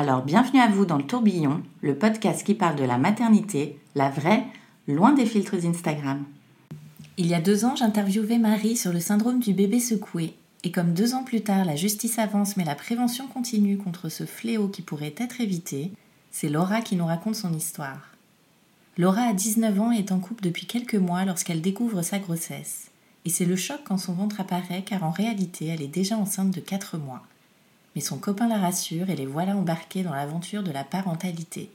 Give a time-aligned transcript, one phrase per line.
[0.00, 4.08] Alors bienvenue à vous dans le tourbillon, le podcast qui parle de la maternité, la
[4.08, 4.46] vraie,
[4.88, 6.24] loin des filtres Instagram.
[7.18, 10.32] Il y a deux ans, j'interviewais Marie sur le syndrome du bébé secoué.
[10.64, 14.24] Et comme deux ans plus tard, la justice avance mais la prévention continue contre ce
[14.24, 15.92] fléau qui pourrait être évité,
[16.30, 18.16] c'est Laura qui nous raconte son histoire.
[18.96, 22.90] Laura a 19 ans et est en couple depuis quelques mois lorsqu'elle découvre sa grossesse.
[23.26, 26.52] Et c'est le choc quand son ventre apparaît car en réalité elle est déjà enceinte
[26.52, 27.20] de 4 mois.
[27.94, 31.70] Mais son copain la rassure et les voilà embarqués dans l'aventure de la parentalité.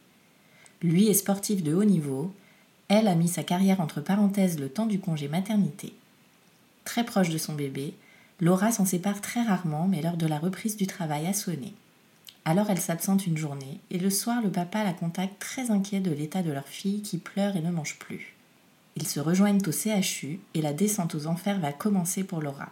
[0.81, 2.33] Lui est sportif de haut niveau,
[2.87, 5.93] elle a mis sa carrière entre parenthèses le temps du congé maternité.
[6.83, 7.95] Très proche de son bébé,
[8.39, 11.73] Laura s'en sépare très rarement mais l'heure de la reprise du travail a sonné.
[12.43, 16.11] Alors elle s'absente une journée, et le soir le papa la contacte très inquiet de
[16.11, 18.35] l'état de leur fille qui pleure et ne mange plus.
[18.95, 22.71] Ils se rejoignent au CHU et la descente aux enfers va commencer pour Laura.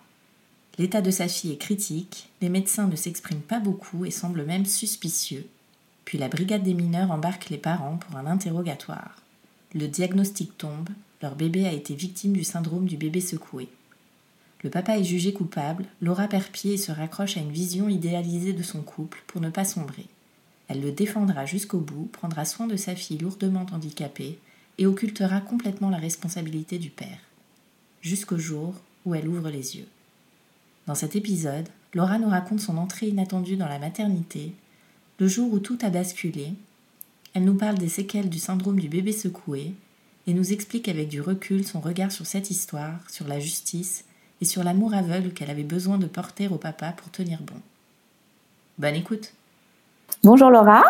[0.80, 4.66] L'état de sa fille est critique, les médecins ne s'expriment pas beaucoup et semblent même
[4.66, 5.48] suspicieux.
[6.04, 9.22] Puis la brigade des mineurs embarque les parents pour un interrogatoire.
[9.76, 10.90] Le diagnostic tombe,
[11.22, 13.70] leur bébé a été victime du syndrome du bébé secoué.
[14.64, 18.54] Le papa est jugé coupable, Laura perd pied et se raccroche à une vision idéalisée
[18.54, 20.08] de son couple pour ne pas sombrer.
[20.68, 24.40] Elle le défendra jusqu'au bout, prendra soin de sa fille lourdement handicapée
[24.78, 27.20] et occultera complètement la responsabilité du père.
[28.02, 28.74] Jusqu'au jour
[29.06, 29.88] où elle ouvre les yeux.
[30.86, 34.54] Dans cet épisode, Laura nous raconte son entrée inattendue dans la maternité,
[35.18, 36.54] le jour où tout a basculé.
[37.34, 39.74] Elle nous parle des séquelles du syndrome du bébé secoué
[40.28, 44.04] et nous explique avec du recul son regard sur cette histoire, sur la justice
[44.42, 47.56] et sur l'amour aveugle qu'elle avait besoin de porter au papa pour tenir bon.
[48.78, 49.34] Bonne écoute.
[50.24, 50.84] Bonjour Laura.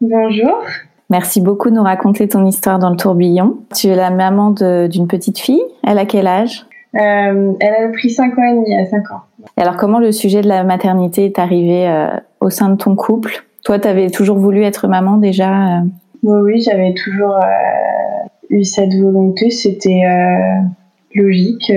[0.00, 0.64] Bonjour.
[1.10, 3.58] Merci beaucoup de nous raconter ton histoire dans le tourbillon.
[3.74, 5.62] Tu es la maman d'une petite fille.
[5.84, 6.66] Elle a quel âge?
[6.94, 9.22] Euh, Elle a pris 5 ans et demi, à 5 ans.
[9.56, 12.08] Et alors comment le sujet de la maternité est arrivé euh,
[12.40, 13.44] au sein de ton couple?
[13.64, 15.80] Toi, tu avais toujours voulu être maman déjà euh?
[16.22, 19.50] Oui, oui j'avais toujours euh, eu cette volonté.
[19.50, 20.02] C'était
[21.14, 21.72] logique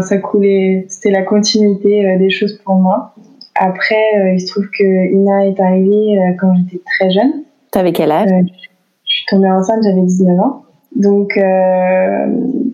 [0.00, 3.14] ça coulait, c'était la continuité des choses pour moi.
[3.54, 7.42] Après, il se trouve que Ina est arrivée quand j'étais très jeune.
[7.70, 8.30] T'avais quel âge?
[9.04, 10.64] Je suis tombée enceinte, j'avais 19 ans.
[10.96, 12.26] Donc, euh,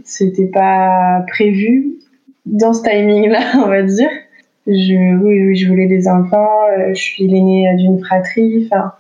[0.05, 1.95] c'était pas prévu
[2.51, 4.11] dans ce timing-là, on va dire.
[4.67, 6.67] Je, oui, oui, je voulais des enfants.
[6.89, 8.69] Je suis l'aînée d'une fratrie.
[8.71, 8.93] Enfin,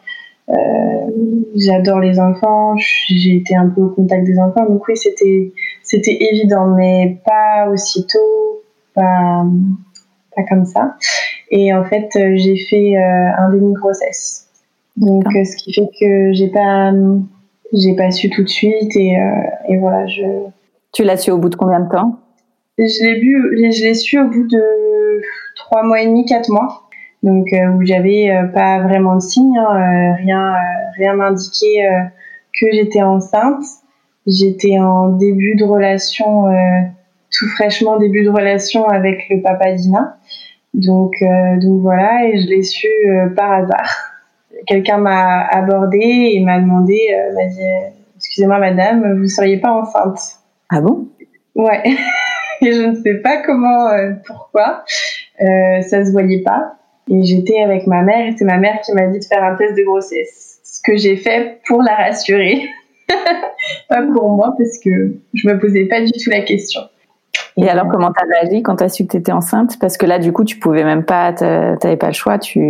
[0.48, 1.10] euh,
[1.54, 2.74] j'adore les enfants.
[2.76, 4.66] J'ai été un peu au contact des enfants.
[4.66, 5.52] Donc oui, c'était
[5.82, 8.62] c'était évident, mais pas aussitôt,
[8.94, 9.44] pas,
[10.34, 10.96] pas comme ça.
[11.50, 14.48] Et en fait, euh, j'ai fait euh, un demi-grossesse.
[14.96, 16.92] Donc, euh, ce qui fait que j'ai pas,
[17.72, 19.16] j'ai pas su tout de suite et,
[19.68, 20.22] et voilà, je.
[20.92, 22.18] Tu l'as su au bout de combien de temps?
[22.80, 25.20] Je l'ai vu, je l'ai su au bout de
[25.54, 26.88] trois mois et demi, quatre mois.
[27.22, 30.54] Donc, où j'avais pas vraiment de signes, hein, rien,
[30.96, 31.86] rien m'indiquait
[32.58, 33.62] que j'étais enceinte.
[34.26, 36.52] J'étais en début de relation, euh,
[37.30, 40.18] tout fraîchement début de relation avec le papa d'Ina.
[40.74, 43.90] Donc, euh, donc voilà, et je l'ai su euh, par hasard.
[44.66, 46.98] Quelqu'un m'a abordé et m'a demandé,
[47.34, 50.18] m'a dit, excusez-moi madame, vous ne seriez pas enceinte
[50.68, 51.08] Ah bon?
[51.54, 51.82] Ouais.
[52.62, 53.88] et je ne sais pas comment,
[54.26, 54.84] pourquoi.
[55.38, 56.74] ça se voyait pas.
[57.08, 59.56] Et j'étais avec ma mère et c'est ma mère qui m'a dit de faire un
[59.56, 60.60] test de grossesse.
[60.62, 62.62] Ce que j'ai fait pour la rassurer.
[63.88, 66.82] pas pour moi parce que je me posais pas du tout la question.
[67.56, 69.78] Et, alors, comment t'as réagi quand t'as su que t'étais enceinte?
[69.80, 72.38] Parce que là, du coup, tu pouvais même pas, t'avais pas le choix.
[72.38, 72.60] Tu.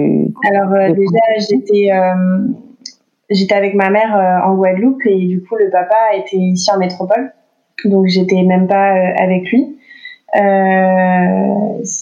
[0.50, 2.38] Alors euh, déjà, j'étais, euh,
[3.31, 6.78] j'étais avec ma mère euh, en Guadeloupe et du coup, le papa était ici en
[6.78, 7.32] métropole,
[7.84, 9.76] donc j'étais même pas avec lui.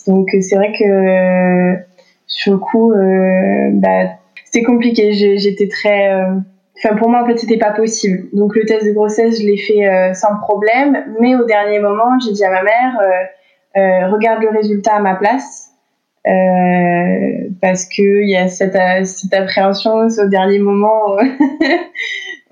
[0.06, 1.76] Donc c'est vrai que
[2.26, 2.92] sur le coup,
[3.74, 4.10] bah,
[4.44, 5.12] c'était compliqué.
[5.12, 6.24] J'étais très
[6.80, 8.28] Enfin, pour moi, en fait, c'était pas possible.
[8.32, 10.96] Donc, le test de grossesse, je l'ai fait sans problème.
[11.20, 15.70] Mais au dernier moment, j'ai dit à ma mère, regarde le résultat à ma place.
[17.60, 21.16] parce que il y a cette, cette appréhension au dernier moment.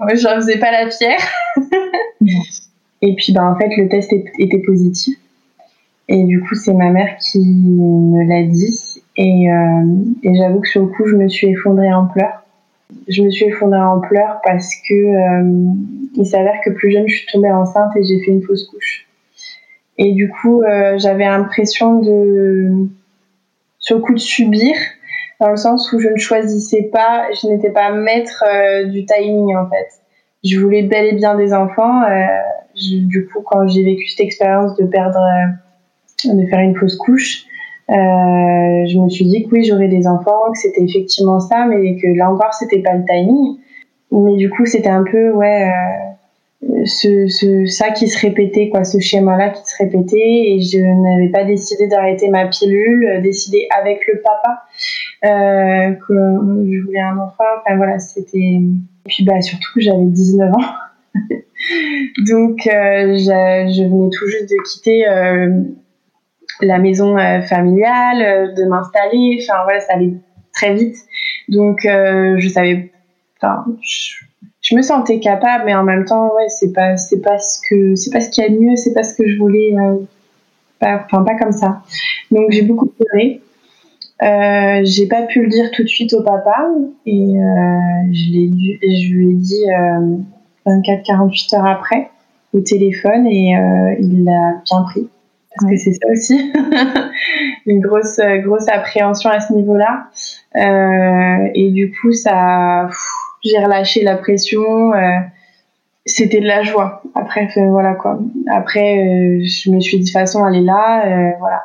[0.00, 1.20] je ne faisais pas la fière.
[3.02, 5.17] Et puis, bah, en fait, le test était positif.
[6.08, 9.03] Et du coup, c'est ma mère qui me l'a dit.
[9.17, 9.85] Et, euh,
[10.23, 12.44] et j'avoue que sur le coup, je me suis effondrée en pleurs.
[13.08, 15.73] Je me suis effondrée en pleurs parce que euh,
[16.14, 19.06] il s'avère que plus jeune, je suis tombée enceinte et j'ai fait une fausse couche.
[19.99, 22.87] Et du coup, euh, j'avais l'impression de,
[23.79, 24.75] sur le coup, de subir,
[25.41, 29.56] dans le sens où je ne choisissais pas, je n'étais pas maître euh, du timing
[29.56, 29.88] en fait.
[30.44, 32.02] Je voulais bel et bien des enfants.
[32.02, 32.26] Euh,
[32.75, 35.19] du coup, quand j'ai vécu cette expérience de perdre
[36.25, 37.45] de faire une fausse couche.
[37.89, 41.97] Euh, je me suis dit que oui, j'aurais des enfants, que c'était effectivement ça, mais
[41.97, 43.59] que là encore, c'était pas le timing.
[44.11, 48.85] Mais du coup, c'était un peu, ouais, euh, ce, ce, ça qui se répétait, quoi,
[48.85, 53.69] ce schéma-là qui se répétait, et je n'avais pas décidé d'arrêter ma pilule, euh, décidé
[53.79, 54.62] avec le papa
[55.25, 57.45] euh, que je voulais un enfant.
[57.61, 58.39] Enfin voilà, c'était.
[58.39, 60.61] Et puis bah surtout, j'avais 19 ans.
[62.27, 65.62] Donc, euh, je, je, venais tout juste de quitter euh,
[66.61, 69.38] la maison euh, familiale, euh, de m'installer.
[69.43, 70.14] Enfin voilà, ça allait
[70.53, 70.97] très vite.
[71.49, 72.91] Donc euh, je savais,
[73.41, 77.58] enfin, je, me sentais capable, mais en même temps, ouais, c'est pas, c'est pas ce
[77.69, 79.75] que, c'est pas ce qu'il y a de mieux, c'est pas ce que je voulais.
[80.81, 81.82] pas, enfin pas comme ça.
[82.31, 83.41] Donc j'ai beaucoup pleuré.
[84.23, 86.69] Euh, j'ai pas pu le dire tout de suite au papa
[87.05, 87.43] et euh,
[88.11, 90.17] je, l'ai je lui ai dit euh,
[90.67, 92.11] 24-48 heures après
[92.55, 93.55] au téléphone et
[94.00, 95.06] il l'a bien pris
[95.58, 96.53] parce que c'est ça aussi.
[97.67, 100.08] Une grosse grosse appréhension à ce niveau-là.
[100.56, 102.88] Euh, et du coup ça
[103.44, 105.19] j'ai relâché la pression euh,
[106.06, 107.03] c'était de la joie.
[107.14, 108.19] Après voilà quoi.
[108.50, 111.64] Après euh, je me suis dit de toute façon elle est là euh, voilà.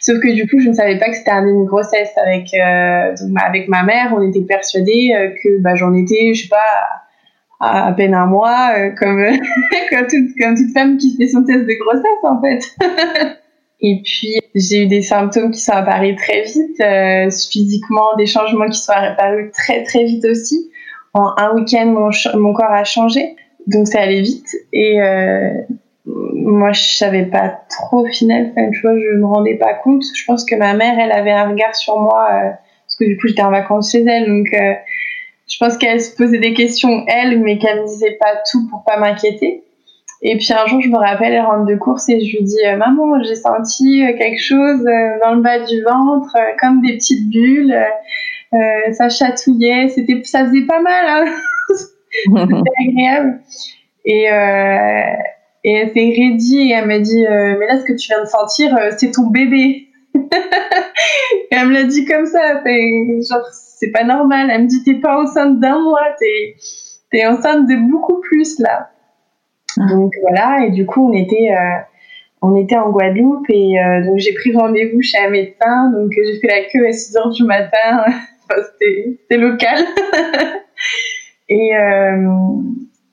[0.00, 3.14] Sauf que du coup je ne savais pas que c'était un une grossesse avec euh,
[3.20, 4.12] donc, avec ma mère.
[4.16, 7.01] On était persuadés que bah, j'en étais je sais pas
[7.62, 9.24] à, peine un mois, euh, comme,
[9.90, 12.64] comme, toute, comme toute femme qui fait son test de grossesse en fait.
[13.80, 18.68] Et puis j'ai eu des symptômes qui sont apparus très vite, euh, physiquement des changements
[18.68, 20.70] qui sont apparus très très vite aussi.
[21.14, 23.36] En un week-end, mon, mon corps a changé,
[23.66, 24.48] donc ça allait vite.
[24.72, 25.50] Et euh,
[26.04, 28.50] moi, je savais pas trop au final.
[28.50, 30.02] Enfin, tu vois, je me rendais pas compte.
[30.14, 32.50] Je pense que ma mère, elle avait un regard sur moi euh,
[32.86, 34.74] parce que du coup, j'étais en vacances chez elle, donc euh,
[35.62, 38.98] pense qu'elle se posait des questions elle, mais qu'elle me disait pas tout pour pas
[38.98, 39.62] m'inquiéter.
[40.20, 42.66] Et puis un jour, je me rappelle, elle rentre de course et je lui dis
[42.66, 46.94] euh, Maman, j'ai senti euh, quelque chose euh, dans le bas du ventre, comme des
[46.94, 47.76] petites bulles.
[48.92, 51.06] Ça chatouillait, c'était, ça faisait pas mal.
[51.06, 51.24] Hein
[52.14, 53.40] c'était agréable.
[54.04, 54.24] Et,
[55.64, 58.28] et elle s'est raidie et elle m'a dit Mais là, ce que tu viens de
[58.28, 59.88] sentir, c'est ton bébé.
[61.50, 62.62] et elle me l'a dit comme ça.
[62.64, 64.50] Genre, c'est pas normal.
[64.50, 66.56] Elle me dit T'es pas enceinte d'un mois, t'es,
[67.10, 68.90] t'es enceinte de beaucoup plus là.
[69.76, 71.78] Donc voilà, et du coup on était euh,
[72.42, 76.40] on était en Guadeloupe et euh, donc j'ai pris rendez-vous chez un médecin, donc j'ai
[76.40, 77.70] fait la queue à 6 heures du matin,
[78.04, 79.78] enfin, c'était local.
[81.48, 82.28] et euh,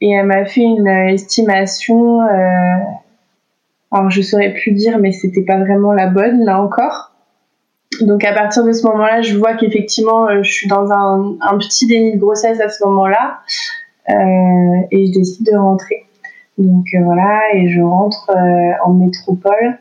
[0.02, 2.78] et elle m'a fait une estimation, euh,
[3.92, 7.09] alors je saurais plus dire, mais c'était pas vraiment la bonne là encore.
[8.02, 11.88] Donc à partir de ce moment-là, je vois qu'effectivement je suis dans un, un, petit
[11.88, 13.40] déni de grossesse à ce moment-là
[14.10, 14.14] euh,
[14.92, 16.06] et je décide de rentrer.
[16.60, 19.80] Donc euh, voilà, et je rentre euh, en métropole.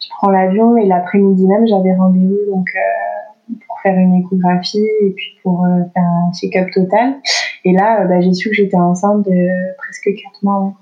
[0.00, 5.10] Je prends l'avion et l'après-midi même, j'avais rendez-vous donc euh, pour faire une échographie et
[5.10, 7.16] puis pour faire un check-up total.
[7.64, 10.72] Et là, bah, j'ai su que j'étais enceinte de presque 4 mois.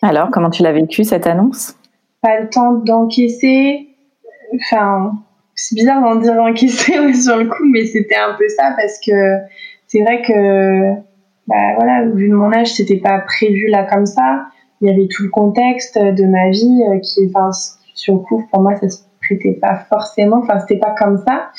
[0.00, 1.76] Alors, comment tu l'as vécu cette annonce?
[2.22, 3.88] Pas le temps d'encaisser.
[4.54, 5.12] Enfin,
[5.54, 9.12] c'est bizarre d'en dire encaisser sur le coup, mais c'était un peu ça parce que
[9.86, 10.94] c'est vrai que,
[11.46, 14.46] bah voilà, vu de mon âge, c'était pas prévu là comme ça
[14.84, 17.50] il y avait tout le contexte de ma vie euh, qui, enfin,
[17.94, 21.50] sur le coup, pour moi, ça se prêtait pas forcément, enfin, c'était pas comme ça.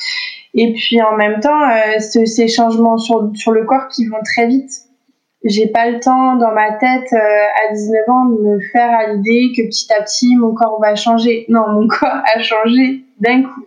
[0.54, 4.22] Et puis en même temps, euh, ce, ces changements sur, sur le corps qui vont
[4.24, 4.72] très vite.
[5.44, 9.14] J'ai pas le temps dans ma tête euh, à 19 ans de me faire à
[9.14, 11.46] l'idée que petit à petit mon corps va changer.
[11.50, 13.66] Non, mon corps a changé d'un coup.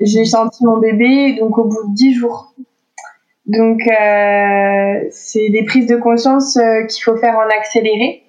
[0.00, 2.54] J'ai senti mon bébé donc au bout de 10 jours.
[3.46, 8.22] Donc euh, c'est des prises de conscience euh, qu'il faut faire en accéléré.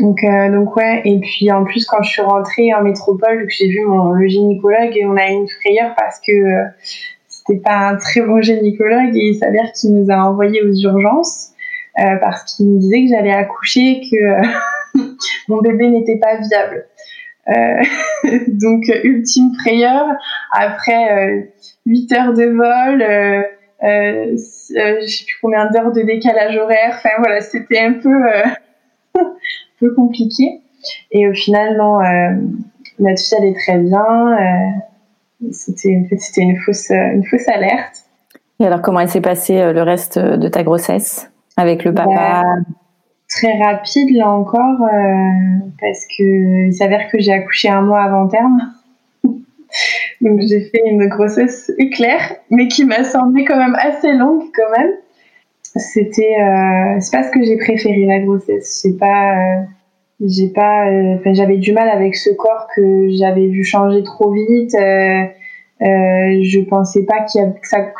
[0.00, 3.68] Donc, euh, donc ouais, et puis en plus quand je suis rentrée en métropole, j'ai
[3.68, 6.64] vu mon, le gynécologue et on a eu une frayeur parce que euh,
[7.28, 11.52] c'était pas un très bon gynécologue et il s'avère qu'il nous a envoyés aux urgences
[12.20, 14.98] parce qu'il me disait que j'allais accoucher, que
[15.48, 16.84] mon bébé n'était pas viable.
[18.48, 20.06] donc ultime frayeur
[20.52, 21.52] après
[21.86, 23.42] 8 heures de vol, euh,
[23.84, 24.36] euh,
[25.02, 26.94] je sais plus combien d'heures de décalage horaire.
[26.96, 28.08] Enfin voilà, c'était un peu,
[29.18, 29.34] un
[29.78, 30.60] peu compliqué.
[31.10, 31.98] Et au final, non,
[32.98, 34.82] notre fille allait très bien.
[35.52, 38.06] c'était en fait, c'était une fausse, une fausse alerte.
[38.58, 42.10] Et alors, comment elle s'est passée euh, le reste de ta grossesse avec le papa?
[42.14, 42.42] Bah,
[43.28, 48.28] Très rapide, là encore, euh, parce que il s'avère que j'ai accouché un mois avant
[48.28, 48.72] terme.
[50.20, 54.78] Donc, j'ai fait une grossesse éclair, mais qui m'a semblé quand même assez longue, quand
[54.78, 54.92] même.
[55.62, 58.80] C'était, euh, c'est pas ce que j'ai préféré la grossesse.
[58.80, 59.34] C'est pas,
[60.24, 64.74] j'ai pas, enfin, j'avais du mal avec ce corps que j'avais vu changer trop vite.
[65.82, 67.26] Euh, je pensais pas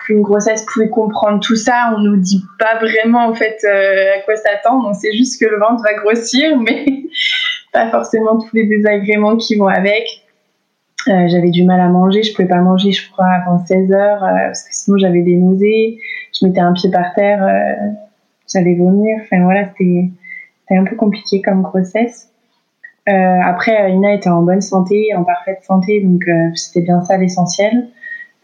[0.06, 1.95] qu'une grossesse pouvait comprendre tout ça.
[1.97, 4.88] On nous dit pas vraiment en fait euh, à quoi s'attendre.
[4.88, 6.87] On sait juste que le ventre va grossir, mais
[7.73, 10.06] pas forcément tous les désagréments qui vont avec.
[11.09, 14.25] Euh, j'avais du mal à manger, je pouvais pas manger, je crois, avant 16 heures
[14.25, 16.00] euh, parce que sinon j'avais des nausées.
[16.33, 17.90] Je mettais un pied par terre, euh,
[18.52, 19.18] j'allais vomir.
[19.23, 20.11] Enfin voilà, c'était
[20.71, 22.30] un peu compliqué comme grossesse.
[23.08, 27.16] Euh, après, Ina était en bonne santé, en parfaite santé, donc euh, c'était bien ça
[27.16, 27.88] l'essentiel.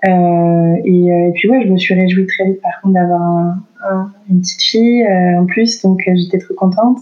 [0.05, 3.63] Euh, et, et, puis ouais, je me suis réjouie très vite par contre d'avoir un,
[3.89, 6.99] un, une petite fille en plus, donc j'étais trop contente.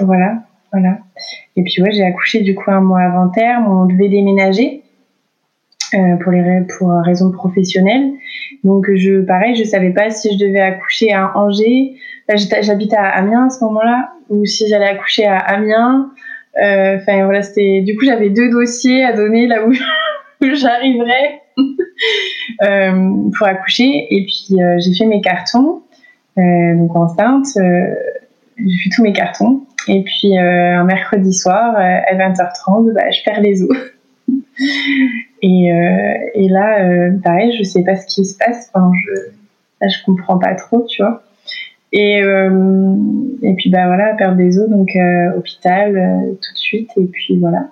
[0.00, 0.98] voilà, voilà.
[1.56, 3.66] Et puis ouais, j'ai accouché du coup un mois avant terme.
[3.68, 4.82] On devait déménager
[6.22, 8.12] pour les pour raisons professionnelles.
[8.64, 11.94] Donc je pareil, je savais pas si je devais accoucher à Angers.
[12.28, 16.10] J'habitais à Amiens à ce moment-là ou si j'allais accoucher à Amiens.
[16.62, 19.72] Euh, enfin voilà, c'était du coup j'avais deux dossiers à donner là où,
[20.54, 21.42] j'arriverais
[22.62, 24.06] euh, pour accoucher.
[24.10, 25.82] Et puis euh, j'ai fait mes cartons,
[26.36, 27.46] donc enceinte.
[27.56, 29.62] j'ai fait tous mes cartons.
[29.88, 33.76] Et puis un mercredi soir à 20h30, bah, je perds les os.
[35.42, 35.68] et,
[36.34, 38.70] et là, pareil, je sais pas ce qui se passe.
[38.74, 39.30] Je,
[39.80, 41.22] là, je comprends pas trop, tu vois.
[41.92, 42.96] Et, euh,
[43.42, 46.90] et puis bah voilà, perdre des os, donc euh, hôpital euh, tout de suite.
[46.96, 47.68] Et puis voilà.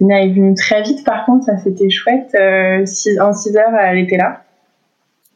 [0.00, 2.34] Ina est venue très vite, par contre, ça c'était chouette.
[2.34, 4.42] en 6 heures, elle était là.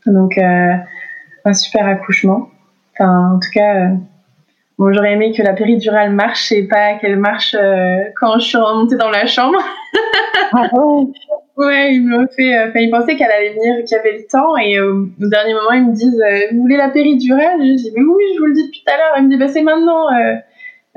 [0.06, 2.48] Donc un super accouchement.
[2.94, 3.90] Enfin, en tout cas,
[4.78, 7.56] bon, j'aurais aimé que la péridurale marche et pas qu'elle marche
[8.20, 9.58] quand je suis remontée dans la chambre.
[10.52, 10.68] Ah
[11.56, 12.58] Ouais, ils m'ont fait.
[12.58, 15.72] Enfin, ils pensaient qu'elle allait venir, qu'il y avait le temps, et au dernier moment,
[15.72, 17.58] ils me disent euh, Vous voulez la péridurale?
[17.60, 19.14] Je dis Mais oui, je vous le dis depuis tout à l'heure.
[19.18, 20.34] Ils me disent bah, C'est maintenant, euh,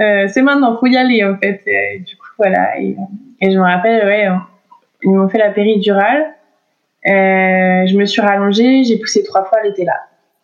[0.01, 1.61] euh, c'est maintenant, faut y aller, en fait.
[1.65, 2.79] Et, du coup, voilà.
[2.79, 2.95] Et,
[3.41, 4.27] et, je me rappelle, ouais,
[5.03, 6.33] ils m'ont fait la péridurale.
[7.05, 9.95] je me suis rallongée, j'ai poussé trois fois, elle était là.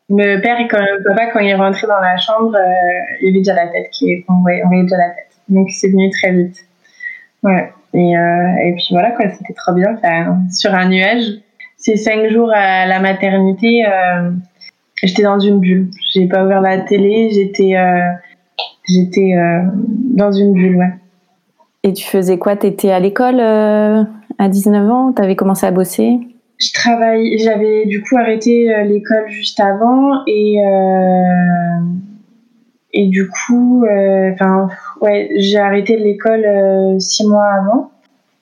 [0.09, 2.55] Le père, quand, le papa, quand il est rentré dans la chambre,
[3.21, 5.31] il avait déjà la tête, qui, on voyait déjà la tête.
[5.49, 6.65] Donc, c'est venu très vite.
[7.43, 7.71] Ouais.
[7.95, 9.95] Et, euh, et puis voilà, quoi, c'était trop bien.
[9.95, 11.39] Enfin, sur un nuage.
[11.77, 14.31] Ces cinq jours à la maternité, euh,
[15.01, 15.89] j'étais dans une bulle.
[16.13, 18.11] J'ai pas ouvert la télé, j'étais euh,
[18.87, 19.61] j'étais euh,
[20.15, 20.93] dans une bulle, ouais.
[21.83, 22.55] Et tu faisais quoi?
[22.55, 24.03] T'étais à l'école euh,
[24.39, 25.13] à 19 ans?
[25.13, 26.19] T'avais commencé à bosser?
[26.57, 27.37] Je travaille.
[27.37, 30.57] J'avais du coup arrêté euh, l'école juste avant et
[32.97, 33.85] et du coup,
[34.31, 34.69] enfin
[35.01, 37.91] ouais, j'ai arrêté l'école euh, six mois avant.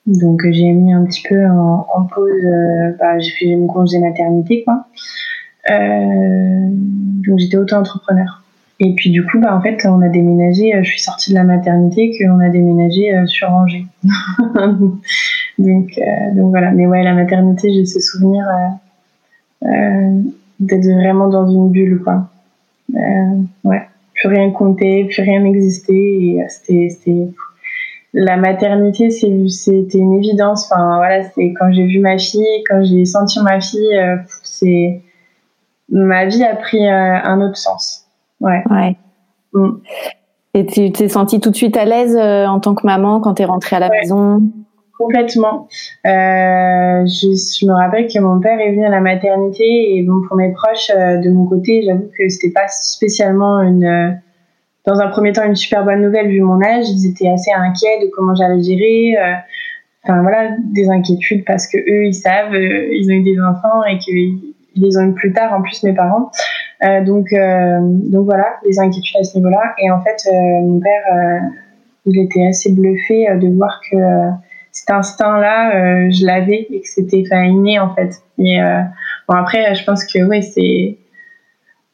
[0.06, 3.98] Donc euh, j'ai mis un petit peu en, pause, euh, bah, j'ai fait une congé
[3.98, 4.86] maternité quoi.
[5.70, 8.42] Euh, donc j'étais auto-entrepreneur.
[8.80, 11.44] Et puis du coup, bah, en fait, on a déménagé, je suis sortie de la
[11.44, 13.86] maternité, qu'on a déménagé sur Angers.
[15.58, 15.98] donc,
[16.34, 18.44] donc voilà, mais ouais, la maternité, j'ai ce souvenir
[20.60, 22.28] d'être vraiment dans une bulle quoi.
[23.64, 25.92] ouais plus rien comptait, plus rien n'existait.
[25.92, 27.28] Et euh, c'était,
[28.12, 30.70] la maternité, c'était une évidence.
[30.70, 35.02] Enfin, voilà, c'est quand j'ai vu ma fille, quand j'ai senti ma fille, euh, c'est
[35.90, 38.06] ma vie a pris euh, un autre sens.
[38.40, 38.62] Ouais.
[38.70, 38.96] Ouais.
[39.52, 39.78] Mm.
[40.56, 43.42] Et tu t'es sentie tout de suite à l'aise en tant que maman quand tu
[43.42, 44.40] es rentrée à la maison?
[44.98, 45.66] Complètement.
[46.06, 50.36] Euh, je, me rappelle que mon père est venu à la maternité et bon pour
[50.36, 54.10] mes proches euh, de mon côté, j'avoue que c'était pas spécialement une, euh,
[54.86, 56.88] dans un premier temps une super bonne nouvelle vu mon âge.
[56.88, 59.16] Ils étaient assez inquiets de comment j'allais gérer.
[59.18, 59.34] Euh,
[60.04, 63.98] enfin voilà, des inquiétudes parce que eux ils savent, ils ont eu des enfants et
[63.98, 66.30] qu'ils les ont eu plus tard en plus mes parents.
[67.04, 69.74] donc donc voilà, des inquiétudes à ce niveau-là.
[69.78, 71.40] Et en fait mon père
[72.06, 73.96] il était assez bluffé de voir que
[74.74, 78.20] cet instinct-là, euh, je l'avais et que c'était inné en fait.
[78.38, 78.80] Et euh,
[79.28, 80.98] bon après, je pense que oui, c'est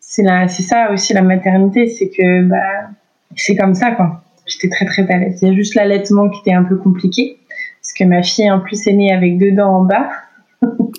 [0.00, 2.88] c'est là, c'est ça aussi la maternité, c'est que bah
[3.36, 4.22] c'est comme ça quoi.
[4.46, 5.40] J'étais très très à l'aise.
[5.42, 7.38] Il y a juste l'allaitement qui était un peu compliqué
[7.80, 10.10] parce que ma fille en plus est née avec deux dents en bas.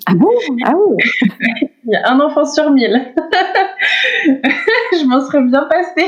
[0.06, 0.30] Ah bon?
[0.64, 0.96] Ah oui.
[1.84, 3.12] Il y a un enfant sur mille.
[4.92, 6.06] Je m'en serais bien passée.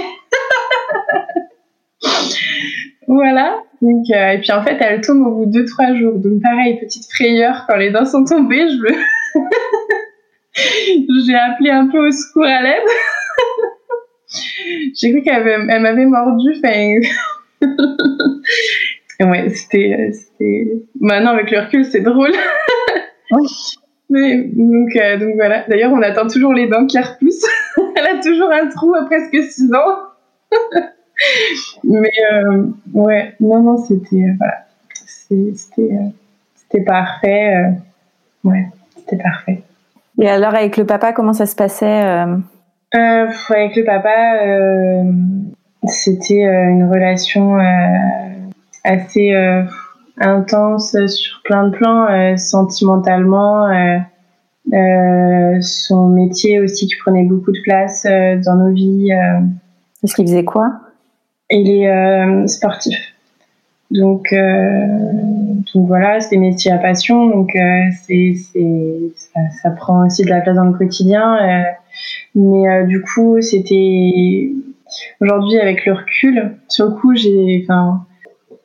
[3.09, 3.63] voilà.
[3.83, 6.15] Donc, euh, et puis en fait, elle tombe au bout de 2-3 jours.
[6.15, 8.91] Donc pareil, petite frayeur quand les dents sont tombées, je me...
[11.27, 12.83] J'ai appelé un peu au secours à l'aide.
[14.95, 16.55] J'ai cru qu'elle m'avait mordu.
[16.57, 17.01] Enfin...
[19.31, 20.13] ouais, c'était,
[21.01, 22.33] Maintenant, avec le recul, c'est drôle.
[24.11, 25.65] Mais, donc, euh, donc voilà.
[25.69, 27.47] D'ailleurs, on attend toujours les dents qui repoussent.
[27.97, 29.99] Elle a toujours un trou à presque 6 ans.
[31.85, 34.65] Mais euh, ouais, non, non, c'était euh, voilà,
[35.07, 35.91] c'était
[36.57, 37.73] c'était parfait.
[38.43, 39.63] ouais, c'était parfait.
[40.21, 42.03] Et alors avec le papa, comment ça se passait
[42.93, 45.05] Avec le papa,
[45.87, 47.59] c'était une relation
[48.85, 49.33] assez
[50.19, 53.69] intense sur plein de plans, sentimentalement.
[55.61, 59.11] son métier aussi qui prenait beaucoup de place dans nos vies.
[60.03, 60.84] Est-ce qu'il faisait quoi?
[61.51, 62.97] Il est euh, sportif.
[63.91, 64.87] Donc, euh,
[65.75, 68.35] donc voilà, c'est des métiers à passion, donc euh, c'est,
[69.63, 71.65] ça, prend aussi de la place dans le quotidien.
[72.35, 74.51] mais du coup, c'était
[75.21, 78.05] aujourd'hui avec le recul, sur le coup, j'ai, enfin,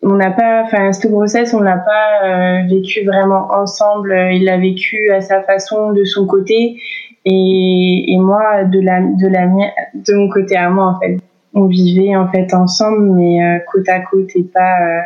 [0.02, 4.18] on n'a pas, enfin, cette grossesse, on l'a pas vécu vraiment ensemble.
[4.32, 6.80] Il l'a vécu à sa façon, de son côté,
[7.26, 9.46] et, et moi de la, de la
[9.94, 11.18] de mon côté à moi en fait
[11.54, 15.02] on vivait en fait ensemble, mais euh, côte à côte et pas euh,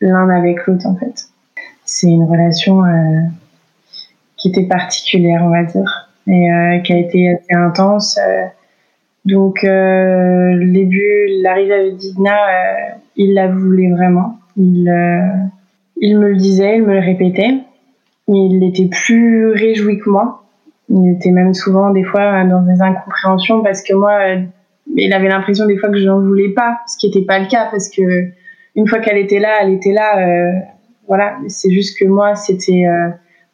[0.00, 1.28] l'un avec l'autre en fait.
[1.84, 3.20] C'est une relation euh,
[4.36, 8.18] qui était particulière, on va dire, et qui a été assez intense.
[9.24, 12.36] donc, le début, l'arrivée avec Dina,
[13.14, 14.38] il la voulait vraiment.
[14.56, 14.92] Il,
[15.98, 17.60] il me le disait, il me le répétait.
[18.26, 20.42] Il était plus réjoui que moi.
[20.88, 24.18] Il était même souvent des fois dans des incompréhensions parce que moi,
[24.94, 27.46] il avait l'impression des fois que je n'en voulais pas, ce qui n'était pas le
[27.46, 28.30] cas parce que
[28.76, 30.18] une fois qu'elle était là, elle était là.
[30.18, 30.52] Euh,
[31.08, 33.08] voilà, c'est juste que moi, c'était euh,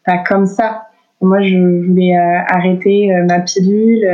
[0.04, 0.88] pas comme ça.
[1.20, 4.04] Moi, je voulais euh, arrêter ma pilule,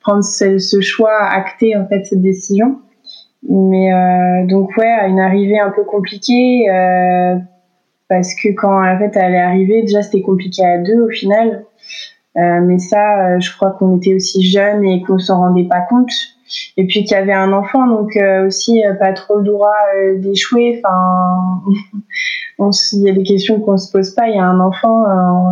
[0.00, 2.78] prendre ce, choix, acter en fait cette décision.
[3.48, 3.90] Mais
[4.46, 6.68] donc ouais, une arrivée un peu compliquée
[8.08, 11.64] parce que quand en fait elle est arrivée, déjà c'était compliqué à deux au final.
[12.34, 16.10] Mais ça, je crois qu'on était aussi jeunes et qu'on s'en rendait pas compte.
[16.76, 19.74] Et puis qu'il y avait un enfant donc euh, aussi euh, pas trop le droit
[19.96, 20.82] euh, d'échouer.
[20.84, 21.62] Enfin
[22.92, 24.28] il y a des questions qu'on se pose pas.
[24.28, 25.04] Il y a un enfant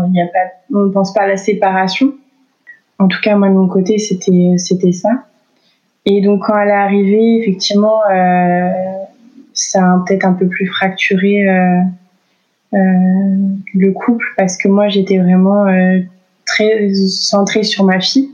[0.09, 2.13] il y a pas on pense pas à la séparation.
[2.99, 5.11] En tout cas moi de mon côté c'était c'était ça.
[6.07, 8.01] Et donc quand elle est arrivée effectivement
[9.53, 11.47] ça a peut-être un peu plus fracturé
[12.73, 15.65] le couple parce que moi j'étais vraiment
[16.61, 18.31] très centrée sur ma fille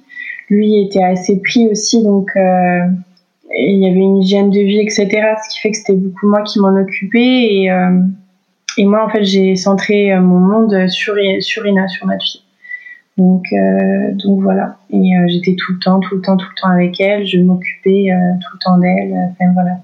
[0.49, 2.81] lui était assez pris aussi, donc euh,
[3.59, 5.07] il y avait une hygiène de vie, etc.
[5.09, 7.91] Ce qui fait que c'était beaucoup moi qui m'en occupais et, euh,
[8.79, 12.43] moi en fait j'ai centré euh, mon monde sur sur Ina, sur ma fille.
[13.17, 13.47] Donc
[14.17, 17.27] donc voilà et j'étais tout le temps, tout le temps, tout le temps avec elle.
[17.27, 18.11] Je m'occupais
[18.43, 19.31] tout le temps d'elle.
[19.33, 19.79] Enfin voilà.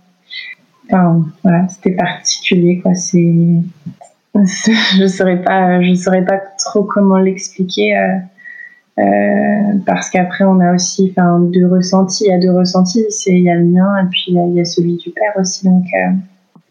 [0.85, 2.93] Enfin voilà, c'était particulier quoi.
[2.93, 3.35] C'est
[4.35, 7.97] je saurais pas, je saurais pas trop comment l'expliquer.
[8.99, 9.03] Euh,
[9.87, 12.25] parce qu'après on a aussi enfin deux ressentis.
[12.27, 14.61] Il y a deux ressentis c'est il y a le mien et puis il y,
[14.61, 16.11] a celui du père aussi donc euh.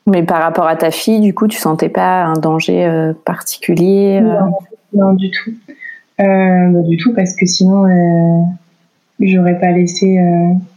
[0.05, 4.21] mais par rapport à ta fille du coup tu sentais pas un danger euh, particulier
[4.93, 5.51] non, du tout.
[6.19, 7.87] Bah, du tout parce que sinon
[9.19, 10.19] j'aurais pas laissé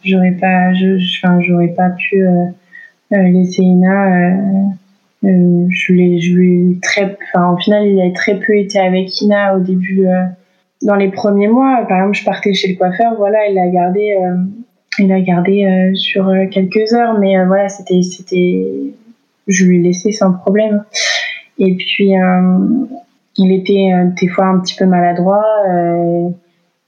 [0.02, 2.24] j'aurais pas je enfin j'aurais pas pu
[3.10, 4.32] laisser Ina
[5.22, 9.56] je l'ai je lui très enfin au final il a très peu été avec Ina
[9.56, 10.06] au début
[10.84, 14.16] dans les premiers mois, par exemple, je partais chez le coiffeur, voilà, il a gardé,
[14.22, 14.36] euh,
[14.98, 18.92] il a gardé euh, sur euh, quelques heures, mais voilà, c'était, c'était,
[19.46, 20.84] je lui laissais sans problème.
[21.58, 22.12] Et puis,
[23.36, 25.46] il était des fois un petit peu maladroit,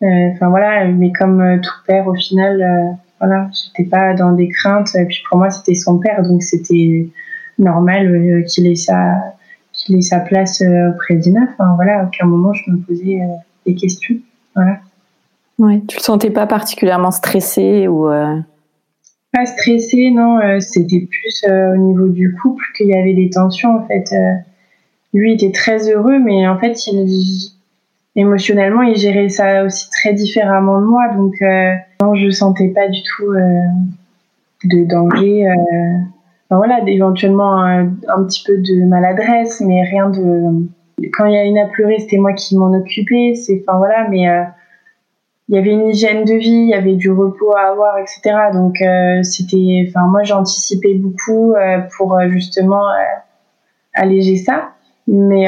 [0.02, 4.94] enfin voilà, mais comme tout père, au final, voilà, j'étais pas dans des craintes.
[4.96, 7.06] Et puis pour moi, c'était son père, donc c'était
[7.60, 9.14] normal qu'il ait sa,
[9.72, 11.46] qu'il ait sa place auprès d'Ina.
[11.52, 13.20] Enfin voilà, à aucun moment je me posais
[13.66, 14.16] des questions.
[14.54, 14.78] Voilà.
[15.58, 18.36] Ouais, tu le sentais pas particulièrement stressé ou euh...
[19.32, 20.38] Pas stressé, non.
[20.38, 24.14] Euh, c'était plus euh, au niveau du couple qu'il y avait des tensions en fait.
[25.12, 27.52] Lui était très heureux, mais en fait il
[28.16, 31.08] émotionnellement, il gérait ça aussi très différemment de moi.
[31.14, 31.34] Donc,
[32.02, 33.32] non, je sentais pas du tout
[34.64, 35.46] de danger.
[36.48, 40.66] Enfin, voilà, éventuellement un, un, petit peu de maladresse, mais rien de.
[41.12, 43.34] Quand il y a une à pleurer, c'était moi qui m'en occupais.
[43.62, 44.42] Enfin voilà, mais euh,
[45.48, 48.20] il y avait une hygiène de vie, il y avait du repos à avoir, etc.
[48.52, 52.86] Donc euh, c'était, enfin moi j'anticipais beaucoup euh, pour justement
[53.94, 54.70] alléger ça,
[55.06, 55.46] mais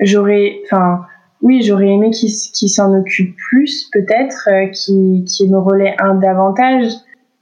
[0.00, 1.02] j'aurais, enfin,
[1.42, 6.86] oui, j'aurais aimé qu'il s'en occupe plus, peut-être, qu'il me relaie un davantage,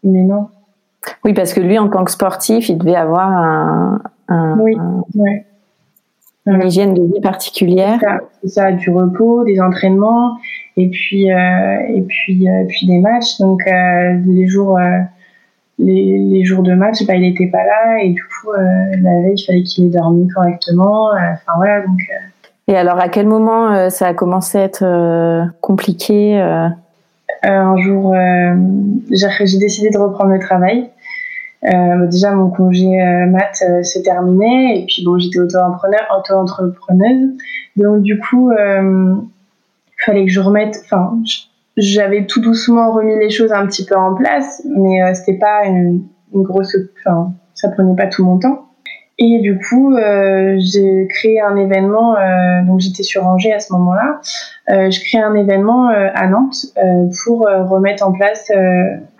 [0.02, 0.48] mais non.
[1.24, 4.00] Oui, parce que lui, en tant que sportif, il devait avoir un,
[4.58, 4.76] oui,
[6.46, 7.98] une hygiène de vie particulière.
[8.42, 10.36] C'est ça, ça, du repos, des entraînements,
[10.76, 13.38] et puis, euh, et puis, euh, puis des matchs.
[13.38, 14.78] Donc, euh, les jours.
[15.78, 19.34] Les, les, jours de match, bah, il n'était pas là et du coup, la veille,
[19.34, 21.08] il fallait qu'il ait dormi correctement.
[21.08, 21.98] Enfin voilà, donc
[22.68, 26.38] et alors, à quel moment ça a commencé à être compliqué
[27.42, 28.14] Un jour,
[29.10, 30.90] j'ai décidé de reprendre le travail.
[31.62, 32.88] Déjà, mon congé
[33.28, 37.30] mat s'est terminé et puis bon, j'étais auto-entrepreneuse.
[37.76, 39.16] Donc, du coup, il
[40.04, 40.80] fallait que je remette.
[40.84, 41.18] Enfin,
[41.76, 46.02] j'avais tout doucement remis les choses un petit peu en place, mais c'était pas une,
[46.32, 46.76] grosse.
[46.98, 48.66] Enfin, ça prenait pas tout mon temps.
[49.18, 53.72] Et du coup, euh, j'ai créé un événement, euh, donc j'étais sur Angers à ce
[53.74, 54.20] moment-là.
[54.70, 58.50] Euh, je crée un événement euh, à Nantes euh, pour euh, remettre en place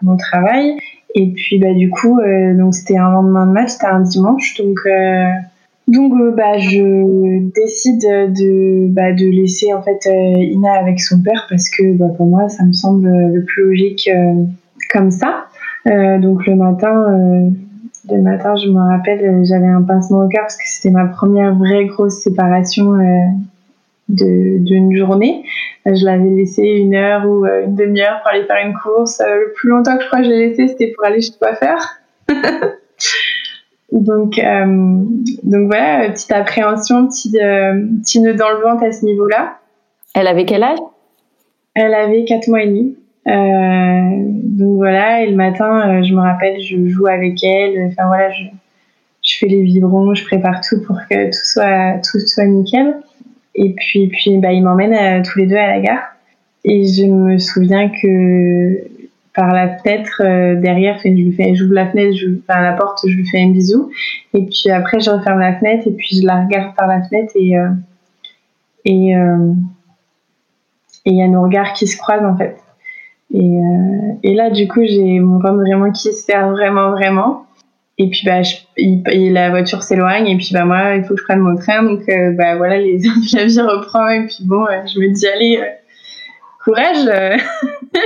[0.03, 0.77] mon travail.
[1.15, 2.21] Et puis bah du coup,
[2.57, 4.79] donc c'était un lendemain de match, c'était un dimanche, donc
[5.89, 11.69] donc bah je décide de bah, de laisser en fait Ina avec son père parce
[11.69, 14.09] que bah, pour moi ça me semble le plus logique
[14.91, 15.47] comme ça.
[15.85, 17.53] donc le matin
[18.11, 21.07] le matin, je me rappelle, euh, j'avais un pincement au cœur parce que c'était ma
[21.07, 23.05] première vraie grosse séparation euh,
[24.13, 25.45] d'une journée.
[25.85, 29.21] Je l'avais laissé une heure ou euh, une demi-heure pour aller faire une course.
[29.21, 31.79] Le plus longtemps que je crois que j'ai laissé, c'était pour aller chez le coiffeur.
[33.93, 34.41] donc,
[35.43, 39.59] donc voilà, petite appréhension, petit, petit nœud dans le ventre à ce niveau-là.
[40.15, 40.79] Elle avait quel âge?
[41.75, 42.97] Elle avait 4 mois et demi.
[43.29, 47.89] Euh, donc voilà, et le matin, euh, je me rappelle, je joue avec elle.
[47.89, 48.45] Enfin voilà, je,
[49.23, 52.97] je fais les vibrons, je prépare tout pour que tout soit, tout soit nickel.
[53.55, 56.03] Et puis, puis bah, il m'emmène euh, tous les deux à la gare.
[56.65, 58.79] Et je me souviens que
[59.35, 60.23] par la fenêtre
[60.61, 63.91] derrière, je lui j'ouvre la fenêtre, je, enfin, la porte, je lui fais un bisou.
[64.35, 67.33] Et puis après, je referme la fenêtre et puis je la regarde par la fenêtre
[67.35, 67.55] et
[68.85, 69.15] et
[71.05, 72.57] et il y a nos regards qui se croisent en fait.
[73.35, 77.47] Et, euh, et là, du coup, j'ai mon ventre vraiment qui se perd vraiment, vraiment.
[77.99, 78.41] Et puis, bah,
[78.77, 80.27] il, la voiture s'éloigne.
[80.27, 81.83] Et puis, bah, moi, il faut que je prenne mon train.
[81.83, 84.09] Donc, euh, bah, voilà, la vie reprend.
[84.09, 85.67] Et puis, bon, euh, je me dis, allez, euh,
[86.65, 87.05] courage.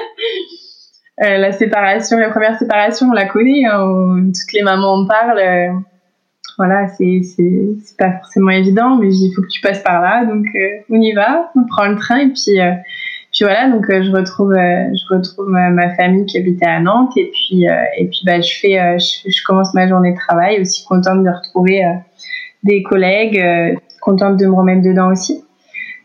[1.19, 3.65] la séparation, la première séparation, on la connaît.
[3.65, 5.83] Hein, toutes les mamans en parlent.
[6.59, 10.25] voilà, c'est, c'est pas forcément évident, mais il faut que tu passes par là.
[10.25, 10.47] Donc,
[10.91, 12.19] on y va, on prend le train.
[12.19, 12.59] Et puis,
[13.37, 17.13] puis voilà, donc euh, je retrouve, euh, je retrouve ma, famille qui habitait à Nantes
[17.19, 20.59] et puis, euh, et puis bah, je fais, je, je, commence ma journée de travail
[20.59, 21.83] aussi contente de retrouver
[22.63, 23.39] des collègues,
[24.01, 25.45] contente de me remettre dedans aussi.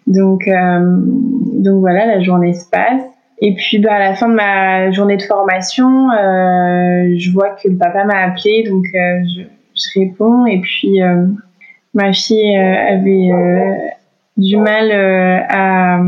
[0.08, 3.02] Donc, donc voilà, la journée se passe.
[3.40, 7.78] Et puis bah, à la fin de ma journée de formation, je vois que le
[7.78, 10.46] papa m'a appelé, donc je, je, réponds.
[10.48, 11.00] Et puis
[11.94, 13.30] ma fille avait
[14.36, 14.92] du mal
[15.50, 16.02] à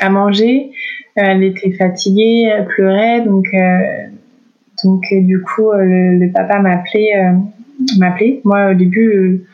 [0.00, 0.70] à manger.
[1.18, 4.06] Euh, elle était fatiguée, pleurait, donc euh,
[4.84, 7.32] donc euh, du coup le, papa m'appelait
[7.98, 8.40] m'appelait.
[8.44, 9.44] Moi au début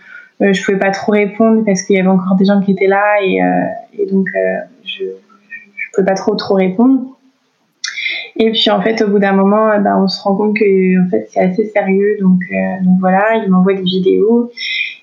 [0.41, 3.23] je pouvais pas trop répondre parce qu'il y avait encore des gens qui étaient là
[3.23, 3.41] et,
[3.99, 4.27] et donc
[4.85, 7.01] je je pouvais pas trop trop répondre.
[8.37, 11.11] Et puis en fait, au bout d'un moment, ben, on se rend compte que en
[11.11, 12.17] fait c'est assez sérieux.
[12.21, 12.41] Donc,
[12.83, 14.51] donc voilà, il m'envoie des vidéos.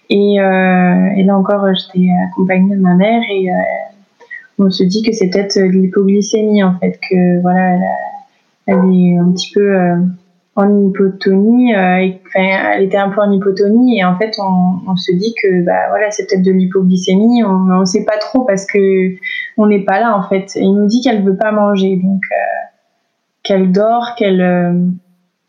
[0.09, 3.49] Et, euh, et là encore, j'étais accompagnée de ma mère et
[4.59, 7.77] on se dit que c'est peut-être de l'hypoglycémie en fait, que voilà,
[8.65, 9.95] elle, est un petit peu euh,
[10.55, 15.33] en hypotonie, euh, elle était un peu en hypotonie et en fait on, se dit
[15.41, 19.15] que bah voilà c'est peut-être de l'hypoglycémie, on ne sait pas trop parce que
[19.57, 20.51] on n'est pas là en fait.
[20.55, 22.35] Et il nous dit qu'elle veut pas manger, donc euh,
[23.43, 24.91] qu'elle dort, qu'elle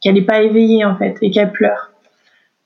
[0.01, 1.90] qu'elle n'est pas éveillée en fait et qu'elle pleure.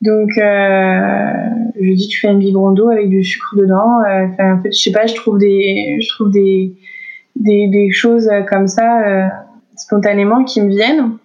[0.05, 1.33] Donc, euh,
[1.81, 4.01] je dis, tu fais un biberon d'eau avec du sucre dedans.
[4.01, 6.75] Euh, en fait, je sais pas, je trouve des, je trouve des,
[7.37, 9.27] des, des choses comme ça euh,
[9.77, 11.17] spontanément qui me viennent.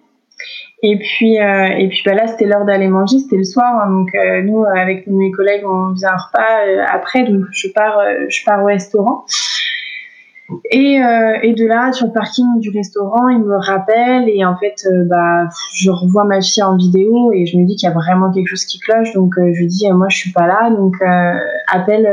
[0.82, 3.82] Et puis, euh, et puis bah là, c'était l'heure d'aller manger, c'était le soir.
[3.82, 7.24] Hein, donc, euh, nous, avec mes collègues, on faisait un repas après.
[7.24, 9.26] Donc, je pars, je pars au restaurant.
[10.70, 14.28] Et, euh, et de là, sur le parking du restaurant, il me rappelle.
[14.28, 17.76] Et en fait, euh, bah, je revois ma fille en vidéo et je me dis
[17.76, 19.12] qu'il y a vraiment quelque chose qui cloche.
[19.14, 20.70] Donc, euh, je lui dis, moi, je suis pas là.
[20.70, 20.96] Donc,
[21.68, 22.08] appelle,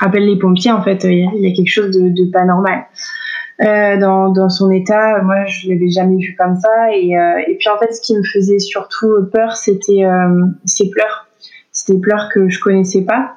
[0.00, 0.72] appelle les pompiers.
[0.72, 2.84] En fait, il y, a- quelque chose de, pas normal.
[3.60, 7.78] Dans, dans son état, moi je l'avais jamais vu comme ça et, et puis en
[7.78, 10.02] fait ce qui me faisait surtout peur c'était
[10.64, 11.28] ses pleurs,
[11.70, 13.36] c'était pleurs que je connaissais pas.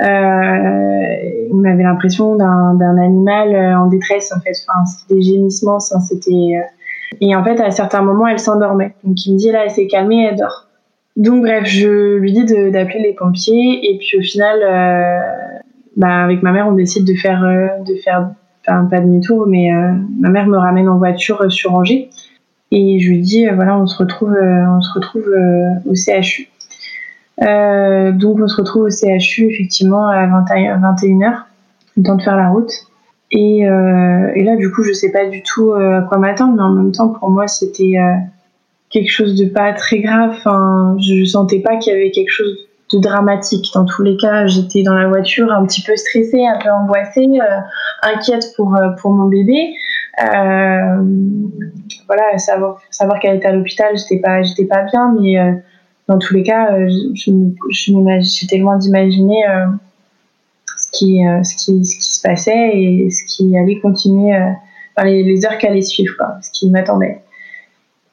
[0.00, 5.80] Euh, on avait l'impression d'un animal euh, en détresse en fait, enfin c'était des gémissements,
[5.80, 6.62] c'était euh,
[7.20, 8.94] et en fait à certains moments elle s'endormait.
[9.02, 10.68] Donc il me dit là elle s'est calmée, elle dort.
[11.16, 15.18] Donc bref je lui dis d'appeler les pompiers et puis au final euh,
[15.96, 18.30] bah, avec ma mère on décide de faire euh, de faire
[18.66, 19.70] enfin pas demi-tour, mais
[20.20, 22.10] ma mère me ramène en voiture sur Angers
[22.70, 25.28] et je lui dis voilà on se retrouve on se retrouve
[25.86, 26.50] au CHU.
[27.42, 31.42] Euh, donc on se retrouve au CHU effectivement à 21h,
[31.96, 32.72] le temps de faire la route.
[33.30, 36.54] Et, euh, et là du coup je sais pas du tout euh, à quoi m'attendre,
[36.56, 37.94] mais en même temps pour moi c'était
[38.90, 40.30] quelque chose de pas très grave.
[40.30, 42.56] Enfin, je sentais pas qu'il y avait quelque chose
[42.92, 43.66] de dramatique.
[43.74, 47.26] Dans tous les cas, j'étais dans la voiture un petit peu stressée, un peu angoissée,
[48.02, 49.74] inquiète pour, pour mon bébé.
[52.06, 55.36] Voilà, savoir, savoir qu'elle était à l'hôpital, j'étais pas, pas bien, mais
[56.08, 59.66] dans tous les cas, euh, j'étais loin d'imaginer euh,
[60.76, 64.34] ce, qui, euh, ce, qui, ce qui se passait et ce qui allait continuer,
[64.96, 67.18] enfin, les, les heures qui allaient suivre, quoi, ce qui m'attendait.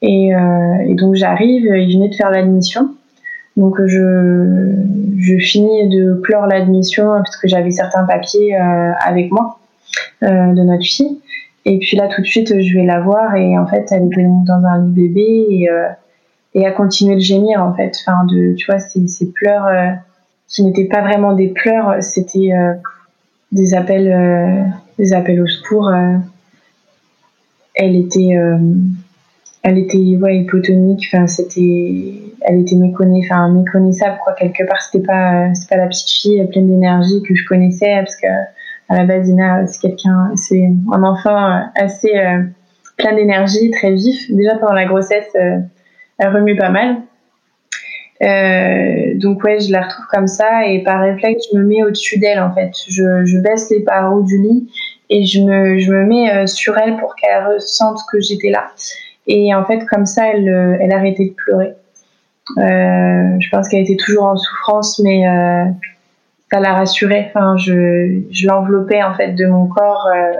[0.02, 2.94] Et, et donc j'arrive, il venait de faire l'admission.
[3.56, 4.74] Donc je,
[5.18, 9.58] je finis de clore l'admission parce que j'avais certains papiers avec moi
[10.20, 11.18] de notre fille.
[11.64, 14.44] Et puis là tout de suite je vais la voir et en fait elle donc
[14.44, 15.68] dans un lit bébé
[16.56, 17.92] et a continué de gémir en fait.
[18.00, 19.90] Enfin de tu vois ces, ces pleurs euh,
[20.48, 22.72] qui n'étaient pas vraiment des pleurs, c'était euh,
[23.52, 24.64] des appels euh,
[24.98, 25.88] des appels au secours.
[25.88, 26.16] euh.
[27.74, 28.30] Elle était
[29.62, 35.68] elle était ouais, hypotonique enfin c'était elle était méconnaissable quoi quelque part c'était pas c'est
[35.68, 38.26] pas la petite fille pleine d'énergie que je connaissais parce que
[38.88, 42.12] à la base Ina c'est quelqu'un c'est un enfant assez
[42.96, 45.36] plein d'énergie très vif déjà pendant la grossesse
[46.18, 47.02] elle remue pas mal
[48.22, 52.18] euh, donc ouais je la retrouve comme ça et par réflexe je me mets au-dessus
[52.18, 54.70] d'elle en fait je, je baisse les barreaux du lit
[55.10, 58.68] et je me, je me mets euh, sur elle pour qu'elle ressente que j'étais là
[59.26, 61.74] et en fait, comme ça, elle, euh, elle a arrêté de pleurer.
[62.58, 65.64] Euh, je pense qu'elle était toujours en souffrance, mais euh,
[66.52, 67.32] ça la rassurait.
[67.34, 70.32] Enfin, je, je l'enveloppais en fait de mon corps, euh,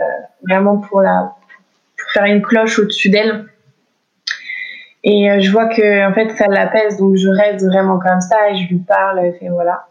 [0.47, 1.33] vraiment pour la,
[1.99, 3.47] pour faire une cloche au-dessus d'elle.
[5.09, 8.51] Et euh, je vois que en fait, ça l'apaise, donc je reste vraiment comme ça
[8.51, 9.21] et je lui parle.
[9.21, 9.87] Elle fait voilà.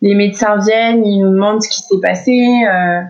[0.00, 2.64] Les médecins viennent, ils nous demandent ce qui s'est passé.
[2.66, 3.02] Euh,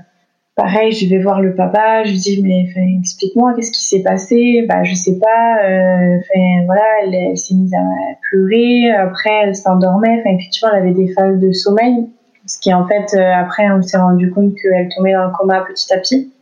[0.56, 2.66] pareil, je vais voir le papa, je lui dis mais
[2.98, 4.66] explique-moi qu'est-ce qui s'est passé?
[4.68, 5.64] Bah je sais pas.
[5.64, 6.18] Euh,
[6.66, 7.84] voilà, elle, s'est mise à
[8.28, 8.90] pleurer.
[8.90, 10.18] Après, elle s'endormait.
[10.20, 12.08] Enfin effectivement, elle avait des phases de sommeil,
[12.46, 15.60] ce qui en fait euh, après on s'est rendu compte qu'elle tombait dans le coma
[15.62, 16.32] petit à petit.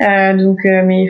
[0.00, 1.08] Euh, donc euh, mais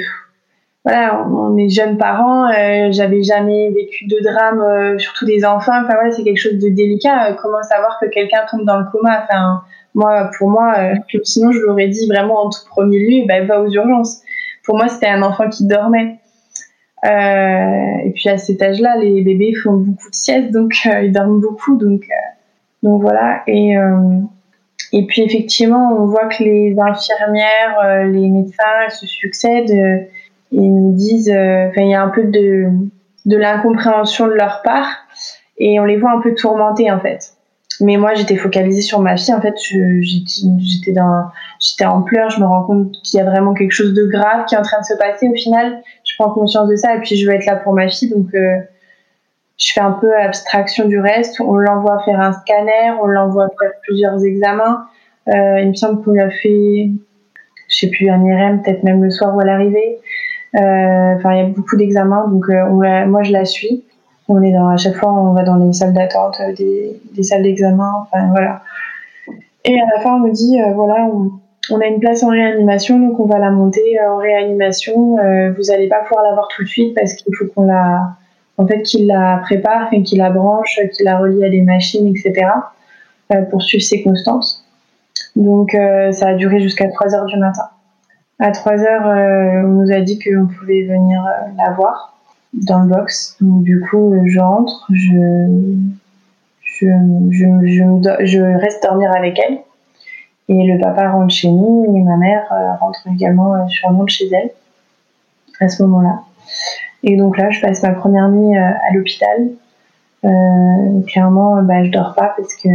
[0.84, 2.48] voilà, on est jeunes parents.
[2.48, 5.72] Euh, J'avais jamais vécu de drame, euh, surtout des enfants.
[5.82, 7.30] Enfin voilà, c'est quelque chose de délicat.
[7.30, 9.22] Euh, comment savoir que quelqu'un tombe dans le coma?
[9.22, 9.62] Enfin
[9.94, 13.60] moi, pour moi, euh, sinon je l'aurais dit vraiment en tout premier lieu, bah, va
[13.60, 14.22] aux urgences.
[14.64, 16.16] Pour moi, c'était un enfant qui dormait.
[17.02, 21.76] Et puis à cet âge-là, les bébés font beaucoup de siestes, donc ils dorment beaucoup,
[21.76, 22.02] donc
[22.82, 23.42] donc voilà.
[23.46, 23.74] Et
[24.92, 30.08] et puis effectivement, on voit que les infirmières, les médecins se succèdent.
[30.52, 32.68] Ils nous disent, euh, enfin, il y a un peu de
[33.26, 34.88] de l'incompréhension de leur part,
[35.58, 37.34] et on les voit un peu tourmentés en fait.
[37.80, 39.32] Mais moi, j'étais focalisée sur ma fille.
[39.32, 41.24] En fait, j'étais dans,
[41.58, 42.28] j'étais en pleurs.
[42.28, 44.62] Je me rends compte qu'il y a vraiment quelque chose de grave qui est en
[44.62, 45.28] train de se passer.
[45.28, 47.88] Au final, je prends conscience de ça et puis je veux être là pour ma
[47.88, 48.10] fille.
[48.10, 48.58] Donc, euh,
[49.56, 51.40] je fais un peu abstraction du reste.
[51.40, 54.86] On l'envoie faire un scanner, on l'envoie faire plusieurs examens.
[55.28, 56.90] Euh, il me semble qu'on lui a fait,
[57.68, 59.98] je sais plus, un IRM, peut-être même le soir où elle est arrivée.
[59.98, 60.00] Euh,
[60.54, 62.28] Enfin, il y a beaucoup d'examens.
[62.28, 63.84] Donc, euh, on moi, je la suis.
[64.30, 67.42] On est dans, à chaque fois, on va dans les salles d'attente, euh, des, salles
[67.42, 68.62] d'examen, enfin voilà.
[69.64, 71.08] Et à la fin, on me dit, euh, voilà,
[71.70, 75.18] on, a une place en réanimation, donc on va la monter euh, en réanimation.
[75.18, 78.16] Euh, vous allez pas pouvoir la voir tout de suite parce qu'il faut qu'on la,
[78.56, 82.46] en fait, qu'il la prépare, qu'il la branche, qu'il la relie à des machines, etc.
[83.34, 84.64] euh, pour suivre ses constances.
[85.34, 87.68] Donc euh, ça a duré jusqu'à 3 heures du matin.
[88.40, 92.16] À 3 heures, euh, on nous a dit qu'on pouvait venir euh, la voir.
[92.54, 93.36] dans le box.
[93.40, 95.46] Donc, du coup, j'entre, je,
[96.62, 96.86] je,
[97.30, 99.58] je, je, je, reste dormir avec elle.
[100.48, 102.42] Et le papa rentre chez nous et ma mère
[102.80, 104.50] rentre également sur de chez elle
[105.60, 106.22] à ce moment-là.
[107.04, 109.50] Et donc là, je passe ma première nuit à l'hôpital.
[110.24, 112.68] Euh, clairement, bah, je dors pas parce que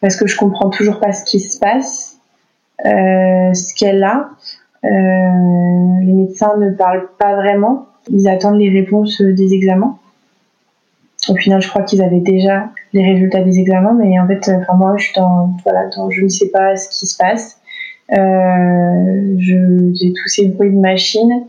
[0.00, 2.15] parce que je comprends toujours pas ce qui se passe, euh,
[2.84, 4.30] ce qu'elle a.
[4.84, 4.88] Euh,
[6.02, 7.86] les médecins ne parlent pas vraiment.
[8.08, 9.98] Ils attendent les réponses des examens.
[11.28, 14.74] Au final, je crois qu'ils avaient déjà les résultats des examens, mais en fait, enfin
[14.74, 17.58] moi, je suis dans voilà, dans, je ne sais pas ce qui se passe.
[18.12, 21.46] Euh, j'ai tous ces bruits de machine.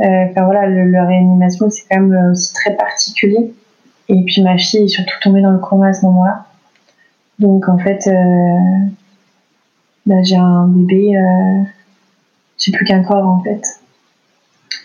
[0.00, 3.52] Euh, enfin voilà, le, la réanimation, c'est quand même aussi très particulier.
[4.08, 6.46] Et puis ma fille est surtout tombée dans le coma à ce moment-là.
[7.38, 8.90] Donc en fait, euh,
[10.06, 11.62] bah, j'ai un bébé, euh,
[12.58, 13.62] j'ai plus qu'un corps en fait.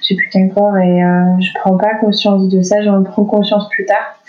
[0.01, 3.67] J'ai plus qu'un corps et euh, je prends pas conscience de ça, j'en prends conscience
[3.69, 4.19] plus tard.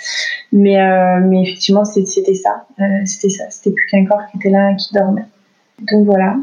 [0.52, 0.78] Mais,
[1.22, 2.66] mais effectivement, c'était ça.
[3.04, 5.26] c'était ça, c'était plus qu'un corps qui était là qui dormait.
[5.80, 6.36] Donc voilà.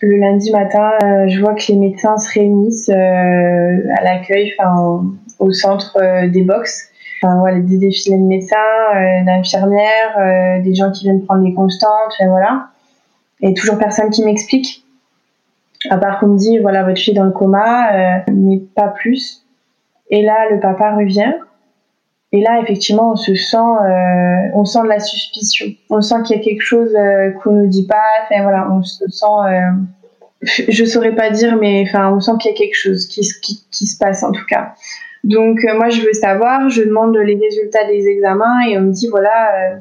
[0.00, 0.90] Le lundi matin,
[1.28, 5.04] je vois que les médecins se réunissent à l'accueil, enfin
[5.38, 8.56] au centre des box Enfin, voilà, des défilés de médecins,
[8.96, 12.66] euh, d'infirmières, euh, des gens qui viennent prendre les constantes, et voilà.
[13.42, 14.84] Et toujours personne qui m'explique.
[15.90, 18.88] À part qu'on me dit, voilà, votre fille est dans le coma, euh, mais pas
[18.88, 19.44] plus.
[20.10, 21.34] Et là, le papa revient.
[22.30, 23.56] Et là, effectivement, on se sent,
[24.54, 25.66] on sent de la suspicion.
[25.90, 26.96] On sent qu'il y a quelque chose
[27.42, 28.00] qu'on nous dit pas.
[28.24, 29.26] Enfin voilà, on se sent,
[30.40, 33.66] je saurais pas dire, mais enfin, on sent qu'il y a quelque chose qui, qui,
[33.70, 34.74] qui se passe en tout cas.
[35.24, 38.92] Donc euh, moi je veux savoir, je demande les résultats des examens et on me
[38.92, 39.80] dit voilà euh, euh,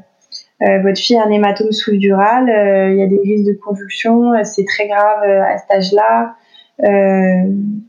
[0.62, 2.45] votre fille a un hématome sous-dural,
[2.91, 6.36] il y a des risques de convulsion, c'est très grave à cet âge-là.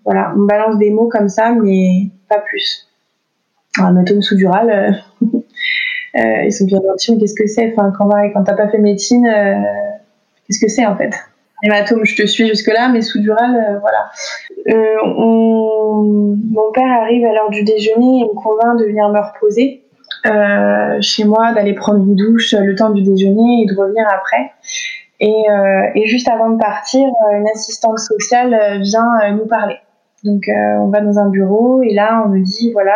[0.05, 2.89] voilà, on balance des mots comme ça, mais pas plus.
[3.79, 5.03] Un hématome sous-dural,
[6.15, 7.73] ils sont bien gentils, mais qu'est-ce que c'est?
[7.77, 9.27] Enfin, quand, t'as pas fait médecine,
[10.47, 11.13] qu'est-ce que c'est en fait?
[11.65, 14.11] Hématome, je te suis jusque-là, mais sous-dural, voilà.
[14.69, 19.82] Euh, mon père arrive à l'heure du déjeuner et me convainc de venir me reposer
[19.82, 19.82] euh,
[21.01, 24.53] chez moi, d'aller prendre une douche le temps du déjeuner et de revenir après.
[25.21, 29.77] Et, euh, juste avant de partir, une assistante sociale vient nous parler.
[30.25, 32.95] Donc on va dans un bureau et là on me dit voilà,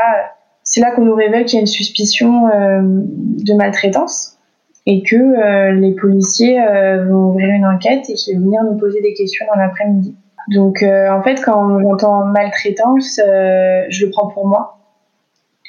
[0.63, 4.39] c'est là qu'on nous révèle qu'il y a une suspicion de maltraitance
[4.87, 6.61] et que les policiers
[7.09, 10.15] vont ouvrir une enquête et qu'ils vont venir nous poser des questions dans l'après-midi.
[10.49, 14.79] Donc euh, en fait, quand j'entends maltraitance, euh, je le prends pour moi.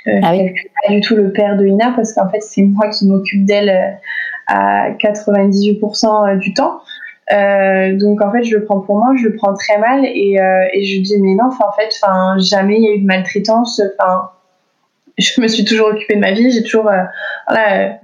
[0.07, 0.53] Euh, ah oui.
[0.83, 3.69] pas du tout le père de Ina parce qu'en fait, c'est moi qui m'occupe d'elle
[3.69, 3.91] euh,
[4.47, 6.81] à 98% du temps.
[7.33, 10.39] Euh, donc en fait, je le prends pour moi, je le prends très mal et,
[10.39, 13.05] euh, et je dis mais non, en fait, enfin jamais il y a eu de
[13.05, 13.81] maltraitance.
[13.99, 14.29] Enfin,
[15.17, 16.83] je me suis toujours occupée de ma vie, j'ai toujours
[17.47, 17.99] voilà,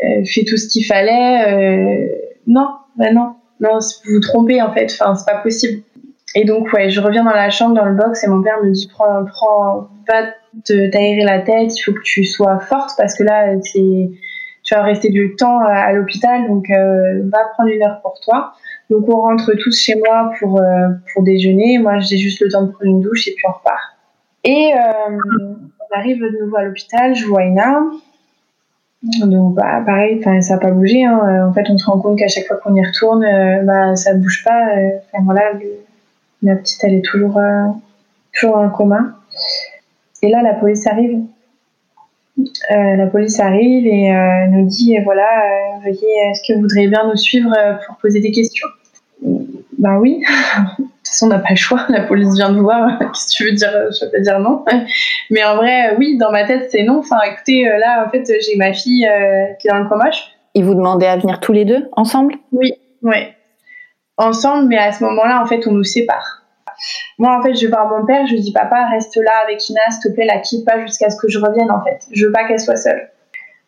[0.00, 2.10] fait tout ce qu'il fallait.
[2.48, 4.92] non, ben non, non, vous vous trompez en fait.
[4.98, 5.82] Enfin, c'est pas possible.
[6.34, 8.70] Et donc, ouais, je reviens dans la chambre, dans le box, et mon père me
[8.70, 10.26] dit prends, prends, va
[10.64, 14.10] t'aérer la tête, il faut que tu sois forte parce que là, c'est,
[14.62, 18.52] tu vas rester du temps à, l'hôpital, donc euh, va prendre une heure pour toi.
[18.90, 21.78] Donc, on rentre tous chez moi pour, euh, pour déjeuner.
[21.78, 23.80] Moi, j'ai juste le temps de prendre une douche et puis on repart.
[24.42, 27.82] Et euh, on arrive de nouveau à l'hôpital, je vois Ina.
[29.20, 31.04] Donc, bah, pareil, ça n'a pas bougé.
[31.04, 31.46] Hein.
[31.48, 33.24] En fait, on se rend compte qu'à chaque fois qu'on y retourne,
[33.64, 34.62] bah, ça ne bouge pas.
[35.12, 35.52] Enfin, voilà,
[36.44, 37.66] la petite, elle est toujours, euh,
[38.32, 39.16] toujours en coma.
[40.22, 41.20] Et là, la police arrive.
[42.38, 45.24] Euh, la police arrive et euh, nous dit voilà,
[45.84, 47.54] veuillez, est-ce que vous voudriez bien nous suivre
[47.86, 48.66] pour poser des questions?
[49.78, 50.20] Ben oui.
[50.78, 51.86] de toute façon, on n'a pas le choix.
[51.88, 52.98] La police vient de voir.
[52.98, 53.70] Qu'est-ce que tu veux dire?
[53.90, 54.64] Je peux dire non.
[55.30, 56.98] Mais en vrai, oui, dans ma tête, c'est non.
[56.98, 59.08] Enfin, écoutez, là, en fait, j'ai ma fille
[59.60, 60.10] qui est dans le coma.
[60.54, 62.34] Ils vous demandaient à venir tous les deux ensemble?
[62.52, 63.28] Oui, oui
[64.16, 66.42] ensemble, mais à ce moment-là, en fait, on nous sépare.
[67.18, 69.68] Moi, en fait, je vais voir mon père, je lui dis papa, reste là avec
[69.68, 72.00] Ina, s'il te plaît, la quitte pas jusqu'à ce que je revienne, en fait.
[72.12, 73.10] Je veux pas qu'elle soit seule.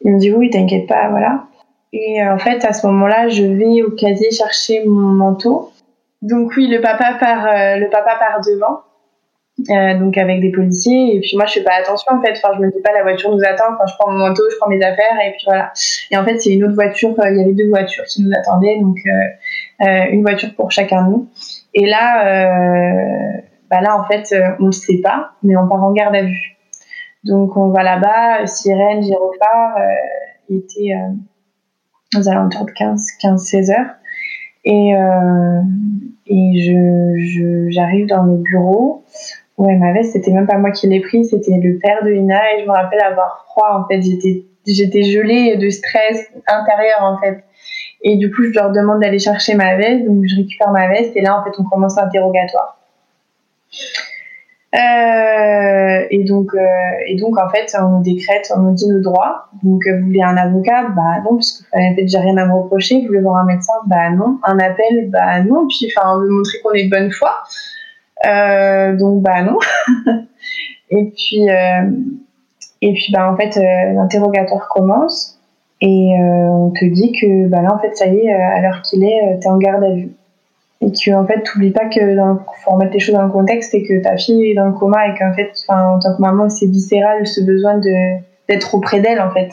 [0.03, 1.45] Il me dit oui, t'inquiète pas, voilà.
[1.93, 5.73] Et euh, en fait, à ce moment-là, je vais au casier chercher mon manteau.
[6.23, 8.81] Donc oui, le papa part, euh, le papa part devant.
[9.71, 12.51] Euh, donc avec des policiers et puis moi je fais pas attention en fait enfin
[12.55, 14.69] je me dis pas la voiture nous attend enfin je prends mon manteau je prends
[14.69, 15.73] mes affaires et puis voilà
[16.11, 18.79] et en fait c'est une autre voiture il y avait deux voitures qui nous attendaient
[18.83, 18.99] donc
[19.81, 21.29] une voiture pour chacun de nous.
[21.75, 25.83] Et là, euh, bah là en fait, euh, on ne sait pas, mais on part
[25.85, 26.57] en garde à vue.
[27.25, 29.77] Donc on va là-bas, sirène, gyrophare,
[30.49, 30.95] il était
[32.17, 33.95] aux alentours de 15-16 heures.
[34.65, 34.93] Et,
[36.29, 39.05] et je, j'arrive dans le bureau.
[39.59, 42.55] Ouais, ma veste, c'était même pas moi qui l'ai pris, c'était le père de Ina
[42.55, 44.03] et je me rappelle avoir froid en fait.
[44.03, 47.43] J'étais, j'étais gelée de stress intérieur en fait.
[48.03, 51.17] Et du coup, je leur demande d'aller chercher ma veste, donc je récupère ma veste
[51.17, 52.79] et là en fait, on commence l'interrogatoire.
[54.75, 56.67] Euh, et donc, euh,
[57.07, 59.47] et donc en fait, on nous décrète, on nous dit nos droits.
[59.63, 60.89] Donc, euh, vous voulez un avocat?
[60.95, 63.01] Bah non, parce que fait, j'ai rien à me reprocher.
[63.01, 63.73] Vous voulez voir un médecin?
[63.87, 64.39] Bah non.
[64.43, 65.09] Un appel?
[65.11, 65.67] Bah non.
[65.69, 67.43] Puis, enfin, on veut montrer qu'on est de bonne foi.
[68.99, 69.59] Donc bah non.
[70.91, 71.47] et puis
[72.83, 73.57] et puis bah en fait
[73.95, 75.36] l'interrogatoire commence
[75.81, 79.05] et on te dit que bah là en fait ça y est à l'heure qu'il
[79.05, 80.11] est t'es en garde à vue.
[80.81, 83.75] Et que en fait t'oublies pas que dans, faut remettre les choses dans le contexte
[83.75, 86.49] et que ta fille est dans le coma et qu'en fait en tant que maman
[86.49, 88.19] c'est viscéral ce besoin de
[88.49, 89.51] d'être auprès d'elle en fait.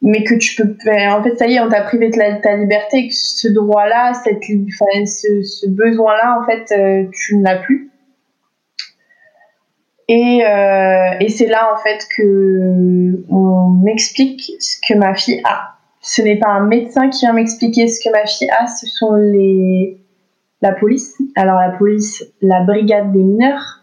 [0.00, 0.74] Mais que tu peux
[1.10, 4.12] en fait ça y est on t'a privé de ta liberté que ce droit là
[4.14, 7.91] cette enfin, ce, ce besoin là en fait euh, tu ne l'as plus
[10.14, 15.78] et, euh, et c'est là en fait que on m'explique ce que ma fille a.
[16.02, 19.14] Ce n'est pas un médecin qui vient m'expliquer ce que ma fille a ce sont
[19.14, 19.96] les
[20.60, 21.16] la police.
[21.34, 23.80] Alors la police la brigade des mineurs.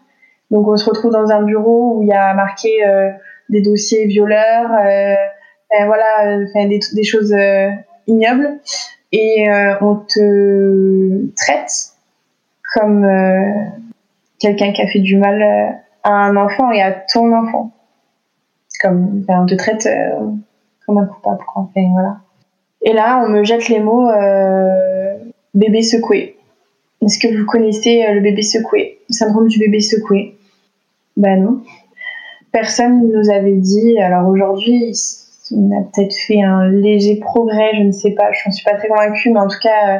[0.52, 3.10] Donc on se retrouve dans un bureau où il y a marqué euh,
[3.48, 5.14] des dossiers violeurs euh,
[5.84, 7.34] voilà, enfin, des, des, choses
[8.08, 8.58] ignobles,
[9.12, 9.46] et
[9.80, 11.70] on te traite
[12.74, 13.06] comme
[14.40, 17.72] quelqu'un qui a fait du mal à un enfant et à ton enfant.
[18.80, 19.88] Comme, enfin, on te traite
[20.86, 21.62] comme un coupable, quoi.
[21.62, 22.16] Enfin, voilà.
[22.82, 24.08] Et là, on me jette les mots
[25.54, 26.38] bébé secoué.
[27.02, 30.36] Est-ce que vous connaissez le bébé secoué, le syndrome du bébé secoué?
[31.16, 31.60] Ben non.
[32.52, 33.98] Personne ne nous avait dit.
[34.00, 34.94] Alors aujourd'hui,
[35.52, 38.74] on a peut-être fait un léger progrès, je ne sais pas, je n'en suis pas
[38.74, 39.98] très convaincue, mais en tout cas, euh,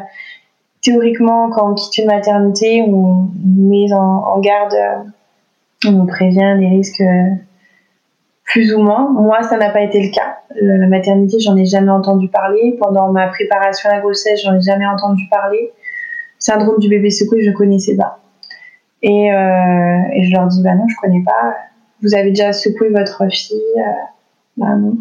[0.83, 5.03] théoriquement, quand on quitte une maternité, on met en, garde, euh,
[5.87, 7.35] on prévient des risques euh,
[8.45, 9.11] plus ou moins.
[9.11, 10.39] Moi, ça n'a pas été le cas.
[10.61, 12.77] La maternité, j'en ai jamais entendu parler.
[12.81, 15.71] Pendant ma préparation à la grossesse, j'en ai jamais entendu parler.
[16.39, 18.19] Syndrome du bébé secoué, je connaissais pas.
[19.03, 21.55] Et, et, je leur dis, bah non, je connais pas.
[22.03, 23.61] Vous avez déjà secoué votre fille
[24.57, 24.97] Bah non.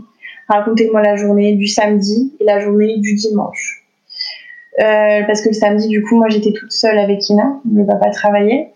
[0.50, 3.86] Racontez-moi la journée du samedi et la journée du dimanche.
[4.80, 8.10] Euh, parce que le samedi, du coup, moi j'étais toute seule avec Ina, le papa
[8.10, 8.74] travaillait.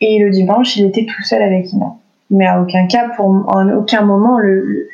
[0.00, 1.94] Et le dimanche, il était tout seul avec Ina.
[2.30, 4.88] Mais à aucun cas, pour, en aucun moment, le,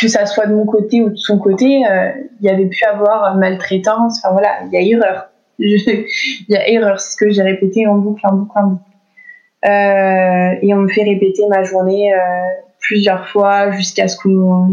[0.00, 2.10] que ça soit de mon côté ou de son côté, euh,
[2.40, 4.20] il y avait pu avoir maltraitance.
[4.22, 5.28] Enfin voilà, il y a erreur.
[5.58, 6.06] il
[6.48, 8.82] y a erreur, c'est ce que j'ai répété en boucle, en boucle, en boucle.
[9.64, 12.12] Euh, et on me fait répéter ma journée
[12.78, 14.72] plusieurs fois jusqu'à ce qu'on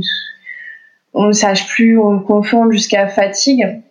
[1.13, 3.81] on ne sache plus, on confonde jusqu'à fatigue.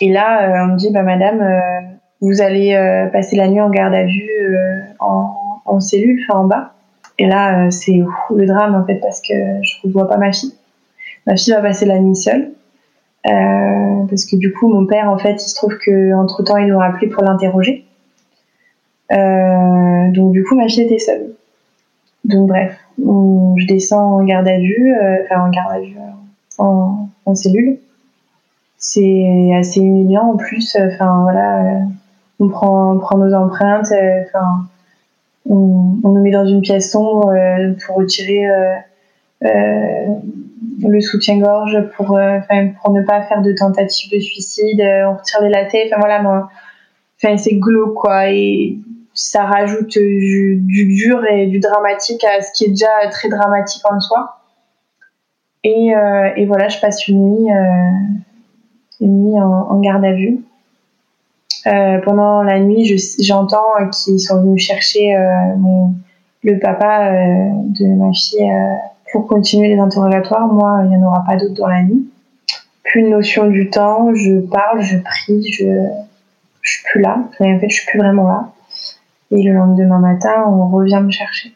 [0.00, 1.93] Et là, euh, on me dit, bah, madame, euh,
[2.24, 4.56] vous allez euh, passer la nuit en garde à vue
[5.00, 6.72] en, en, cellule, enfin en bas.
[7.18, 8.00] Et là, c'est
[8.34, 10.54] le drame en fait parce que je ne vois pas ma fille.
[11.26, 12.50] Ma fille va passer la nuit seule.
[13.22, 16.80] parce que du coup, mon père, en fait, il se trouve qu'entre temps, il nous
[16.80, 17.84] a appelé pour l'interroger.
[19.10, 21.34] donc, du coup, ma fille était seule.
[22.24, 26.62] Donc, bref, je descends en garde à vue, euh, enfin en garde à vue, euh,
[26.62, 27.78] en, en cellule.
[28.78, 30.76] C'est assez humiliant en plus.
[30.76, 31.82] Euh, enfin voilà,
[32.40, 33.92] on prend, on prend nos empreintes.
[34.26, 34.66] Enfin,
[35.48, 37.32] on, on, nous met dans une pièce sombre
[37.84, 38.46] pour retirer
[39.42, 42.18] le soutien-gorge pour,
[42.82, 44.80] pour ne pas faire de tentative de suicide.
[44.80, 45.90] on retire les latés.
[45.90, 46.48] Enfin voilà,
[47.16, 48.30] enfin c'est glauque quoi.
[48.30, 48.78] Et
[49.14, 54.00] ça rajoute du, dur et du dramatique à ce qui est déjà très dramatique en
[54.00, 54.40] soi.
[55.62, 57.90] Et, euh, et voilà, je passe une nuit, euh,
[59.00, 60.40] une nuit en, garde à vue.
[61.66, 65.16] Euh, pendant la nuit, j'entends qu'ils sont venus chercher
[65.56, 65.94] mon,
[66.42, 68.50] le papa de ma fille
[69.12, 70.46] pour continuer les interrogatoires.
[70.46, 72.10] Moi, il n'y en aura pas d'autres dans la nuit.
[72.82, 75.64] Plus de notion du temps, je parle, je prie, je,
[76.60, 77.18] je suis plus là.
[77.40, 78.52] En fait, je suis plus vraiment là.
[79.30, 81.54] Et le lendemain matin, on revient me chercher.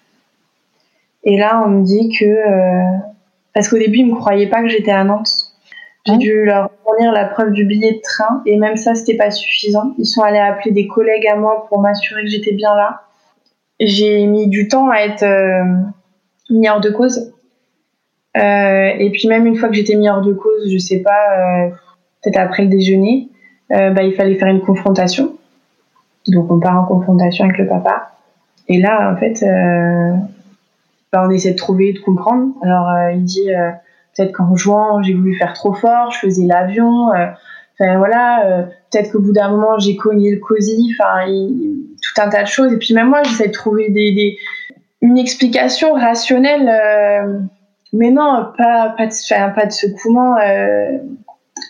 [1.24, 2.24] Et là, on me dit que...
[2.24, 2.98] Euh,
[3.52, 5.47] parce qu'au début, ils ne me croyaient pas que j'étais à Nantes.
[6.08, 9.30] J'ai dû leur fournir la preuve du billet de train et même ça, c'était pas
[9.30, 9.94] suffisant.
[9.98, 13.02] Ils sont allés appeler des collègues à moi pour m'assurer que j'étais bien là.
[13.80, 15.64] J'ai mis du temps à être euh,
[16.50, 17.32] mis hors de cause.
[18.36, 21.10] Euh, et puis même une fois que j'étais mis hors de cause, je sais pas,
[21.10, 21.68] euh,
[22.22, 23.28] peut-être après le déjeuner,
[23.70, 25.36] bah, il fallait faire une confrontation.
[26.26, 28.12] Donc on part en confrontation avec le papa.
[28.68, 30.12] Et là, en fait, euh,
[31.12, 32.52] bah, on essaie de trouver, de comprendre.
[32.62, 33.70] Alors euh, il dit euh,
[34.18, 37.08] peut-être qu'en jouant, j'ai voulu faire trop fort, je faisais l'avion.
[37.08, 40.92] Enfin voilà, peut-être qu'au bout d'un moment, j'ai cogné le cosy.
[40.98, 41.24] Enfin,
[42.02, 42.72] tout un tas de choses.
[42.72, 43.92] Et puis même moi, j'essaie de trouver
[45.00, 46.68] une explication rationnelle.
[46.68, 47.40] Euh,
[47.92, 50.36] mais non, pas, pas, de, pas de secouement.
[50.38, 50.98] Euh,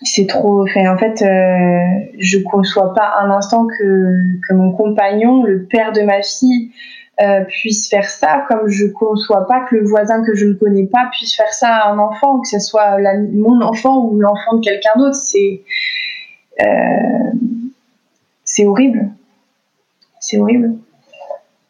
[0.03, 0.63] c'est trop.
[0.63, 4.17] En fait, euh, je conçois pas un instant que,
[4.49, 6.73] que mon compagnon, le père de ma fille,
[7.21, 10.87] euh, puisse faire ça, comme je conçois pas que le voisin que je ne connais
[10.87, 12.97] pas puisse faire ça à un enfant, que ce soit
[13.33, 15.17] mon enfant ou l'enfant de quelqu'un d'autre.
[15.17, 15.63] C'est
[16.63, 17.33] euh,
[18.69, 19.11] horrible.
[20.21, 20.75] C'est horrible.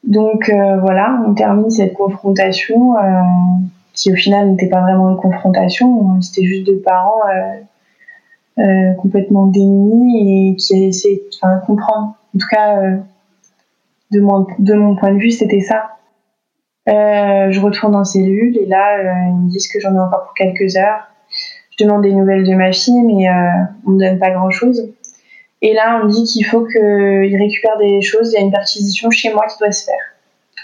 [0.04, 3.22] Donc euh, voilà, on termine cette confrontation euh,
[3.94, 7.22] qui au final n'était pas vraiment une confrontation, c'était juste deux parents
[9.00, 12.16] complètement démunis et qui essaient de comprendre.
[12.34, 12.98] En tout cas,
[14.10, 15.96] de, mon, point de vue, c'était ça.
[16.86, 20.76] je retourne en cellule et là, ils me disent que j'en ai encore pour quelques
[20.76, 21.08] heures.
[21.78, 23.28] Je demande des nouvelles de ma fille, mais
[23.86, 24.90] on me donne pas grand-chose.
[25.60, 28.32] Et là, on me dit qu'il faut qu'il récupère des choses.
[28.32, 29.94] Il y a une perquisition chez moi qui doit se faire.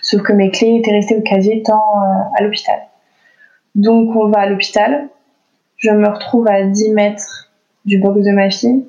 [0.03, 2.79] Sauf que mes clés étaient restées au casier tant euh, à l'hôpital.
[3.75, 5.09] Donc, on va à l'hôpital.
[5.77, 7.51] Je me retrouve à 10 mètres
[7.85, 8.85] du box de ma fille.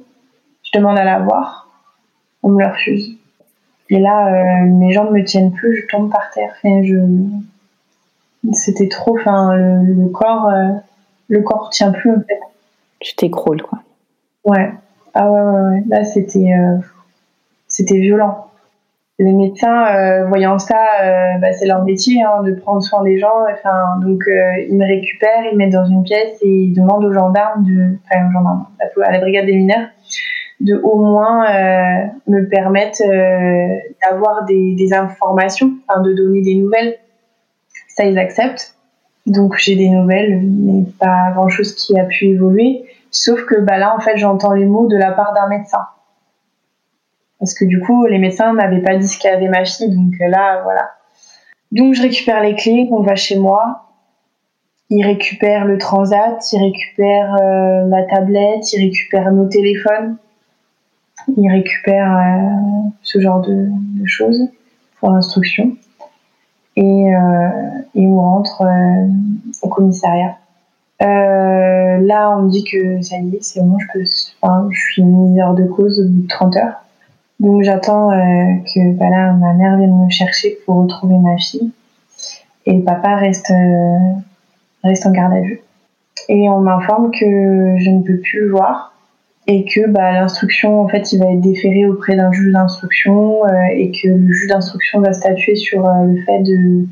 [0.62, 1.70] Je demande à la voir.
[2.43, 3.14] On me le refuse.
[3.89, 5.81] Et là, euh, mes jambes me tiennent plus.
[5.81, 6.53] Je tombe par terre.
[6.63, 6.97] je...
[8.53, 9.17] C'était trop.
[9.17, 10.69] Enfin, le, corps, euh,
[11.29, 12.39] le corps tient plus en fait.
[12.99, 13.79] Tu t'écroules, quoi.
[14.43, 14.71] Ouais.
[15.13, 15.83] Ah ouais, ouais, ouais.
[15.88, 16.77] Là, c'était, euh,
[17.67, 18.47] c'était violent.
[19.17, 20.75] Les médecins, euh, voyant ça,
[21.39, 23.45] bah, c'est leur métier hein, de prendre soin des gens.
[23.49, 27.13] Enfin, donc, ils me récupèrent, ils me mettent dans une pièce et ils demandent aux
[27.13, 28.65] gendarmes, de, enfin, aux gendarmes,
[29.03, 29.88] à la brigade des mineurs,
[30.62, 31.45] de au moins
[32.28, 33.01] me permettre
[34.01, 35.72] d'avoir des, informations,
[36.03, 36.97] de donner des nouvelles.
[37.89, 38.76] Ça, ils acceptent.
[39.26, 42.86] Donc, j'ai des nouvelles, mais pas grand-chose qui a pu évoluer.
[43.10, 45.88] Sauf que bah, là, en fait, j'entends les mots de la part d'un médecin.
[47.39, 50.28] Parce que du coup, les médecins n'avaient pas dit ce qu'avait ma fille, donc euh,
[50.28, 50.91] là, voilà.
[51.72, 53.91] Donc je récupère les clés, on va chez moi.
[54.89, 60.18] Il récupère le transat, il récupère euh, la tablette, il récupère nos téléphones,
[61.36, 63.67] il récupère euh, ce genre de,
[64.05, 64.41] choses
[64.99, 65.76] pour l'instruction.
[66.78, 67.07] Et,
[67.95, 68.61] et on rentre
[69.61, 70.38] au commissariat.
[71.01, 74.05] Euh, là, on me dit que ça y est, c'est bon, je, peux,
[74.41, 76.82] enfin, je suis mise hors de cause au bout de 30 heures.
[77.41, 78.15] Donc j'attends euh,
[78.73, 81.71] que bah ma mère vienne me chercher pour retrouver ma fille.
[82.65, 84.13] Et le papa reste, euh,
[84.84, 85.59] reste en garde à vue.
[86.30, 88.93] Et on m'informe que je ne peux plus le voir
[89.48, 93.52] et que bah, l'instruction, en fait, il va être déféré auprès d'un juge d'instruction euh,
[93.74, 96.86] et que le juge d'instruction va statuer sur le fait de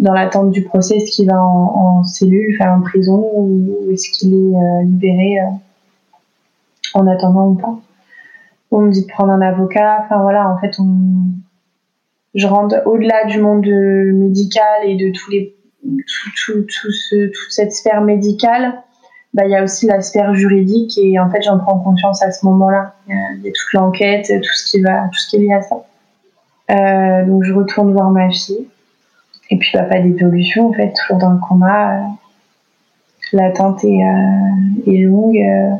[0.00, 4.32] dans l'attente du procès, est-ce qu'il va en, cellule, enfin en prison, ou est-ce qu'il
[4.32, 5.50] est, euh, libéré euh,
[6.94, 7.78] en attendant ou pas
[8.70, 10.86] On me dit de prendre un avocat, enfin voilà, en fait, on...
[12.34, 17.72] je rentre au-delà du monde médical et de tous les, tout, tout, ce, toute cette
[17.72, 18.82] sphère médicale.
[19.32, 22.32] Bah, il y a aussi la sphère juridique et en fait j'en prends conscience à
[22.32, 22.94] ce moment-là.
[23.08, 25.62] Il y a toute l'enquête, tout ce qui va, tout ce qui est lié à
[25.62, 25.84] ça.
[26.70, 28.66] Euh, donc je retourne voir ma fille
[29.50, 31.96] et puis, bah, pas d'évolution, en fait, toujours dans le combat.
[31.96, 32.02] Euh,
[33.32, 35.36] l'attente est, euh, est longue.
[35.36, 35.74] Euh,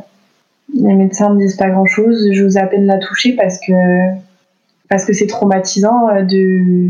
[0.73, 2.29] les médecins me disent pas grand chose.
[2.37, 3.73] Vous à peine la toucher parce que
[4.89, 6.89] parce que c'est traumatisant de.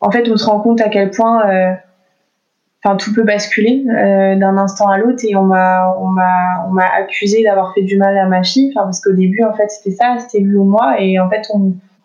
[0.00, 1.42] En fait, on se rend compte à quel point,
[2.84, 6.86] enfin, tout peut basculer d'un instant à l'autre et on m'a on m'a on m'a
[6.86, 8.72] accusé d'avoir fait du mal à ma fille.
[8.74, 11.42] Enfin, parce qu'au début, en fait, c'était ça, c'était lui ou moi, et en fait,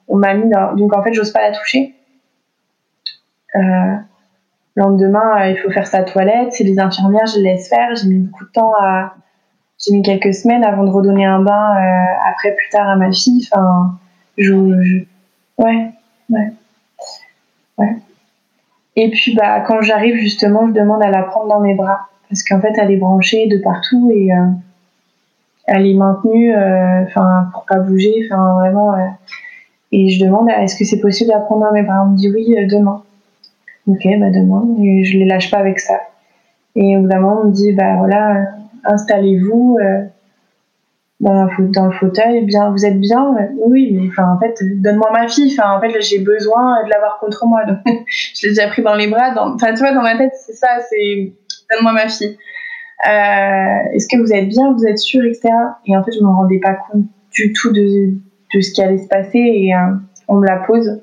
[0.07, 0.75] on m'a mis dans...
[0.75, 1.95] donc en fait, j'ose pas la toucher.
[3.55, 3.59] Euh,
[4.75, 6.53] le lendemain, euh, il faut faire sa toilette.
[6.53, 7.95] C'est les infirmières, je laisse faire.
[7.95, 9.15] J'ai mis beaucoup de temps à.
[9.79, 13.11] J'ai mis quelques semaines avant de redonner un bain euh, après plus tard à ma
[13.11, 13.47] fille.
[13.51, 13.97] Enfin,
[14.37, 14.53] je,
[15.57, 15.91] Ouais,
[16.29, 16.53] ouais.
[17.77, 17.95] Ouais.
[19.01, 22.09] Et puis, bah, quand j'arrive, justement, je demande à la prendre dans mes bras.
[22.27, 24.29] Parce qu'en fait, elle est branchée de partout et
[25.67, 26.53] elle est maintenue,
[27.03, 28.93] enfin, pour pas bouger, enfin, vraiment.
[29.93, 32.03] et je demande, est-ce que c'est possible de la prendre dans mes bras?
[32.05, 33.01] On me dit oui, demain.
[33.87, 35.95] Ok, bah demain, et je les lâche pas avec ça.
[36.75, 38.47] Et au on me dit, bah voilà,
[38.83, 39.77] installez-vous
[41.19, 41.45] dans,
[41.85, 45.53] le fauteuil, bien, vous êtes bien Oui, mais enfin, en fait, donne-moi ma fille.
[45.57, 47.61] Enfin, en fait, j'ai besoin de l'avoir contre moi.
[47.85, 49.33] Je l'ai déjà pris dans les bras.
[49.37, 51.33] Enfin, tu vois, dans ma tête, c'est ça, c'est
[51.71, 52.37] donne-moi ma fille.
[53.07, 55.49] Euh, est-ce que vous êtes bien Vous êtes sûr, etc.
[55.85, 58.13] Et en fait, je me rendais pas compte du tout de,
[58.53, 59.95] de ce qui allait se passer et euh,
[60.27, 61.01] on me la pose.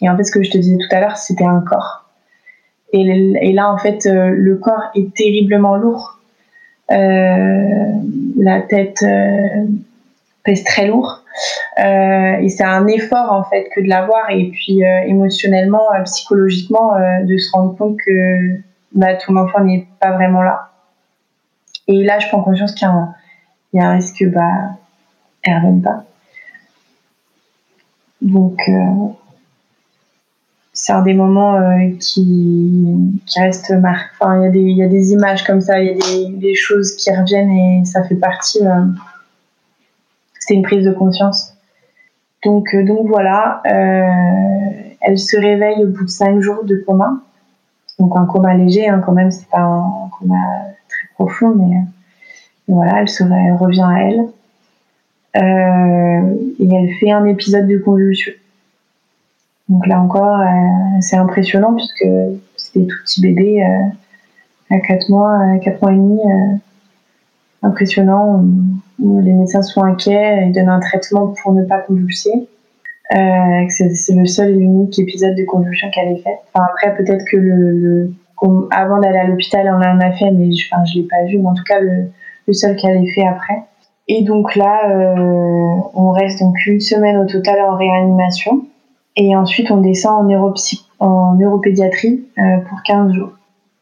[0.00, 2.06] Et en fait, ce que je te disais tout à l'heure, c'était un corps.
[2.92, 6.19] Et, là, en fait, euh, le corps est terriblement lourd.
[6.92, 7.92] Euh,
[8.36, 9.66] la tête euh,
[10.44, 11.22] pèse très lourd.
[11.78, 17.50] et c'est un effort en fait que de l'avoir et puis émotionnellement, psychologiquement, de se
[17.52, 18.56] rendre compte que
[18.92, 20.70] bah, ton enfant n'est pas vraiment là.
[21.86, 22.88] Et là, je prends conscience qu'il
[23.74, 24.70] y, a un risque que bah,
[25.42, 26.04] elle ne revienne pas.
[28.22, 28.70] Donc,
[30.72, 32.86] c'est un des moments euh, qui,
[33.26, 34.10] qui restent marqués.
[34.20, 36.94] Enfin, il y, y a des images comme ça, il y a des, des, choses
[36.96, 38.64] qui reviennent et ça fait partie.
[38.64, 38.84] Euh,
[40.38, 41.54] c'est une prise de conscience.
[42.44, 47.20] Donc, euh, donc voilà, elle se réveille au bout de cinq jours de coma.
[47.98, 50.36] Donc un coma léger, hein, quand même, c'est pas un, coma
[50.88, 51.76] très profond, mais,
[52.68, 54.26] voilà, elle, se, elle revient à elle.
[56.58, 58.32] et elle fait un épisode de convulsion.
[59.70, 60.46] Donc là encore, euh,
[61.00, 62.04] c'est impressionnant puisque
[62.74, 66.20] des tout petits bébés euh, à 4 mois, 4 mois et demi.
[66.20, 66.56] Euh,
[67.62, 68.42] impressionnant.
[68.98, 72.48] les médecins sont inquiets et donnent un traitement pour ne pas convulser.
[73.10, 76.38] c'est le seul et l'unique épisode de convulsion qu'elle ait fait.
[76.52, 78.12] Enfin, après, peut-être que le,
[78.70, 81.38] avant d'aller à l'hôpital, on en a fait, mais je, enfin, l'ai pas vu.
[81.38, 82.10] Mais en tout cas, le,
[82.48, 83.62] le seul qu'elle ait fait après.
[84.08, 85.14] Et donc là,
[85.94, 88.62] on reste donc une semaine au total en réanimation.
[89.16, 90.30] Et ensuite, on descend
[90.98, 93.32] en, neuropédiatrie euh, pour 15 jours.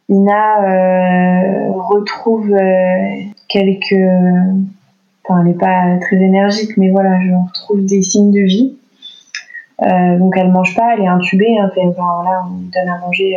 [0.09, 3.95] Ina euh, retrouve euh, quelques...
[5.25, 8.77] Enfin, elle n'est pas très énergique, mais voilà, je retrouve des signes de vie.
[10.19, 11.59] donc elle mange pas, elle est intubée.
[11.59, 13.37] Hein, enfin, voilà, on lui donne à manger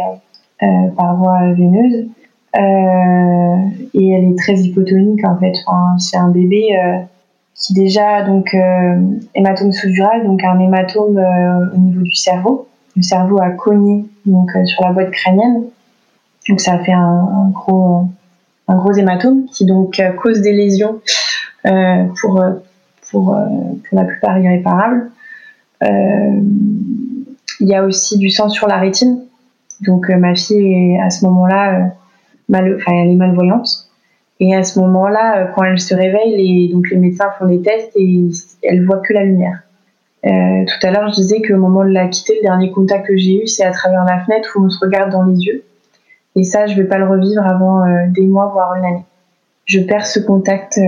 [0.96, 2.08] par voie veineuse.
[2.56, 5.56] et elle est très hypotonique en fait.
[5.98, 6.80] C'est un bébé
[7.56, 8.96] qui déjà donc euh,
[9.36, 12.68] hématome sous-dural, donc un hématome euh, au niveau du cerveau.
[12.96, 15.64] Le cerveau a cogné donc euh, sur la boîte crânienne,
[16.50, 18.08] donc ça a fait un, gros
[18.68, 21.02] un gros hématome qui donc cause des lésions
[21.64, 22.44] pour
[23.10, 23.38] pour
[23.90, 25.12] pour la plupart irréparables.
[25.82, 29.22] Il y a aussi du sang sur la rétine,
[29.82, 31.92] donc ma fille est à ce moment-là
[32.52, 33.81] mal, enfin, elle est malvoyante.
[34.42, 37.62] Et à ce moment-là, euh, quand elle se réveille, les, donc les médecins font des
[37.62, 38.28] tests et
[38.64, 39.62] elle voit que la lumière.
[40.26, 40.30] Euh,
[40.66, 43.44] tout à l'heure, je disais qu'au moment de la quitter, le dernier contact que j'ai
[43.44, 45.64] eu, c'est à travers la fenêtre où on se regarde dans les yeux.
[46.36, 49.06] Et ça, je vais pas le revivre avant euh, des mois, voire une année.
[49.66, 50.80] Je perds ce contact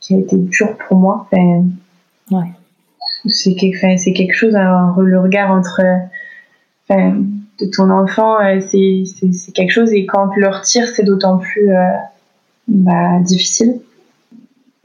[0.00, 1.26] qui a été dur pour moi.
[1.32, 2.44] ouais.
[3.26, 5.80] C'est quelque, quelque chose, hein, le regard entre
[7.60, 9.92] de ton enfant, euh, c'est quelque chose.
[9.92, 11.82] Et quand tu le c'est d'autant plus euh,
[12.68, 13.80] bah, difficile.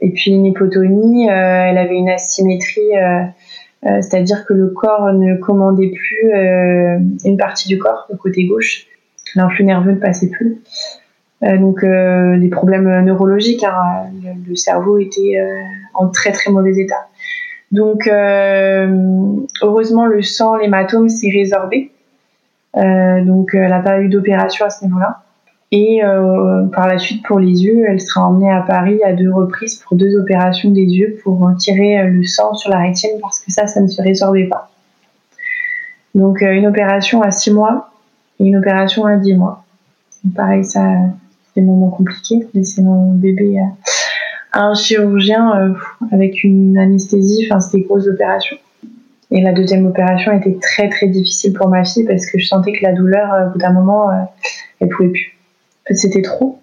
[0.00, 2.92] Et puis une hypotonie, euh, elle avait une asymétrie,
[3.82, 6.32] c'est-à-dire que le corps ne commandait plus
[7.24, 8.86] une partie du corps, le côté gauche.
[9.36, 10.62] L'influx nerveux ne passait plus.
[11.42, 13.64] donc des problèmes neurologiques.
[13.64, 14.06] Hein.
[14.48, 15.38] le, cerveau était
[15.92, 17.08] en très très mauvais état.
[17.70, 18.08] Donc
[19.62, 21.89] heureusement le sang, l'hématome s'est résorbé.
[22.76, 25.22] Euh, donc elle n'a pas eu d'opération à ce niveau-là.
[25.72, 29.32] Et euh, par la suite, pour les yeux, elle sera emmenée à Paris à deux
[29.32, 33.52] reprises pour deux opérations des yeux pour tirer le sang sur la rétine parce que
[33.52, 34.70] ça, ça ne se résorbait pas.
[36.16, 37.92] Donc une opération à six mois
[38.40, 39.64] et une opération à dix mois.
[40.34, 40.82] pareil, ça,
[41.54, 42.48] c'est des moments compliqués.
[42.52, 43.60] Laisser mon bébé
[44.52, 45.74] à un chirurgien euh,
[46.12, 48.56] avec une anesthésie, enfin, c'était grosses opérations.
[49.32, 52.72] Et la deuxième opération était très très difficile pour ma fille parce que je sentais
[52.72, 54.22] que la douleur, euh, au bout d'un moment, euh,
[54.80, 55.38] elle pouvait plus.
[55.84, 56.58] En fait, c'était trop.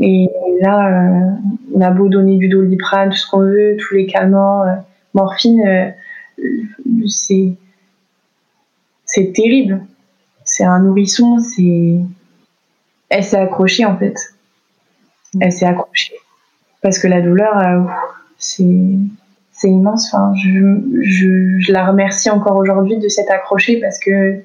[0.00, 0.28] Et
[0.60, 1.30] là, euh,
[1.74, 4.64] on a beau donner du doliprane, tout ce qu'on veut, tous les calmants,
[5.14, 5.94] morphine,
[7.08, 7.54] c'est
[9.06, 9.80] c'est terrible.
[10.44, 11.96] C'est un nourrisson, c'est
[13.08, 14.34] elle s'est accrochée en fait.
[15.40, 16.16] Elle s'est accrochée
[16.82, 17.88] parce que la douleur,
[18.36, 18.98] c'est
[19.68, 20.12] immense.
[20.12, 24.40] Enfin, je, la remercie encore aujourd'hui de s'être accrochée parce que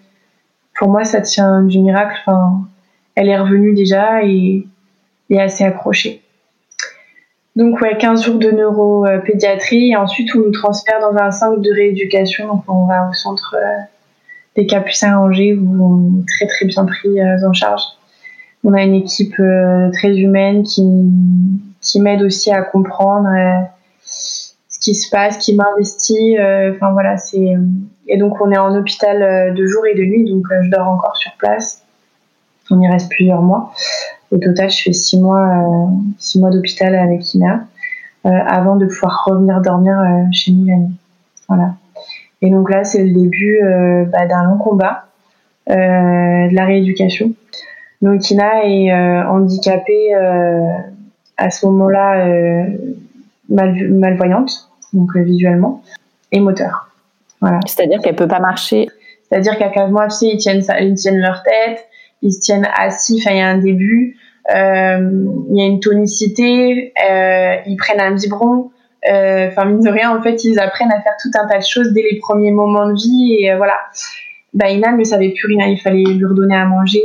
[0.78, 2.16] pour moi, ça tient du miracle.
[2.26, 2.68] Enfin,
[3.16, 4.68] elle est revenue déjà et,
[5.30, 6.22] est assez accrochée.
[7.56, 11.72] Donc, ouais, 15 jours de neuropédiatrie et ensuite on nous transfère dans un centre de
[11.72, 12.48] rééducation.
[12.48, 13.82] Donc, on va au centre euh,
[14.56, 17.82] des Capucins à Angers où on est très très bien pris euh, en charge.
[18.64, 20.84] On a une équipe euh, très humaine qui,
[21.82, 23.28] qui m'aide aussi à comprendre
[24.88, 26.38] qui se passe, qui m'investit.
[26.38, 27.58] Euh, enfin voilà, c'est
[28.08, 30.70] et donc on est en hôpital euh, de jour et de nuit, donc euh, je
[30.70, 31.84] dors encore sur place.
[32.72, 33.74] On y reste plusieurs mois.
[34.32, 37.66] Au total, je fais six mois, six mois d'hôpital avec Ina
[38.24, 39.98] avant de pouvoir revenir dormir
[40.34, 40.96] chez nous la nuit.
[41.48, 41.76] Voilà.
[42.42, 43.62] Et donc là, c'est le début
[44.12, 45.06] bah, d'un long combat,
[45.70, 47.32] de la rééducation.
[48.02, 50.14] Donc Ina est handicapée
[51.38, 52.26] à ce moment-là
[53.48, 55.84] mal, malvoyante donc visuellement,
[56.32, 56.90] et moteur.
[57.42, 57.60] Voilà.
[57.66, 58.88] C'est-à-dire qu'elle peut pas marcher.
[59.24, 61.86] C'est-à-dire qu'à 4 mois, tu sais, ils tiennent, ils tiennent leur tête,
[62.22, 64.18] ils se tiennent assis, enfin, il y a un début,
[64.50, 68.72] il y a une tonicité, ils prennent un biberon,
[69.06, 71.92] enfin, mine de rien, en fait, ils apprennent à faire tout un tas de choses
[71.92, 73.76] dès les premiers moments de vie, et voilà
[74.54, 75.68] bah, Ina ne savait plus rien.
[75.68, 77.04] Il fallait lui redonner à manger,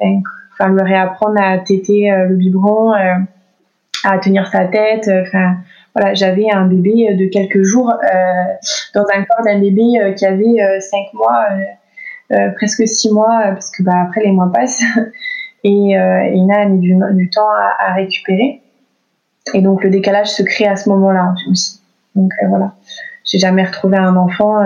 [0.00, 0.06] euh,
[0.52, 3.14] enfin, lui réapprendre à téter euh, le biberon, euh,
[4.04, 5.10] à tenir sa tête.
[5.26, 5.56] Enfin,
[6.14, 7.92] j'avais un bébé de quelques jours
[8.94, 11.46] dans un corps d'un bébé qui avait 5 mois,
[12.56, 14.82] presque 6 mois, parce que bah, après les mois passent.
[15.64, 18.62] Et, Ina a du, temps à, récupérer.
[19.54, 21.80] Et donc le décalage se crée à ce moment-là aussi.
[22.14, 22.74] Donc voilà,
[23.24, 24.62] j'ai jamais retrouvé un enfant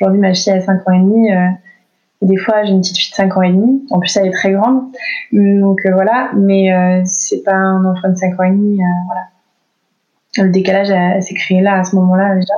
[0.00, 1.32] Aujourd'hui, ma fille a 5 ans et demi.
[1.32, 1.48] Euh,
[2.22, 3.84] et des fois, j'ai une petite fille de 5 ans et demi.
[3.90, 4.92] En plus, elle est très grande.
[5.32, 8.80] Donc euh, voilà, mais euh, c'est pas un enfant de 5 ans et demi.
[9.06, 9.26] voilà.
[10.38, 10.88] Le décalage
[11.22, 12.54] s'est créé là, à ce moment-là déjà.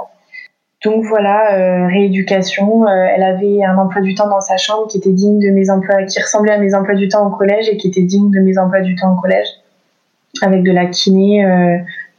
[0.84, 2.88] Donc voilà, rééducation.
[2.88, 6.04] elle avait un emploi du temps dans sa chambre qui était digne de mes emplois,
[6.04, 8.56] qui ressemblait à mes emplois du temps au collège et qui était digne de mes
[8.56, 9.46] emplois du temps au collège,
[10.40, 11.44] avec de la kiné,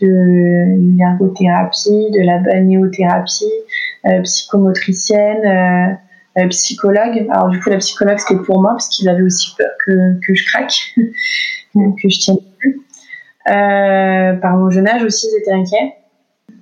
[0.01, 3.45] de l'ergothérapie, de la balnéothérapie,
[4.05, 7.27] euh, psychomotricienne, euh, euh, psychologue.
[7.29, 10.33] Alors du coup, la psychologue, c'était pour moi parce qu'ils avaient aussi peur que, que
[10.33, 10.73] je craque,
[11.73, 12.81] que je tienne plus.
[13.45, 15.95] Par mon jeune âge aussi, ils étaient inquiets.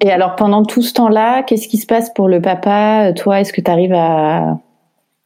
[0.01, 3.51] Et alors pendant tout ce temps-là, qu'est-ce qui se passe pour le papa Toi, est-ce
[3.51, 4.57] que tu arrives à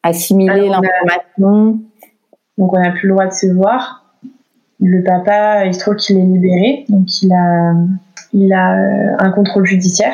[0.01, 1.79] assimiler l'information?
[2.57, 4.03] Donc on n'a plus le droit de se voir.
[4.79, 7.73] Le papa, il se trouve qu'il est libéré, donc il a,
[8.33, 10.13] il a un contrôle judiciaire.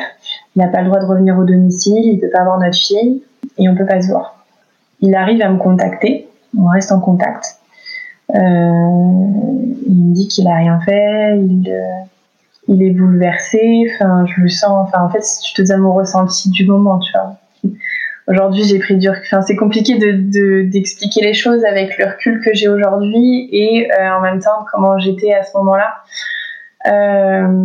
[0.54, 2.76] Il n'a pas le droit de revenir au domicile, il ne peut pas voir notre
[2.76, 3.22] fille
[3.58, 4.44] et on ne peut pas se voir.
[5.00, 7.59] Il arrive à me contacter, on reste en contact.
[8.34, 12.04] Euh, il me dit qu'il n'a rien fait, il, euh,
[12.68, 15.24] il est bouleversé, enfin, je le sens, enfin, en fait,
[15.62, 17.36] donne mon ressenti du moment, tu vois.
[18.28, 19.24] Aujourd'hui, j'ai pris du recul.
[19.26, 24.16] Enfin, c'est compliqué de, d'expliquer les choses avec le recul que j'ai aujourd'hui et euh,
[24.16, 25.94] en même temps comment j'étais à ce moment-là.
[26.86, 27.64] Euh,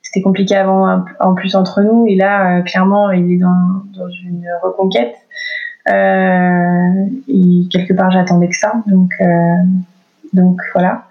[0.00, 4.08] c'était compliqué avant en plus entre nous et là euh, clairement il est dans, dans
[4.08, 5.14] une reconquête
[5.88, 9.26] et quelque part j'attendais que ça donc euh,
[10.32, 11.04] donc voilà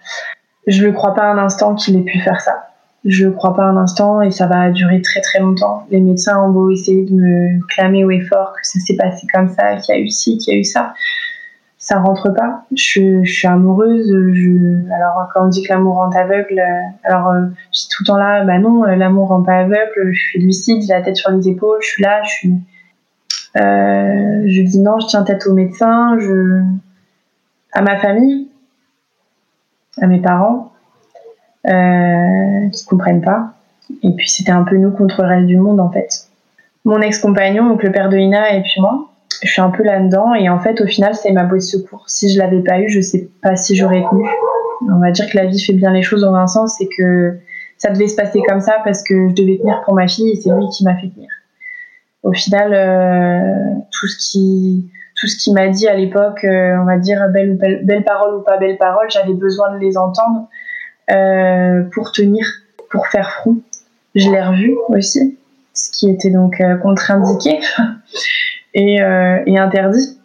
[0.68, 2.70] je le crois pas un instant qu'il ait pu faire ça
[3.06, 6.50] je crois pas un instant et ça va durer très très longtemps les médecins ont
[6.50, 9.98] beau essayer de me clamer au effort que ça s'est passé comme ça qu'il y
[9.98, 10.94] a eu ci qu'il y a eu ça
[11.86, 12.64] ça rentre pas.
[12.76, 14.12] Je, suis amoureuse.
[14.34, 18.02] Je, alors quand on dit que l'amour rend aveugle, euh, alors euh, je suis tout
[18.02, 18.44] le temps là.
[18.44, 20.12] Bah non, euh, l'amour rend pas aveugle.
[20.12, 21.78] Je suis lucide, j'ai la tête sur les épaules.
[21.82, 22.24] Je suis là.
[22.24, 22.54] Je suis.
[23.58, 26.18] Euh, je dis non, je tiens tête au médecin.
[26.20, 26.62] Je
[27.72, 28.50] à ma famille,
[30.02, 30.72] à mes parents,
[31.68, 33.54] euh, qui comprennent pas.
[34.02, 36.28] Et puis c'était un peu nous contre le reste du monde en fait.
[36.86, 39.10] Mon ex-compagnon, donc le père de Ina et puis moi
[39.44, 42.06] je suis un peu là-dedans et en fait au final c'est ma bouée de secours.
[42.08, 44.26] Si je l'avais pas eu, je sais pas si j'aurais tenu.
[44.90, 47.38] On va dire que la vie fait bien les choses dans un sens, c'est que
[47.78, 50.36] ça devait se passer comme ça parce que je devais tenir pour ma fille et
[50.36, 51.30] c'est lui qui m'a fait tenir.
[52.26, 56.84] Au final, euh, tout ce qui tout ce qui m'a dit à l'époque, euh, on
[56.84, 60.50] va dire belle ou belle, parole ou pas belle parole, j'avais besoin de les entendre
[61.12, 62.46] euh, pour tenir,
[62.90, 63.58] pour faire front.
[64.16, 65.38] Je l'ai revu aussi,
[65.74, 67.60] ce qui était donc contre-indiqué.
[68.74, 70.20] et, interdit.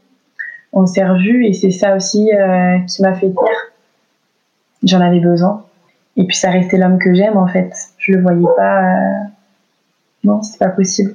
[0.72, 2.30] On s'est revus et c'est ça aussi
[2.88, 3.58] qui m'a fait dire.
[4.82, 5.66] J'en avais besoin.
[6.16, 7.72] Et puis ça restait l'homme que j'aime en fait.
[7.98, 8.96] Je le voyais pas.
[10.24, 11.14] Non, c'est pas possible.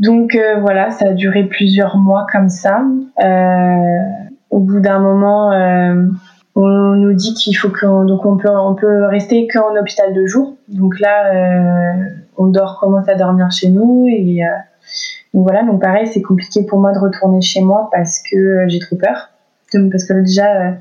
[0.00, 2.82] Donc euh, voilà, ça a duré plusieurs mois comme ça.
[3.22, 3.98] Euh,
[4.48, 6.06] au bout d'un moment, euh,
[6.56, 10.24] on nous dit qu'il faut qu'on donc on peut on peut rester qu'en hôpital de
[10.24, 10.56] jour.
[10.68, 11.94] Donc là,
[12.38, 14.40] on dort commence à dormir chez nous et
[15.34, 18.78] donc voilà, donc pareil, c'est compliqué pour moi de retourner chez moi parce que j'ai
[18.78, 19.28] trop peur.
[19.92, 20.76] parce que déjà,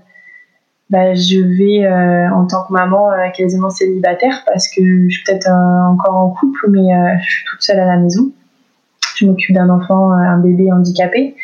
[0.90, 1.86] bah, je vais
[2.32, 6.88] en tant que maman quasiment célibataire parce que je suis peut-être encore en couple, mais
[7.22, 8.32] je suis toute seule à la maison.
[9.20, 11.36] Je m'occupe d'un enfant, un bébé handicapé.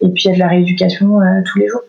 [0.00, 1.82] Et puis il y a de la rééducation tous les jours.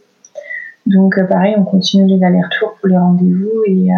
[0.85, 3.89] Donc pareil, on continue les allers-retours pour les rendez-vous et,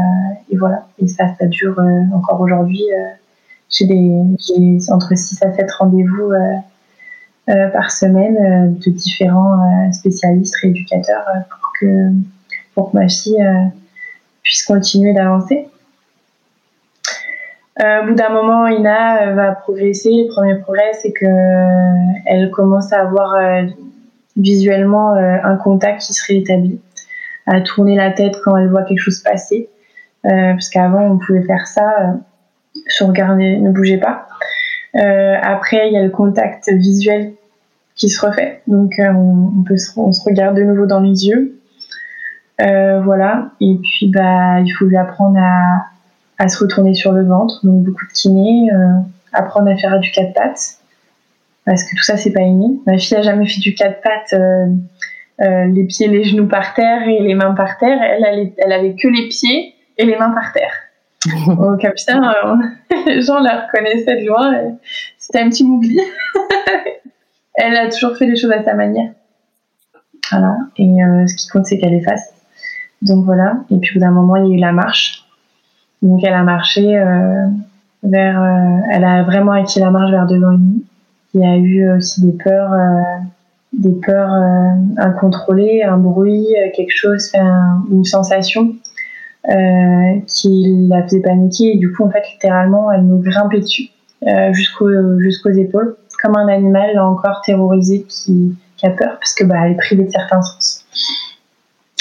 [0.57, 0.88] voilà.
[1.01, 1.82] Et ça, ça dure
[2.13, 2.84] encore aujourd'hui
[3.70, 6.55] j'ai entre 6 à 7 rendez-vous euh,
[7.49, 12.11] euh, par semaine euh, de différents spécialistes, rééducateurs pour que,
[12.74, 13.43] pour que ma fille
[14.43, 15.68] puisse continuer d'avancer.
[17.80, 20.09] Au bout d'un moment, Ina va progresser.
[20.09, 21.26] Le premier progrès, c'est que
[22.26, 23.36] elle commence à avoir
[24.38, 26.80] visuellement un contact qui se réétablit,
[27.45, 29.69] à tourner la tête quand elle voit quelque chose passer,
[30.23, 32.15] parce qu'avant on pouvait faire ça,
[32.88, 34.28] son regard ne bougeait pas.
[34.93, 37.34] après, il y a le contact visuel
[37.95, 41.59] qui se refait, donc on se regarde de nouveau dans les yeux.
[42.59, 45.86] voilà, et puis bah, il faut lui apprendre à,
[46.38, 48.70] à se retourner sur le ventre, donc beaucoup de kiné,
[49.34, 50.80] apprendre à faire du quatre pattes
[51.66, 52.80] parce que tout ça c'est pas inné.
[52.86, 54.68] Ma fille a jamais fait du quatre pattes, euh,
[55.42, 58.00] euh, les pieds, les genoux par terre et les mains par terre.
[58.02, 60.72] Elle, elle, avait que les pieds et les mains par terre.
[61.58, 62.56] Au Capucin, euh,
[63.08, 64.78] les gens la reconnaissaient de loin.
[65.18, 66.00] C'était un petit mougli.
[67.56, 69.12] elle a toujours fait les choses à sa manière.
[70.32, 70.56] Voilà.
[70.78, 70.88] Et
[71.28, 72.34] ce qui compte, c'est qu'elle est face.
[73.02, 73.58] Donc voilà.
[73.72, 75.24] Et puis au bout d'un moment, il y a eu la marche.
[76.06, 76.97] Donc elle a marché
[78.03, 78.84] vers.
[78.91, 80.86] elle a vraiment acquis la marche vers deux ans et.
[81.36, 83.01] Il y a eu aussi des peurs, euh,
[83.74, 87.30] des peurs euh, incontrôlées, un bruit, euh, quelque chose,
[87.91, 88.74] une sensation
[90.28, 91.76] qui la faisait paniquer.
[91.76, 93.89] Et du coup, en fait, littéralement, elle nous grimpait dessus
[94.53, 100.06] jusqu'aux épaules, comme un animal encore terrorisé qui, a peur parce que bah, est privée
[100.06, 100.86] de certains sens.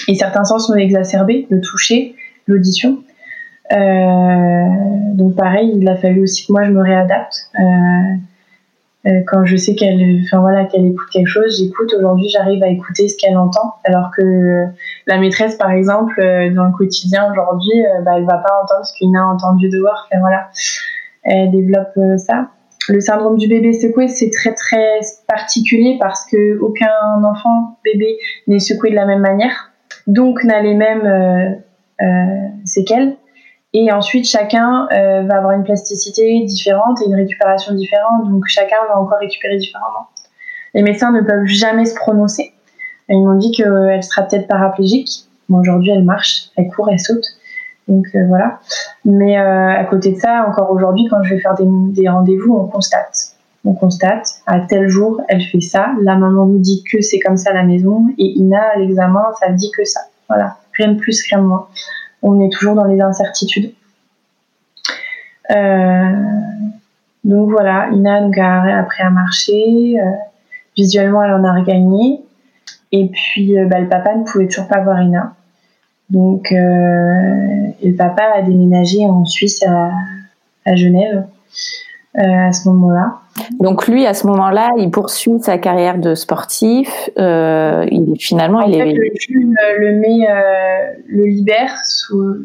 [0.09, 2.14] Et certains sens sont exacerbés, le toucher,
[2.46, 2.98] l'audition.
[3.74, 7.50] Donc pareil, il a fallu aussi que moi je me réadapte.
[9.06, 11.92] Euh, quand je sais qu'elle enfin voilà qu'elle écoute quelque chose j'écoute.
[11.98, 13.74] Aujourd'hui j'arrive à écouter ce qu'elle entend.
[13.84, 14.64] Alors que
[15.06, 18.84] la maîtresse par exemple euh, dans le quotidien aujourd'hui euh, bah, elle va pas entendre
[18.84, 20.06] ce qu'une a entendu dehors.
[20.10, 20.48] Enfin voilà.
[21.22, 22.48] Elle développe ça.
[22.88, 26.88] Le syndrome du bébé secoué c'est très très particulier parce que aucun
[27.24, 28.16] enfant bébé
[28.46, 29.70] n'est secoué de la même manière.
[30.06, 31.62] Donc n'a les mêmes
[32.64, 33.16] séquelles
[33.76, 38.30] et ensuite, chacun euh, va avoir une plasticité différente et une récupération différente.
[38.30, 40.06] Donc, chacun va encore récupérer différemment.
[40.74, 42.52] Les médecins ne peuvent jamais se prononcer.
[43.08, 45.24] Ils m'ont dit qu'elle sera peut-être paraplégique.
[45.48, 47.24] Bon, aujourd'hui, elle marche, elle court, elle saute.
[47.88, 48.60] Donc, euh, voilà.
[49.04, 52.68] Mais euh, à côté de ça, encore aujourd'hui, quand je vais faire des, rendez-vous, on
[52.68, 53.32] constate.
[53.64, 55.88] On constate, à tel jour, elle fait ça.
[56.02, 58.06] La maman nous dit que c'est comme ça à la maison.
[58.18, 60.00] Et Ina, à l'examen, ça dit que ça.
[60.28, 60.58] Voilà.
[60.74, 61.66] Rien de plus, rien de moins
[62.24, 63.72] on est toujours dans les incertitudes.
[65.50, 66.12] Euh,
[67.22, 70.00] donc voilà, Ina a appris à marcher.
[70.00, 70.10] Euh,
[70.76, 72.22] visuellement, elle en a regagné.
[72.92, 75.34] Et puis, euh, bah, le papa ne pouvait toujours pas voir Ina.
[76.10, 79.90] Donc, le papa a déménagé en Suisse à,
[80.76, 81.26] Genève
[82.14, 83.20] à ce moment-là.
[83.59, 87.11] Donc lui, à ce moment-là, il poursuit sa carrière de sportif.
[87.18, 88.93] Euh, il finalement, il est.
[88.93, 92.37] Le juge le met, euh, le libère sous,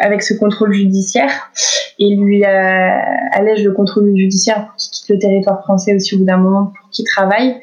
[0.00, 1.50] avec ce contrôle judiciaire
[1.98, 2.90] et lui euh,
[3.32, 6.72] allège le contrôle judiciaire pour qu'il quitte le territoire français aussi au bout d'un moment
[6.78, 7.56] pour qu'il travaille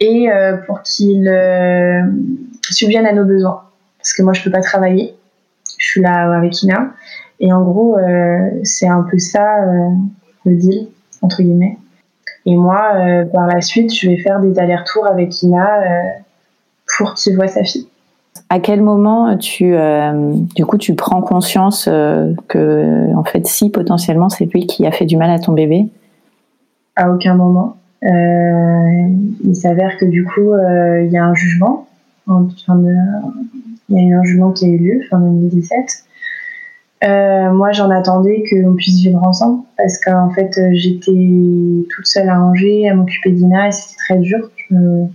[0.00, 0.28] et
[0.66, 1.30] pour qu'il
[2.70, 3.62] subvienne à nos besoins.
[3.98, 5.14] Parce que moi, je peux pas travailler.
[5.78, 6.92] Je suis là avec Ina
[7.38, 7.96] et en gros,
[8.64, 9.46] c'est un peu ça
[10.44, 10.88] le deal
[11.22, 11.78] entre guillemets.
[12.46, 16.00] Et moi, euh, par la suite, je vais faire des allers-retours avec Ina euh,
[16.96, 17.86] pour qu'il voit sa fille.
[18.48, 21.84] À quel moment tu, euh, du coup, tu prends conscience
[22.48, 25.88] que, en fait, si potentiellement c'est lui qui a fait du mal à ton bébé?
[26.96, 27.76] À aucun moment.
[28.02, 30.54] il s'avère que du coup,
[31.00, 31.86] il y a un jugement.
[32.28, 32.94] il
[33.88, 36.04] y a eu un jugement qui a eu lieu fin 2017
[37.02, 42.28] euh, moi, j'en attendais qu'on puisse vivre ensemble parce qu'en fait, euh, j'étais toute seule
[42.28, 44.50] à Angers, à m'occuper d'Ina et c'était très dur.
[44.56, 45.06] Je me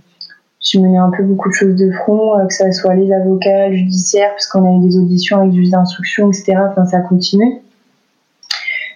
[0.60, 3.68] suis mené un peu beaucoup de choses de front, euh, que ce soit les avocats,
[3.68, 6.58] le judiciaire, parce qu'on a eu des auditions avec juge d'instruction, etc.
[6.70, 7.46] Enfin, ça a continué.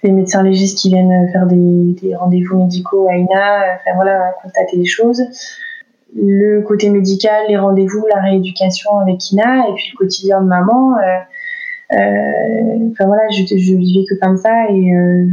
[0.02, 4.84] Les médecins légistes qui viennent faire des, rendez-vous médicaux à Ina, enfin voilà, constater des
[4.84, 5.22] choses.
[6.14, 10.98] Le côté médical, les rendez-vous, la rééducation avec Ina et puis le quotidien de maman.
[10.98, 11.18] Euh,
[11.92, 15.26] enfin voilà, je, je, vivais que comme ça et euh,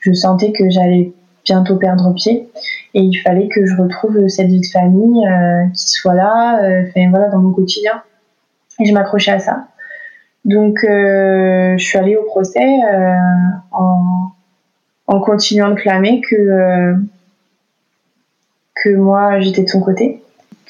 [0.00, 1.12] je, sentais que j'allais
[1.44, 2.48] bientôt perdre pied
[2.94, 7.10] et il fallait que je retrouve cette vie de famille euh, qui soit là, enfin
[7.10, 8.02] voilà, dans mon quotidien.
[8.80, 9.68] Et je m'accrochais à ça.
[10.44, 12.66] Donc je suis allée au procès
[13.70, 14.30] en,
[15.06, 16.94] en continuant de clamer que
[18.82, 20.22] que moi j'étais de son côté,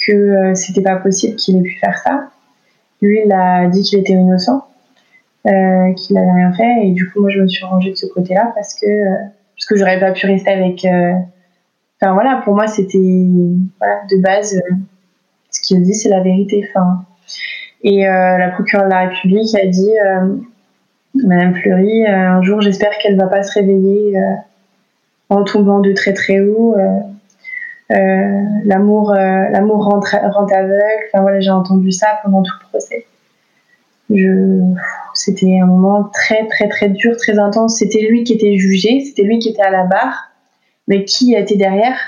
[0.06, 2.28] que c'était pas possible qu'il ait pu faire ça.
[3.00, 4.66] Lui, il a dit qu'il était innocent
[5.44, 6.86] euh, qu'il n'avait rien fait.
[6.86, 9.14] Et du coup, moi, je me suis rangée de ce côté-là parce que, euh,
[9.56, 10.84] parce que j'aurais pas pu rester avec.
[10.84, 11.14] Euh,
[12.00, 13.26] enfin, voilà, pour moi, c'était.
[13.78, 14.62] Voilà, de base,
[15.50, 16.68] ce qu'il dit, c'est la vérité.
[16.68, 17.04] Enfin.
[17.82, 19.90] Et la procureure de la République a dit
[21.16, 24.16] Madame Fleury, un jour, j'espère qu'elle va pas se réveiller
[25.28, 26.76] en tombant de très très haut.
[27.90, 33.04] l'amour l'amour rend, rend aveugle enfin voilà j'ai entendu ça pendant tout le procès
[35.14, 37.78] C'était un moment très très très dur, très intense.
[37.78, 40.30] C'était lui qui était jugé, c'était lui qui était à la barre,
[40.88, 41.98] mais qui était derrière?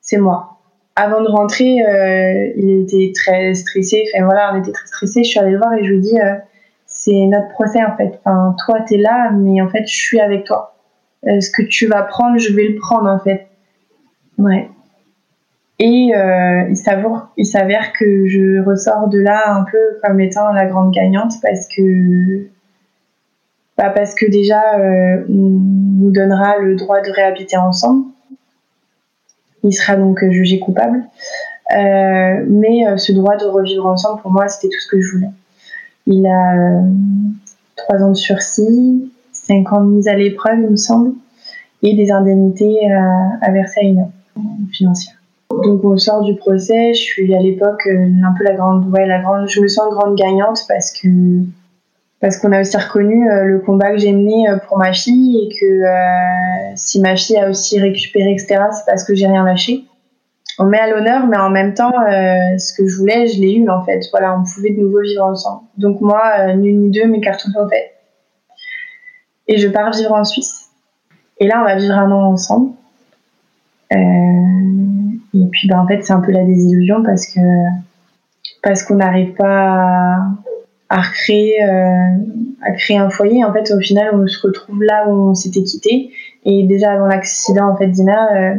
[0.00, 0.58] C'est moi.
[0.96, 4.04] Avant de rentrer, euh, il était très stressé.
[4.14, 5.24] Enfin voilà, on était très stressé.
[5.24, 6.34] Je suis allée le voir et je lui dis euh,
[6.86, 8.18] c'est notre procès en fait.
[8.24, 10.76] Enfin, toi t'es là, mais en fait je suis avec toi.
[11.26, 13.48] Euh, ce que tu vas prendre, je vais le prendre en fait.
[14.38, 14.70] Ouais.
[15.80, 20.92] Et euh, il s'avère, que je ressors de là un peu comme étant la grande
[20.92, 22.48] gagnante parce que,
[23.76, 25.60] bah parce que déjà, euh, on
[26.02, 28.06] nous donnera le droit de réhabiter ensemble.
[29.62, 31.04] Il sera donc jugé coupable.
[31.76, 35.12] Euh, mais euh, ce droit de revivre ensemble, pour moi, c'était tout ce que je
[35.12, 35.30] voulais.
[36.06, 36.82] Il a euh,
[37.76, 41.12] trois ans de sursis, cinq ans de mise à l'épreuve, il me semble,
[41.82, 44.08] et des indemnités à, à verser à une
[44.72, 45.17] financière.
[45.50, 49.06] Donc on sort du procès, je suis à l'époque euh, un peu la grande, ouais,
[49.06, 51.08] la grande, je me sens grande gagnante parce que
[52.20, 55.38] parce qu'on a aussi reconnu euh, le combat que j'ai mené euh, pour ma fille
[55.38, 59.44] et que euh, si ma fille a aussi récupéré etc c'est parce que j'ai rien
[59.44, 59.84] lâché.
[60.58, 63.54] On met à l'honneur mais en même temps euh, ce que je voulais je l'ai
[63.54, 64.00] eu en fait.
[64.10, 65.62] Voilà on pouvait de nouveau vivre ensemble.
[65.78, 67.94] Donc moi ni une ni deux mes cartons sont faits
[69.46, 70.68] et je pars vivre en Suisse.
[71.38, 72.72] Et là on va vivre un an ensemble.
[73.92, 73.96] Euh,
[75.34, 77.40] et puis, ben, en fait, c'est un peu la désillusion parce que
[78.62, 80.18] parce qu'on n'arrive pas à,
[80.88, 82.16] à recréer euh,
[82.62, 83.44] à créer un foyer.
[83.44, 86.10] En fait, au final, on se retrouve là où on s'était quitté.
[86.44, 88.54] Et déjà avant l'accident, en fait, Dina, euh,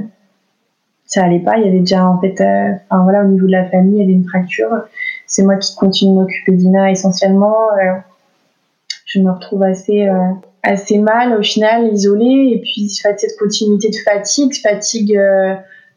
[1.06, 1.58] ça allait pas.
[1.58, 4.02] Il y avait déjà en fait, euh, enfin voilà, au niveau de la famille, il
[4.02, 4.70] y avait une fracture.
[5.26, 7.70] C'est moi qui continue de m'occuper Dina essentiellement.
[9.06, 10.08] Je me retrouve assez
[10.62, 12.54] assez mal au final, isolée.
[12.54, 15.20] Et puis cette continuité de fatigue, fatigue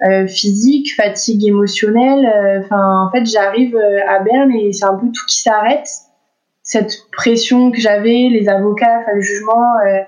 [0.03, 2.63] euh, euh, physique, fatigue émotionnelle.
[2.65, 3.77] Enfin, en fait, j'arrive
[4.09, 5.89] à Berne et c'est un peu tout qui s'arrête.
[6.63, 9.99] Cette pression que j'avais, les avocats, le jugement, euh,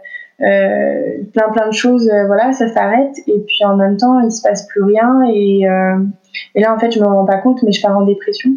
[0.40, 3.16] euh, plein plein de choses, euh, voilà, ça s'arrête.
[3.26, 5.22] Et puis en même temps, il se passe plus rien.
[5.32, 5.62] Et,
[6.54, 8.50] et là, en fait, je me rends pas compte, mais je pars en dépression.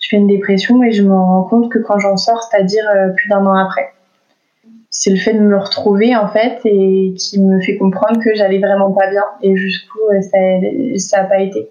[0.00, 2.84] Je fais une dépression et je me rends compte que quand j'en sors, c'est-à-dire
[3.16, 3.93] plus d'un an après
[4.96, 8.60] c'est le fait de me retrouver en fait et qui me fait comprendre que j'allais
[8.60, 9.24] vraiment pas bien.
[9.42, 10.38] Et jusqu'où ça
[10.98, 11.68] ça a pas été.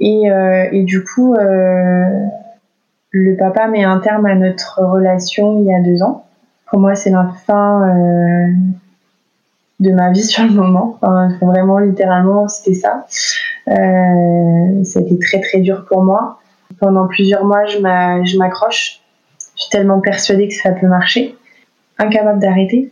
[0.00, 2.04] Et, euh, et du coup euh,
[3.10, 6.24] le papa met un terme à notre relation il y a deux ans.
[6.70, 8.46] Pour moi c'est la fin euh,
[9.78, 10.98] de ma vie sur le moment.
[11.42, 13.06] Vraiment littéralement c'était ça.
[13.68, 16.38] Euh, été très très dur pour moi.
[16.80, 19.02] Pendant plusieurs mois je m'accroche.
[19.56, 21.36] Je suis tellement persuadée que ça peut marcher
[22.02, 22.90] incapable d'arrêter.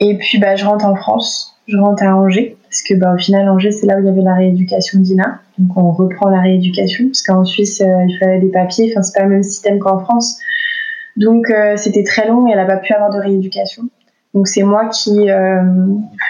[0.00, 3.18] Et puis bah, je rentre en France, je rentre à Angers, parce que bah, au
[3.18, 5.40] final Angers c'est là où il y avait la rééducation Dina.
[5.58, 9.18] Donc on reprend la rééducation, parce qu'en Suisse euh, il fallait des papiers, enfin c'est
[9.18, 10.38] pas le même système qu'en France.
[11.16, 13.84] Donc euh, c'était très long et elle n'a pas pu avoir de rééducation.
[14.34, 15.62] Donc c'est moi qui euh,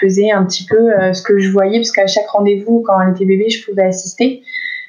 [0.01, 3.25] faisais un petit peu ce que je voyais, parce qu'à chaque rendez-vous quand elle était
[3.25, 4.41] bébé je pouvais assister.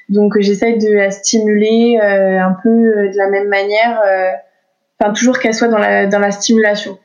[0.09, 4.01] Donc j'essaie de la stimuler un peu de la même manière,
[4.99, 6.97] enfin toujours qu'elle soit dans la, dans la stimulation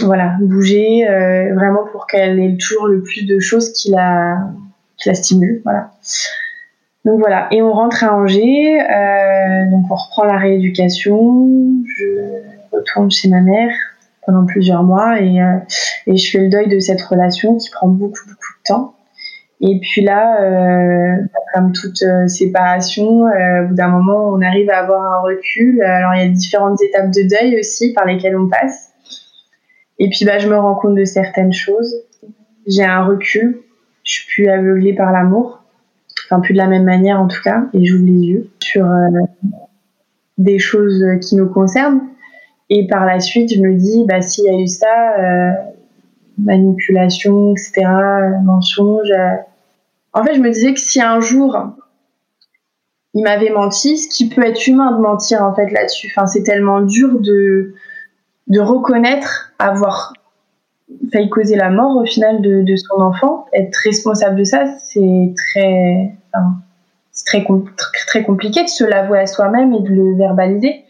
[0.00, 4.38] voilà, bouger euh, vraiment pour qu'elle ait toujours le plus de choses qui la,
[4.96, 5.60] qui la stimulent.
[5.64, 5.90] Voilà.
[7.04, 12.04] Donc voilà, et on rentre à Angers, euh, donc on reprend la rééducation, je
[12.70, 13.72] retourne chez ma mère
[14.24, 15.56] pendant plusieurs mois et, euh,
[16.06, 18.94] et je fais le deuil de cette relation qui prend beaucoup beaucoup de temps.
[19.62, 21.16] Et puis là, euh,
[21.54, 25.82] comme toute euh, séparation, euh, au bout d'un moment, on arrive à avoir un recul.
[25.82, 28.91] Alors il y a différentes étapes de deuil aussi par lesquelles on passe.
[29.98, 31.94] Et puis bah, je me rends compte de certaines choses.
[32.66, 33.60] J'ai un recul.
[34.04, 35.62] Je suis plus aveuglée par l'amour.
[36.26, 37.64] Enfin, plus de la même manière en tout cas.
[37.72, 39.08] Et j'ouvre les yeux sur euh,
[40.38, 42.00] des choses qui nous concernent.
[42.70, 44.86] Et par la suite, je me dis, bah, s'il y a eu ça,
[45.18, 45.52] euh,
[46.38, 47.86] manipulation, etc.,
[48.44, 49.10] mensonge.
[49.10, 49.36] Euh...
[50.14, 51.74] En fait, je me disais que si un jour
[53.14, 56.12] il m'avait menti, ce qui peut être humain de mentir en fait là-dessus.
[56.14, 57.74] Enfin, c'est tellement dur de
[58.48, 60.12] de reconnaître avoir
[61.12, 66.14] failli causer la mort au final de, son enfant, être responsable de ça, c'est très,
[66.34, 66.56] enfin,
[67.26, 67.44] très,
[68.06, 70.84] très compliqué de se l'avouer à soi-même et de le verbaliser.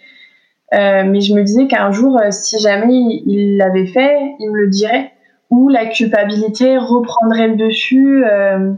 [0.74, 2.96] Euh, mais je me disais qu'un jour, euh, si jamais
[3.26, 5.12] il l'avait fait, il me le dirait,
[5.50, 8.72] ou la culpabilité reprendrait le dessus, euh,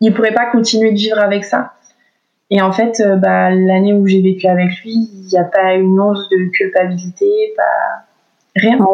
[0.00, 1.74] il pourrait pas continuer de vivre avec ça.
[2.50, 5.74] Et en fait, euh, bah, l'année où j'ai vécu avec lui, il n'y a pas
[5.74, 8.06] une once de culpabilité, pas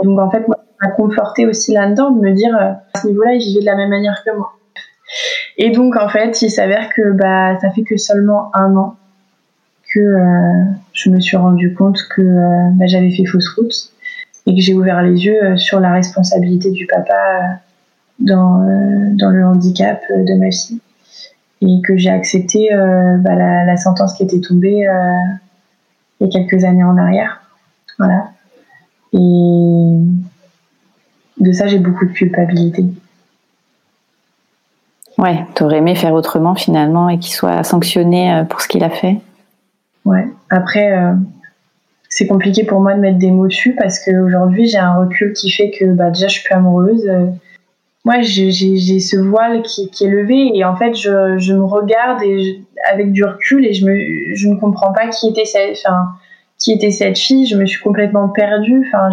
[0.04, 3.08] Donc en fait, moi, ça m'a conforté aussi là-dedans de me dire, euh, à ce
[3.08, 4.52] niveau-là, il vivait de la même manière que moi.
[5.56, 8.96] Et donc en fait, il s'avère que bah, ça fait que seulement un an
[9.94, 10.18] que
[10.92, 12.22] je me suis rendu compte que
[12.72, 13.92] bah, j'avais fait fausse route
[14.46, 17.60] et que j'ai ouvert les yeux sur la responsabilité du papa
[18.18, 18.66] dans,
[19.12, 20.80] dans le handicap de ma fille
[21.60, 24.88] et que j'ai accepté bah, la, la, sentence qui était tombée
[26.20, 27.42] il y a quelques années en arrière.
[27.98, 28.33] Voilà.
[29.14, 29.98] Et
[31.38, 32.84] de ça, j'ai beaucoup de culpabilité.
[35.18, 38.90] Ouais, t'aurais aimé faire autrement finalement et qu'il soit sanctionné euh, pour ce qu'il a
[38.90, 39.16] fait.
[40.04, 40.26] Ouais.
[40.50, 41.12] Après, euh,
[42.08, 45.50] c'est compliqué pour moi de mettre des mots dessus parce qu'aujourd'hui j'ai un recul qui
[45.50, 47.08] fait que bah, déjà je suis plus amoureuse.
[48.04, 52.60] moi, j'ai ce voile qui, est levé et en fait je, me regarde et
[52.92, 56.08] avec du recul et je, me, je ne comprends pas qui était cette, enfin,
[56.58, 57.46] qui était cette fille.
[57.46, 58.84] Je me suis complètement perdue.
[58.86, 59.10] Enfin,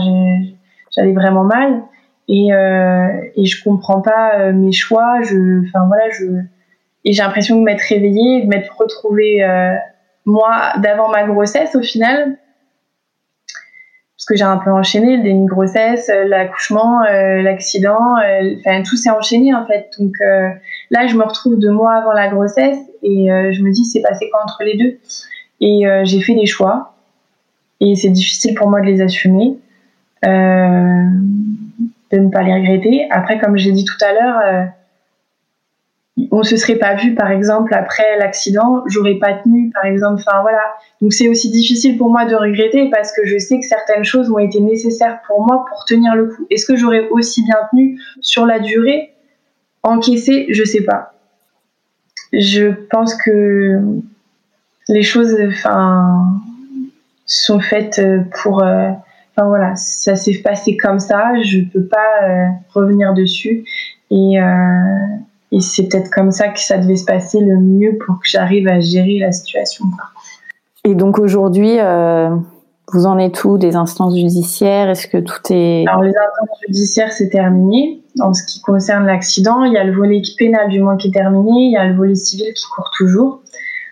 [0.95, 1.81] j'allais vraiment mal
[2.27, 5.21] et, euh, et je comprends pas euh, mes choix.
[5.23, 6.25] Je, enfin voilà, je
[7.03, 9.73] et j'ai l'impression de m'être réveillée, de m'être retrouvée euh,
[10.25, 12.37] moi d'avant ma grossesse au final,
[14.15, 18.17] parce que j'ai un peu enchaîné le déni de grossesse, euh, l'accouchement, euh, l'accident,
[18.59, 19.89] enfin tout s'est enchaîné en fait.
[19.97, 20.13] Donc
[20.91, 24.29] là, je me retrouve deux mois avant la grossesse et je me dis c'est passé
[24.29, 24.99] quoi entre les deux?
[25.59, 26.90] Et j'ai fait des choix
[27.81, 29.57] et c'est difficile pour moi de les assumer.
[30.25, 31.05] Euh,
[32.11, 33.07] de ne pas les regretter.
[33.09, 34.65] Après, comme j'ai dit tout à l'heure, euh,
[36.31, 40.21] on se serait pas vu, par exemple, après l'accident, j'aurais pas tenu, par exemple.
[40.25, 40.61] Enfin voilà.
[41.01, 44.29] Donc c'est aussi difficile pour moi de regretter parce que je sais que certaines choses
[44.29, 46.45] ont été nécessaires pour moi pour tenir le coup.
[46.49, 49.13] Est-ce que j'aurais aussi bien tenu sur la durée?
[49.83, 51.13] Encaissé, je sais pas.
[52.33, 53.79] Je pense que
[54.89, 56.39] les choses, enfin,
[57.39, 58.01] sont faites
[58.41, 58.63] pour.
[58.63, 58.91] Euh,
[59.35, 63.63] Enfin voilà, ça s'est passé comme ça, je peux pas euh, revenir dessus
[64.09, 64.43] et, euh,
[65.53, 68.67] et c'est peut-être comme ça que ça devait se passer le mieux pour que j'arrive
[68.67, 69.85] à gérer la situation.
[70.83, 72.35] Et donc aujourd'hui, euh,
[72.91, 74.89] vous en êtes où des instances judiciaires?
[74.89, 78.01] Est-ce que tout est Alors les instances judiciaires c'est terminé.
[78.19, 81.11] En ce qui concerne l'accident, il y a le volet pénal du moins qui est
[81.11, 83.41] terminé, il y a le volet civil qui court toujours.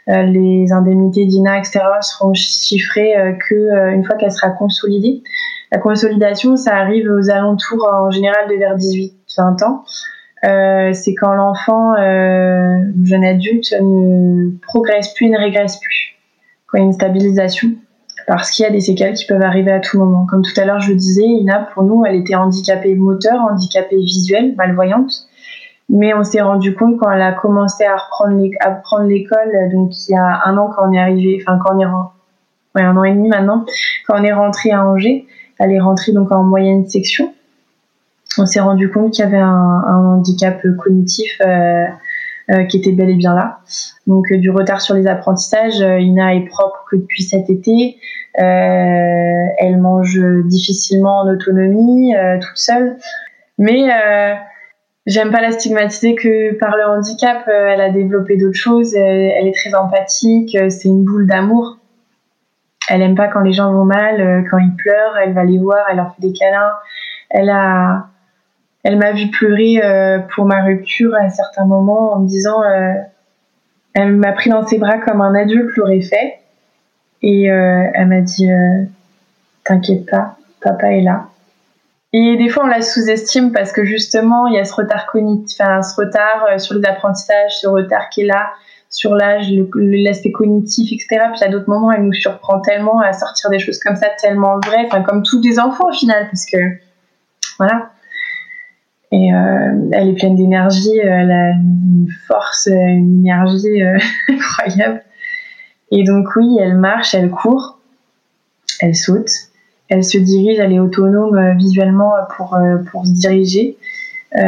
[0.10, 5.22] Euh, les indemnités d'INA, etc., seront chiffrées euh, que euh, fois qu'elle sera consolidée.
[5.72, 9.84] La consolidation, ça arrive aux alentours en général de vers 18-20 ans.
[10.94, 16.18] C'est quand l'enfant, euh, jeune adulte, ne progresse plus, ne régresse plus,
[16.66, 17.70] quand il y a une stabilisation,
[18.26, 20.26] parce qu'il y a des séquelles qui peuvent arriver à tout moment.
[20.26, 23.98] Comme tout à l'heure, je le disais, Ina, pour nous, elle était handicapée moteur, handicapée
[23.98, 25.29] visuelle, malvoyante.
[25.90, 30.16] Mais on s'est rendu compte quand elle a commencé à reprendre l'école, donc il y
[30.16, 31.86] a un an quand on est arrivé, enfin quand on est
[32.76, 33.66] ouais, un an et demi maintenant,
[34.08, 35.26] quand on est rentré à Angers,
[35.58, 37.34] elle est rentrée donc en moyenne section.
[38.38, 41.86] On s'est rendu compte qu'il y avait un, handicap cognitif euh,
[42.52, 43.60] euh, qui était bel et bien là.
[44.08, 47.98] Donc euh, du retard sur les apprentissages, Ina est propre que depuis cet été.
[48.36, 52.98] elle mange difficilement en autonomie, toute seule.
[53.58, 53.90] Mais
[55.06, 57.48] J'aime pas la stigmatiser que par le handicap.
[57.48, 58.94] Euh, elle a développé d'autres choses.
[58.96, 60.56] Elle, est très empathique.
[60.56, 61.78] Euh, c'est une boule d'amour.
[62.90, 65.18] Elle aime pas quand les gens vont mal, euh, quand ils pleurent.
[65.24, 65.86] Elle va les voir.
[65.90, 66.74] Elle leur fait des câlins.
[67.30, 68.08] Elle a,
[68.84, 69.80] elle m'a vu pleurer
[70.34, 72.64] pour ma rupture à certains moments en me disant,
[73.94, 76.40] elle m'a pris dans ses bras comme un adulte l'aurait fait.
[77.22, 78.50] Et elle m'a dit,
[79.64, 81.28] t'inquiète pas, papa est là.
[82.12, 85.60] Et des fois, on la sous-estime parce que justement, il y a ce retard cognitif,
[85.62, 88.50] enfin, ce retard euh, sur les apprentissages, ce retard qui est là
[88.90, 89.46] sur l'âge,
[89.76, 91.28] l'aspect cognitif, etc.
[91.36, 94.60] Puis à d'autres moments, elle nous surprend tellement à sortir des choses comme ça, tellement
[94.66, 96.58] vraies, enfin, comme tous des enfants au final, parce que,
[97.60, 97.92] voilà.
[99.12, 103.98] Et euh, elle est pleine d'énergie, elle a une force, une énergie euh,
[104.30, 105.04] incroyable.
[105.92, 107.80] Et donc, oui, elle marche, elle court,
[108.82, 109.49] elle saute,
[109.90, 113.78] elle se dirige, elle est autonome euh, visuellement pour, euh, pour se diriger.
[114.36, 114.40] Euh,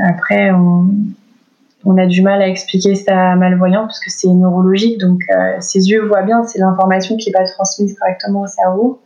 [0.00, 5.20] après, on, a du mal à expliquer sa malvoyance parce que c'est neurologique, donc
[5.58, 9.00] ses yeux voient bien, c'est l'information qui n'est pas transmise correctement au cerveau.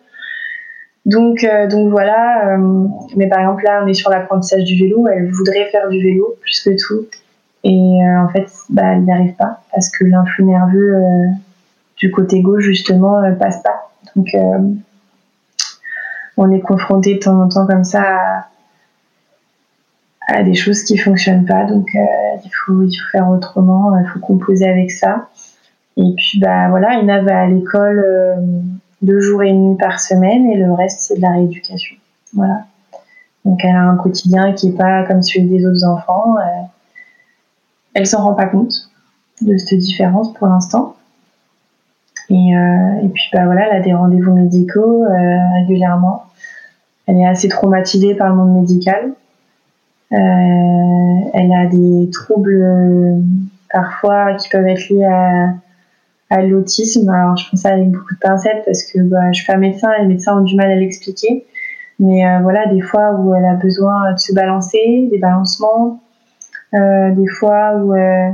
[1.07, 2.59] Donc, donc voilà,
[3.17, 6.35] mais par exemple là, on est sur l'apprentissage du vélo, elle voudrait faire du vélo
[6.41, 7.07] plus que tout,
[7.63, 10.97] et en fait, bah, elle n'y arrive pas parce que l'influx nerveux
[11.97, 13.91] du côté gauche justement passe pas.
[16.37, 18.47] On est confronté de temps en temps comme ça
[20.29, 21.65] à, des choses qui fonctionnent pas.
[21.65, 21.99] Donc euh,
[22.45, 25.29] il, faut, faire autrement, il faut composer avec ça.
[25.97, 28.37] Et puis bah voilà, Ina va à l'école euh,
[29.03, 31.97] deux jours et demi par semaine et le reste c'est de la rééducation.
[32.33, 32.65] Voilà.
[33.45, 36.37] Donc elle a un quotidien qui est pas comme celui des autres enfants.
[36.39, 36.63] Euh,
[37.95, 38.91] elle s'en rend pas compte
[39.43, 40.97] de cette différence pour l'instant.
[42.33, 42.55] Et,
[43.05, 45.05] et puis bah voilà, elle a des rendez-vous médicaux
[45.55, 46.25] régulièrement.
[47.07, 49.13] Elle est assez traumatisée par le monde médical.
[50.11, 53.23] elle a des troubles
[53.71, 55.05] parfois qui peuvent être liés
[56.31, 57.11] à, l'autisme.
[57.11, 59.93] Alors je pense ça avec beaucoup de pincettes parce que bah, je suis pas médecin
[59.93, 61.45] et les médecins ont du mal à l'expliquer.
[61.99, 66.01] Mais euh, voilà, des fois où elle a besoin de se balancer, des balancements,
[66.75, 68.31] euh, des fois où euh,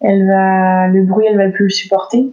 [0.00, 2.32] elle va, le bruit, elle va plus le supporter.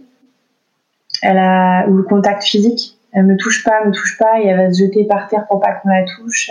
[1.22, 4.56] Elle a, ou le contact physique, elle me touche pas, me touche pas, et elle
[4.56, 6.50] va se jeter par terre pour pas qu'on la touche.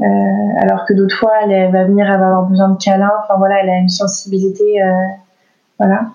[0.00, 3.12] alors que d'autres fois, elle, va venir, elle va avoir besoin de câlins.
[3.22, 4.82] Enfin voilà, elle a une sensibilité,
[5.78, 6.06] voilà.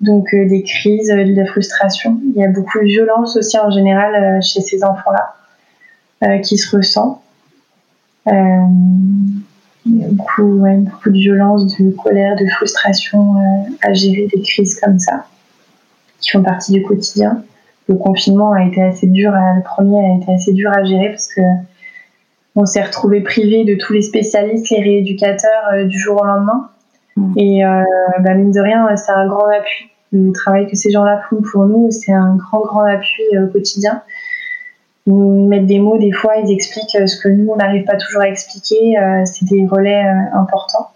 [0.00, 2.20] Donc des crises, de frustration.
[2.34, 5.34] Il y a beaucoup de violence aussi en général chez ces enfants-là.
[6.24, 7.22] Euh, qui se ressent.
[8.26, 8.32] Euh,
[9.86, 15.26] beaucoup, beaucoup de violence, de colère, de frustration euh, à gérer des crises comme ça,
[16.20, 17.42] qui font partie du quotidien.
[17.88, 21.28] Le confinement a été assez dur, le premier a été assez dur à gérer parce
[21.28, 21.40] que
[22.54, 26.68] on s'est retrouvé privé de tous les spécialistes, les rééducateurs du jour au lendemain.
[27.16, 27.38] Mmh.
[27.38, 27.62] Et
[28.20, 29.90] bah, mine de rien, c'est un grand appui.
[30.12, 34.02] Le travail que ces gens-là font pour nous, c'est un grand, grand appui au quotidien
[35.08, 37.96] nous mettent des mots, des fois ils expliquent euh, ce que nous on n'arrive pas
[37.96, 40.90] toujours à expliquer, euh, c'est des relais euh, importants.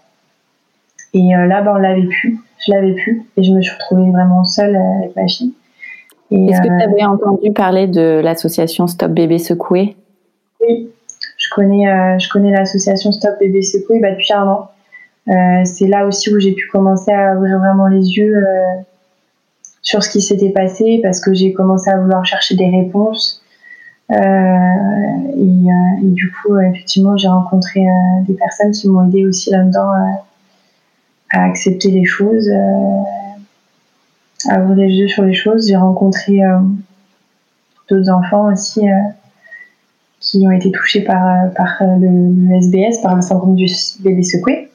[1.15, 4.43] Et là, ben, on l'avait pu, je l'avais pu, et je me suis retrouvée vraiment
[4.45, 5.53] seule avec ma fille.
[6.31, 9.95] Est-ce que tu avais entendu parler de l'association Stop Bébé Secoué?
[10.61, 10.89] Oui,
[11.37, 14.69] je connais, je connais l'association Stop Bébé Secoué bah, depuis un an.
[15.65, 18.43] c'est là aussi où j'ai pu commencer à ouvrir vraiment les yeux
[19.83, 23.43] sur ce qui s'était passé parce que j'ai commencé à vouloir chercher des réponses
[24.11, 29.25] euh, et, euh, et, du coup, effectivement, j'ai rencontré euh, des personnes qui m'ont aidé
[29.25, 29.91] aussi là-dedans
[31.33, 32.49] à accepter les choses,
[34.49, 35.67] à ouvrir les yeux sur les choses.
[35.67, 36.39] J'ai rencontré
[37.89, 38.81] d'autres enfants aussi
[40.19, 43.65] qui ont été touchés par, par le, SBS, par le syndrome du
[43.99, 44.69] bébé secoué.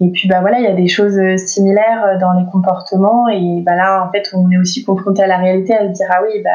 [0.00, 3.74] Et puis bah voilà, il y a des choses similaires dans les comportements et bah
[3.74, 6.40] là en fait on est aussi confronté à la réalité à se dire ah oui
[6.42, 6.50] bah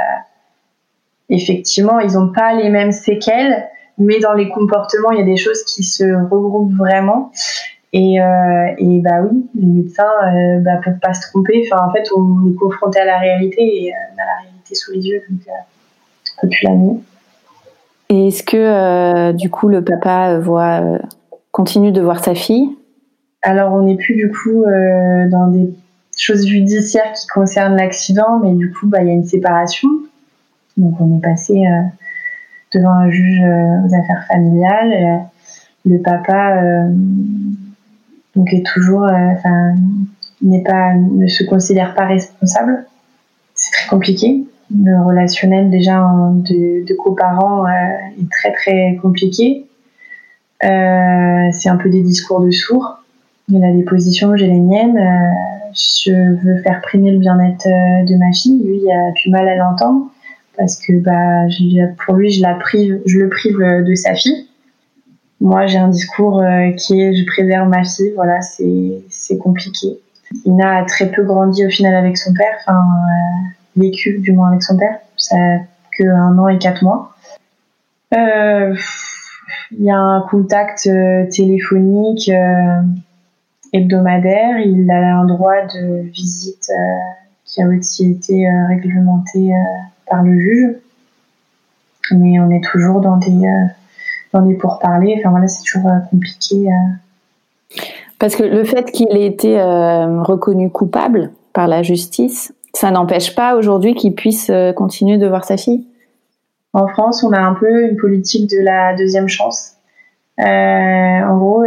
[1.30, 3.68] effectivement, ils n'ont pas les mêmes séquelles,
[3.98, 7.32] mais dans les comportements, il y a des choses qui se regroupent vraiment.
[7.94, 11.64] Et, euh, et bah oui, les médecins euh, bah, peuvent pas se tromper.
[11.72, 14.76] Enfin, en fait, on est confronté à la réalité et euh, on a la réalité
[14.76, 15.52] sous les yeux, donc euh,
[16.38, 17.00] on peut plus la nier.
[18.10, 21.00] Et est-ce que euh, du coup le papa voit,
[21.52, 22.70] continue de voir sa fille?
[23.44, 24.64] Alors, on n'est plus du coup
[25.30, 25.74] dans des
[26.18, 29.90] choses judiciaires qui concernent l'accident, mais du coup, bah, il y a une séparation.
[30.78, 31.82] Donc on est passé euh,
[32.74, 34.94] devant un juge euh, aux affaires familiales.
[34.94, 35.18] Euh,
[35.86, 36.62] le papa
[38.36, 39.76] donc est toujours, enfin,
[40.42, 42.86] n'est pas, ne se considère pas responsable.
[43.54, 44.46] C'est très compliqué.
[44.76, 49.66] Le relationnel déjà de, de coparents est très très compliqué.
[50.62, 53.00] c'est un peu des discours de sourds.
[53.50, 54.98] Il a des positions, j'ai les miennes.
[55.74, 56.12] je
[56.44, 58.64] veux faire primer le bien-être de ma fille.
[58.64, 60.08] Lui, il a du mal à l'entendre
[60.58, 61.48] parce que bah,
[62.06, 64.48] pour lui, je, la prive, je le prive de sa fille.
[65.44, 68.14] Moi, j'ai un discours euh, qui est je préserve ma fille.
[68.16, 70.00] Voilà, c'est compliqué.
[70.46, 74.48] Ina a très peu grandi au final avec son père, enfin, euh, vécu du moins
[74.48, 75.00] avec son père.
[75.18, 75.36] Ça
[75.98, 77.14] que un an et quatre mois.
[78.16, 78.74] Euh,
[79.72, 80.90] il y a un contact
[81.30, 82.32] téléphonique
[83.74, 84.60] hebdomadaire.
[84.60, 86.72] Il a un droit de visite
[87.44, 89.52] qui a aussi été réglementé
[90.10, 90.76] par le juge.
[92.12, 93.50] Mais on est toujours dans des,
[94.34, 95.16] dans des pourparlers.
[95.20, 96.68] Enfin voilà, c'est toujours euh, compliqué.
[96.68, 97.80] Euh.
[98.20, 103.56] Parce que le fait qu'il ait été reconnu coupable par la justice, ça n'empêche pas
[103.56, 105.86] aujourd'hui qu'il puisse continuer de voir sa fille?
[106.72, 109.74] En France, on a un peu une politique de la deuxième chance.
[110.38, 111.66] en gros,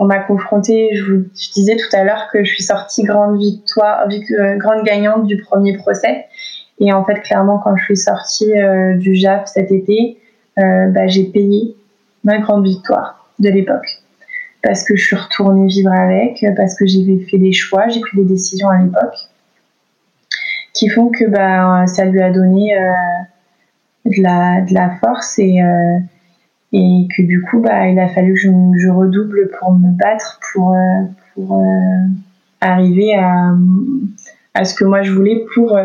[0.00, 1.24] on, m'a confronté, je vous
[1.54, 4.08] disais tout à l'heure que je suis sortie grande victoire,
[4.58, 6.26] grande gagnante du premier procès.
[6.78, 10.25] Et en fait, clairement, quand je suis sortie euh, du JAF cet été, euh,
[10.56, 11.76] bah, j'ai payé
[12.24, 14.02] ma grande victoire de l'époque.
[14.62, 18.16] Parce que je suis retournée vivre avec, parce que j'ai fait des choix, j'ai pris
[18.16, 19.16] des décisions à l'époque
[20.76, 22.92] qui font que bah, ça lui a donné euh,
[24.04, 25.98] de, la, de la force et, euh,
[26.72, 30.74] et que du coup, bah, il a fallu que je, redouble pour me battre, pour,
[30.74, 31.02] euh,
[31.34, 31.64] pour
[32.60, 33.54] arriver à,
[34.54, 35.78] à ce que moi je voulais pour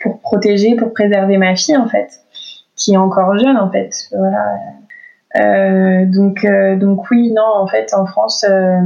[0.00, 2.20] pour protéger, pour préserver ma fille en fait,
[2.76, 3.90] qui est encore jeune en fait.
[4.16, 4.54] Voilà.
[5.38, 8.80] Euh, donc, euh, donc oui, non, en fait, en France, euh,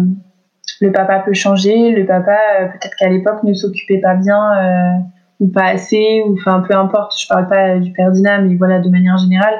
[0.80, 2.36] le papa peut changer, le papa
[2.72, 5.02] peut-être qu'à l'époque ne s'occupait pas bien
[5.38, 8.78] ou pas assez, ou enfin peu importe, je parle pas du père Dina, mais voilà,
[8.78, 9.54] de manière générale,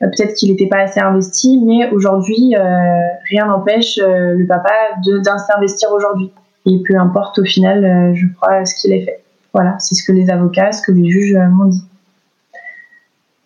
[0.00, 2.54] peut-être qu'il n'était pas assez investi, mais aujourd'hui,
[3.30, 4.72] rien n'empêche le papa
[5.24, 6.30] d'investir aujourd'hui.
[6.66, 9.22] Et peu importe au final, je crois, ce qu'il ait fait.
[9.52, 11.82] Voilà, c'est ce que les avocats, ce que les juges m'ont dit.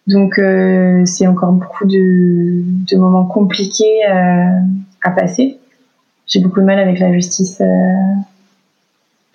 [0.06, 4.60] Donc euh, c'est encore beaucoup de, de moments compliqués euh,
[5.02, 5.58] à passer.
[6.26, 7.66] J'ai beaucoup de mal avec la justice euh,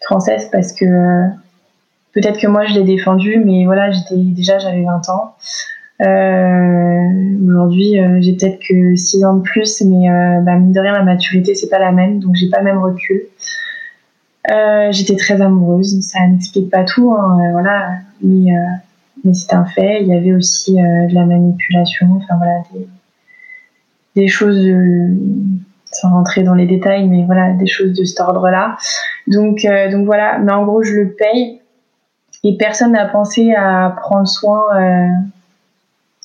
[0.02, 1.28] française parce que euh,
[2.14, 5.36] peut-être que moi je l'ai défendu, mais voilà, j'étais déjà j'avais 20 ans.
[6.02, 10.08] Aujourd'hui j'ai peut-être que 6 ans de plus, mais
[10.44, 12.78] bah, mine de rien la maturité c'est pas la même, donc j'ai pas le même
[12.78, 13.24] recul.
[14.91, 18.54] j'étais très amoureuse, ça n'explique pas tout, hein, voilà, mais
[19.24, 20.02] mais c'est un fait.
[20.02, 22.62] Il y avait aussi euh, de la manipulation, enfin voilà,
[24.16, 24.68] des, choses,
[25.91, 28.78] sans rentrer dans les détails, mais voilà, des choses de cet ordre-là.
[29.28, 31.62] Donc, euh, donc voilà, mais en gros, je le paye
[32.44, 35.08] et personne n'a pensé à prendre soin euh,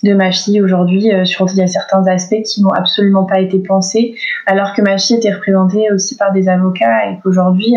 [0.05, 1.11] de ma fille aujourd'hui.
[1.25, 4.15] sur il y a certains aspects qui n'ont absolument pas été pensés,
[4.47, 7.77] alors que ma fille était représentée aussi par des avocats et qu'aujourd'hui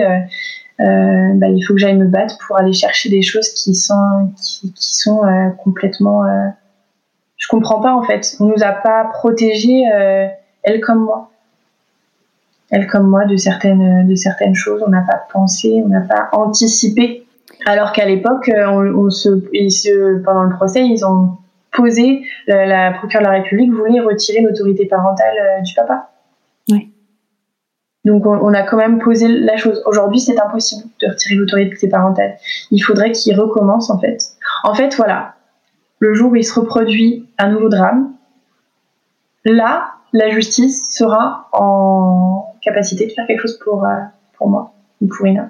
[0.80, 4.32] euh, bah, il faut que j'aille me battre pour aller chercher des choses qui sont
[4.38, 6.48] qui, qui sont euh, complètement euh...
[7.38, 8.36] je comprends pas en fait.
[8.40, 10.28] On nous a pas protégé euh,
[10.62, 11.32] elle comme moi.
[12.70, 14.84] Elle comme moi de certaines de certaines choses.
[14.86, 17.26] On n'a pas pensé on n'a pas anticipé.
[17.66, 19.30] Alors qu'à l'époque on, on se,
[19.70, 21.38] se, pendant le procès ils ont
[21.72, 26.12] posé la, la procureure de la République voulait retirer l'autorité parentale du papa
[28.08, 29.84] donc on, a quand même posé la chose.
[29.86, 32.38] Aujourd'hui, c'est impossible de retirer l'autorité parentale.
[32.72, 34.20] Il faudrait qu'il recommence en fait.
[34.64, 35.34] En fait, voilà,
[36.00, 38.14] le jour où il se reproduit un nouveau drame,
[39.44, 44.72] là, la justice sera en capacité de faire quelque chose pour, euh, moi
[45.02, 45.50] ou pour Ina.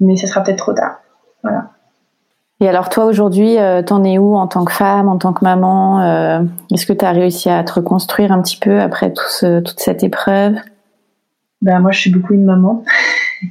[0.00, 0.96] Mais ce sera peut-être trop tard.
[1.44, 1.70] Voilà.
[2.58, 5.44] Et alors toi aujourd'hui, euh, t'en es où en tant que femme, en tant que
[5.44, 9.78] maman euh, Est-ce que tu as réussi à te reconstruire un petit peu après toute
[9.78, 10.56] cette épreuve?
[11.62, 12.84] Ben, moi, je suis beaucoup une maman.
[13.42, 13.46] je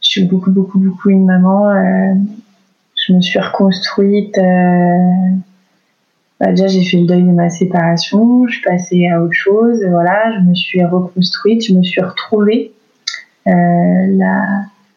[0.00, 1.70] suis beaucoup, beaucoup, beaucoup une maman.
[1.70, 2.14] Euh,
[2.96, 4.36] je me suis reconstruite.
[4.36, 5.30] Euh,
[6.40, 8.48] bah, déjà, j'ai fait le deuil de ma séparation.
[8.48, 9.80] Je suis passée à autre chose.
[9.88, 11.64] Voilà, je me suis reconstruite.
[11.64, 12.72] Je me suis retrouvée.
[13.46, 14.42] Euh, la,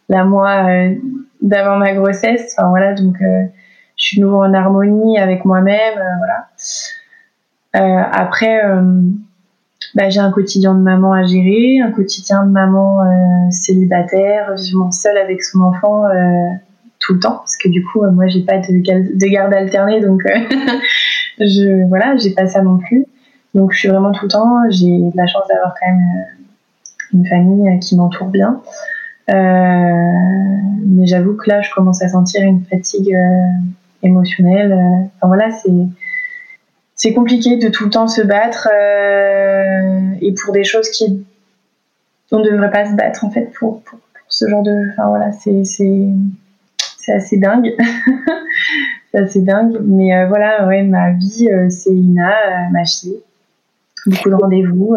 [0.09, 0.95] la moi euh,
[1.43, 2.55] d'avant ma grossesse.
[2.57, 3.47] Enfin, voilà, donc je
[3.95, 5.99] suis de nouveau en harmonie avec moi-même.
[6.17, 8.09] voilà.
[8.11, 8.59] après
[9.95, 14.91] bah, j'ai un quotidien de maman à gérer, un quotidien de maman euh, célibataire, vivement
[14.91, 16.47] seule avec son enfant euh,
[16.99, 19.99] tout le temps, parce que du coup, euh, moi, j'ai pas de, de, garde alternée,
[19.99, 20.39] donc euh,
[21.39, 23.05] je voilà, j'ai pas ça non plus.
[23.53, 24.61] Donc, je suis vraiment tout le temps.
[24.69, 28.61] J'ai de la chance d'avoir quand même euh, une famille qui m'entoure bien.
[29.27, 33.13] mais j'avoue que là, je commence à sentir une fatigue
[34.03, 34.71] émotionnelle.
[35.17, 35.69] Enfin voilà, c'est
[37.01, 41.25] c'est compliqué de tout le temps se battre euh, et pour des choses qui
[42.31, 43.97] on ne devrait pas se battre en fait pour, pour,
[44.29, 47.75] ce genre de enfin voilà c'est c'est assez dingue.
[49.11, 53.17] C'est assez dingue mais euh, voilà ouais ma vie euh, c'est Ina ma fille
[54.05, 54.95] beaucoup de rendez-vous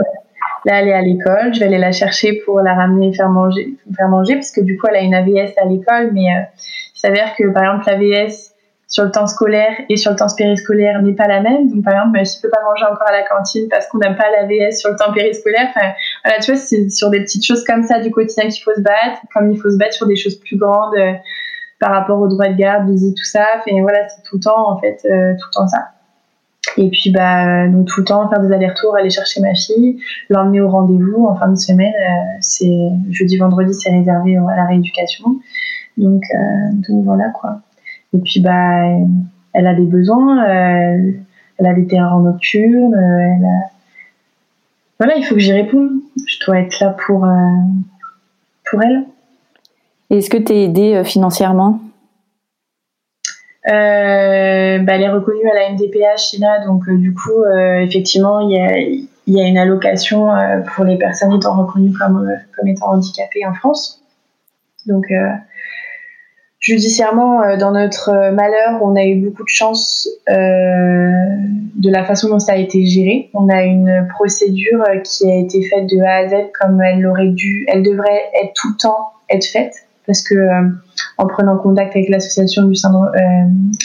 [0.67, 3.75] là elle est à l'école je vais aller la chercher pour la ramener faire manger
[3.97, 7.35] faire manger parce que du coup elle a une AVS à l'école mais il s'avère
[7.35, 8.54] que par exemple l'AVS
[8.95, 11.69] sur le temps scolaire et sur le temps périscolaire n'est pas la même.
[11.69, 14.15] Donc, par exemple, bah, je peux pas manger encore à la cantine parce qu'on n'a
[14.15, 15.67] pas la VS sur le temps périscolaire.
[15.75, 18.81] Voilà, tu vois, c'est sur des petites choses comme ça du quotidien qu'il faut se
[18.81, 21.13] battre, comme il faut se battre sur des choses plus grandes euh,
[21.81, 23.45] par rapport aux droits de garde, visite, tout ça.
[23.59, 25.89] Enfin, voilà, c'est tout le temps, en fait, euh, tout le temps ça.
[26.77, 29.99] Et puis, bah, donc tout le temps, faire des allers-retours, aller chercher ma fille,
[30.29, 31.93] l'emmener au rendez-vous en fin de semaine.
[31.93, 35.41] Euh, c'est jeudi, vendredi, c'est réservé à la rééducation.
[35.97, 36.23] Donc,
[36.89, 37.59] donc voilà, quoi.
[38.15, 38.85] Et puis, bah,
[39.53, 41.13] elle a des besoins, euh,
[41.59, 43.71] elle a des terrains nocturnes, euh, elle a...
[45.01, 45.91] Voilà, il faut que j'y réponde.
[46.25, 47.39] Je dois être là pour, euh,
[48.71, 49.05] pour elle.
[50.11, 51.81] Est-ce que tu es aidée financièrement?
[53.67, 57.45] Bah, elle est reconnue à la MDPH, là, donc du coup,
[57.81, 58.79] effectivement, il y a,
[59.27, 60.29] y a, une allocation
[60.75, 64.03] pour les personnes étant reconnues comme, comme étant handicapées en France.
[64.87, 65.07] Donc,
[66.65, 70.33] judiciairement, euh, dans notre euh, malheur, on a eu beaucoup de chance euh,
[71.77, 73.29] de la façon dont ça a été géré.
[73.35, 77.29] On a une procédure qui a été faite de A à Z comme elle aurait
[77.29, 79.75] dû, elle devrait être tout le temps être faite,
[80.07, 80.35] parce que
[81.19, 83.11] en prenant contact avec l'association du syndrome,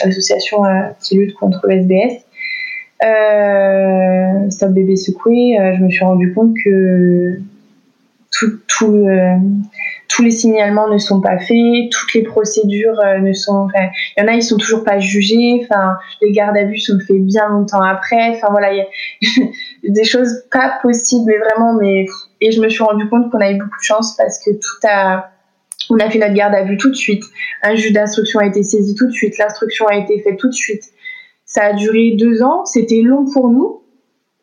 [0.04, 0.64] l'association
[1.02, 2.26] qui lutte contre le SBS,
[4.52, 7.40] Stop Bébé Secoué, je me suis rendu compte que
[8.32, 9.08] tout, tout
[10.10, 13.68] tous les signalements ne sont pas faits, toutes les procédures ne sont.
[14.18, 15.62] Il y en a, ils sont toujours pas jugés.
[15.64, 18.36] Enfin, les gardes à vue sont faits bien longtemps après.
[18.36, 19.46] Enfin voilà, il y a
[19.88, 21.74] des choses pas possibles, mais vraiment.
[21.80, 22.06] Mais
[22.42, 25.30] et je me suis rendu compte qu'on avait beaucoup de chance parce que tout a
[25.90, 27.24] on a fait notre garde à vue tout de suite.
[27.64, 29.38] Un juge d'instruction a été saisi tout de suite.
[29.38, 30.84] L'instruction a été faite tout de suite.
[31.46, 32.66] Ça a duré deux ans.
[32.66, 33.82] C'était long pour nous.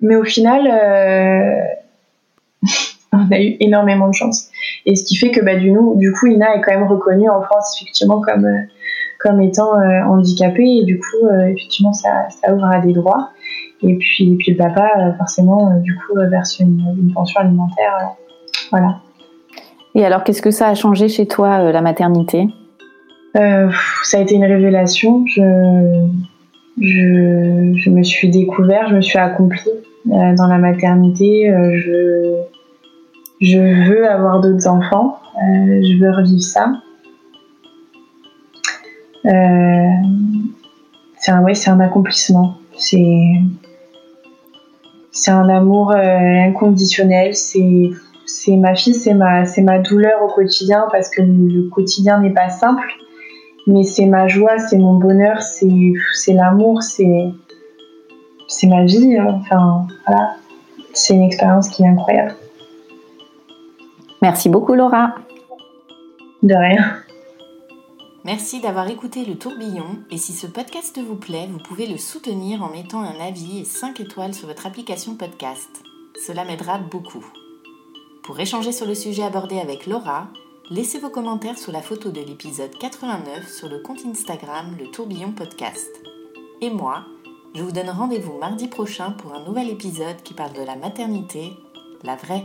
[0.01, 1.61] Mais au final, euh,
[3.17, 4.51] on a eu énormément de chance.
[4.85, 7.43] Et ce qui fait que bah, du, du coup, Ina est quand même reconnue en
[7.43, 8.61] France effectivement comme, euh,
[9.19, 10.79] comme étant euh, handicapée.
[10.81, 13.31] Et du coup, effectivement, ça, ça ouvre à des droits.
[13.83, 18.17] Et puis, puis le papa, forcément, du coup, verse une, une pension alimentaire.
[18.71, 19.01] voilà.
[19.97, 22.49] Et alors, qu'est-ce que ça a changé chez toi, euh, la maternité?
[23.35, 23.71] Euh,
[24.05, 25.25] Ça a été une révélation.
[25.27, 26.07] Je,
[26.79, 29.71] je, me suis découvert, je me suis accomplie
[30.13, 31.51] euh, dans la maternité.
[31.51, 32.35] je,
[33.41, 35.19] je veux avoir d'autres enfants.
[35.37, 36.73] je veux revivre ça.
[41.19, 42.55] c'est un, ouais, c'est un accomplissement.
[42.77, 43.35] C'est,
[45.11, 47.35] c'est un amour inconditionnel.
[47.35, 47.91] C'est
[48.27, 52.35] c'est ma fille, c'est ma, c'est ma douleur au quotidien parce que le quotidien n'est
[52.35, 52.89] pas simple.
[53.69, 57.25] Mais c'est ma joie, c'est mon bonheur, c'est, c'est l'amour, c'est,
[58.49, 59.19] c'est ma vie.
[59.21, 60.35] Enfin, voilà.
[60.93, 62.35] C'est une expérience qui est incroyable.
[64.27, 65.15] Merci beaucoup, Laura.
[66.43, 66.97] De rien.
[68.25, 72.65] Merci d'avoir écouté le tourbillon et si ce podcast vous plaît, vous pouvez le soutenir
[72.65, 75.71] en mettant un avis et 5 étoiles sur votre application podcast.
[76.27, 77.25] Cela m'aidera beaucoup.
[78.25, 80.27] Pour échanger sur le sujet abordé avec Laura,
[80.71, 85.31] laissez vos commentaires sous la photo de l'épisode 89 sur le compte Instagram Le Tourbillon
[85.31, 86.03] Podcast.
[86.61, 87.05] Et moi,
[87.55, 91.53] je vous donne rendez-vous mardi prochain pour un nouvel épisode qui parle de la maternité,
[92.03, 92.45] la vraie.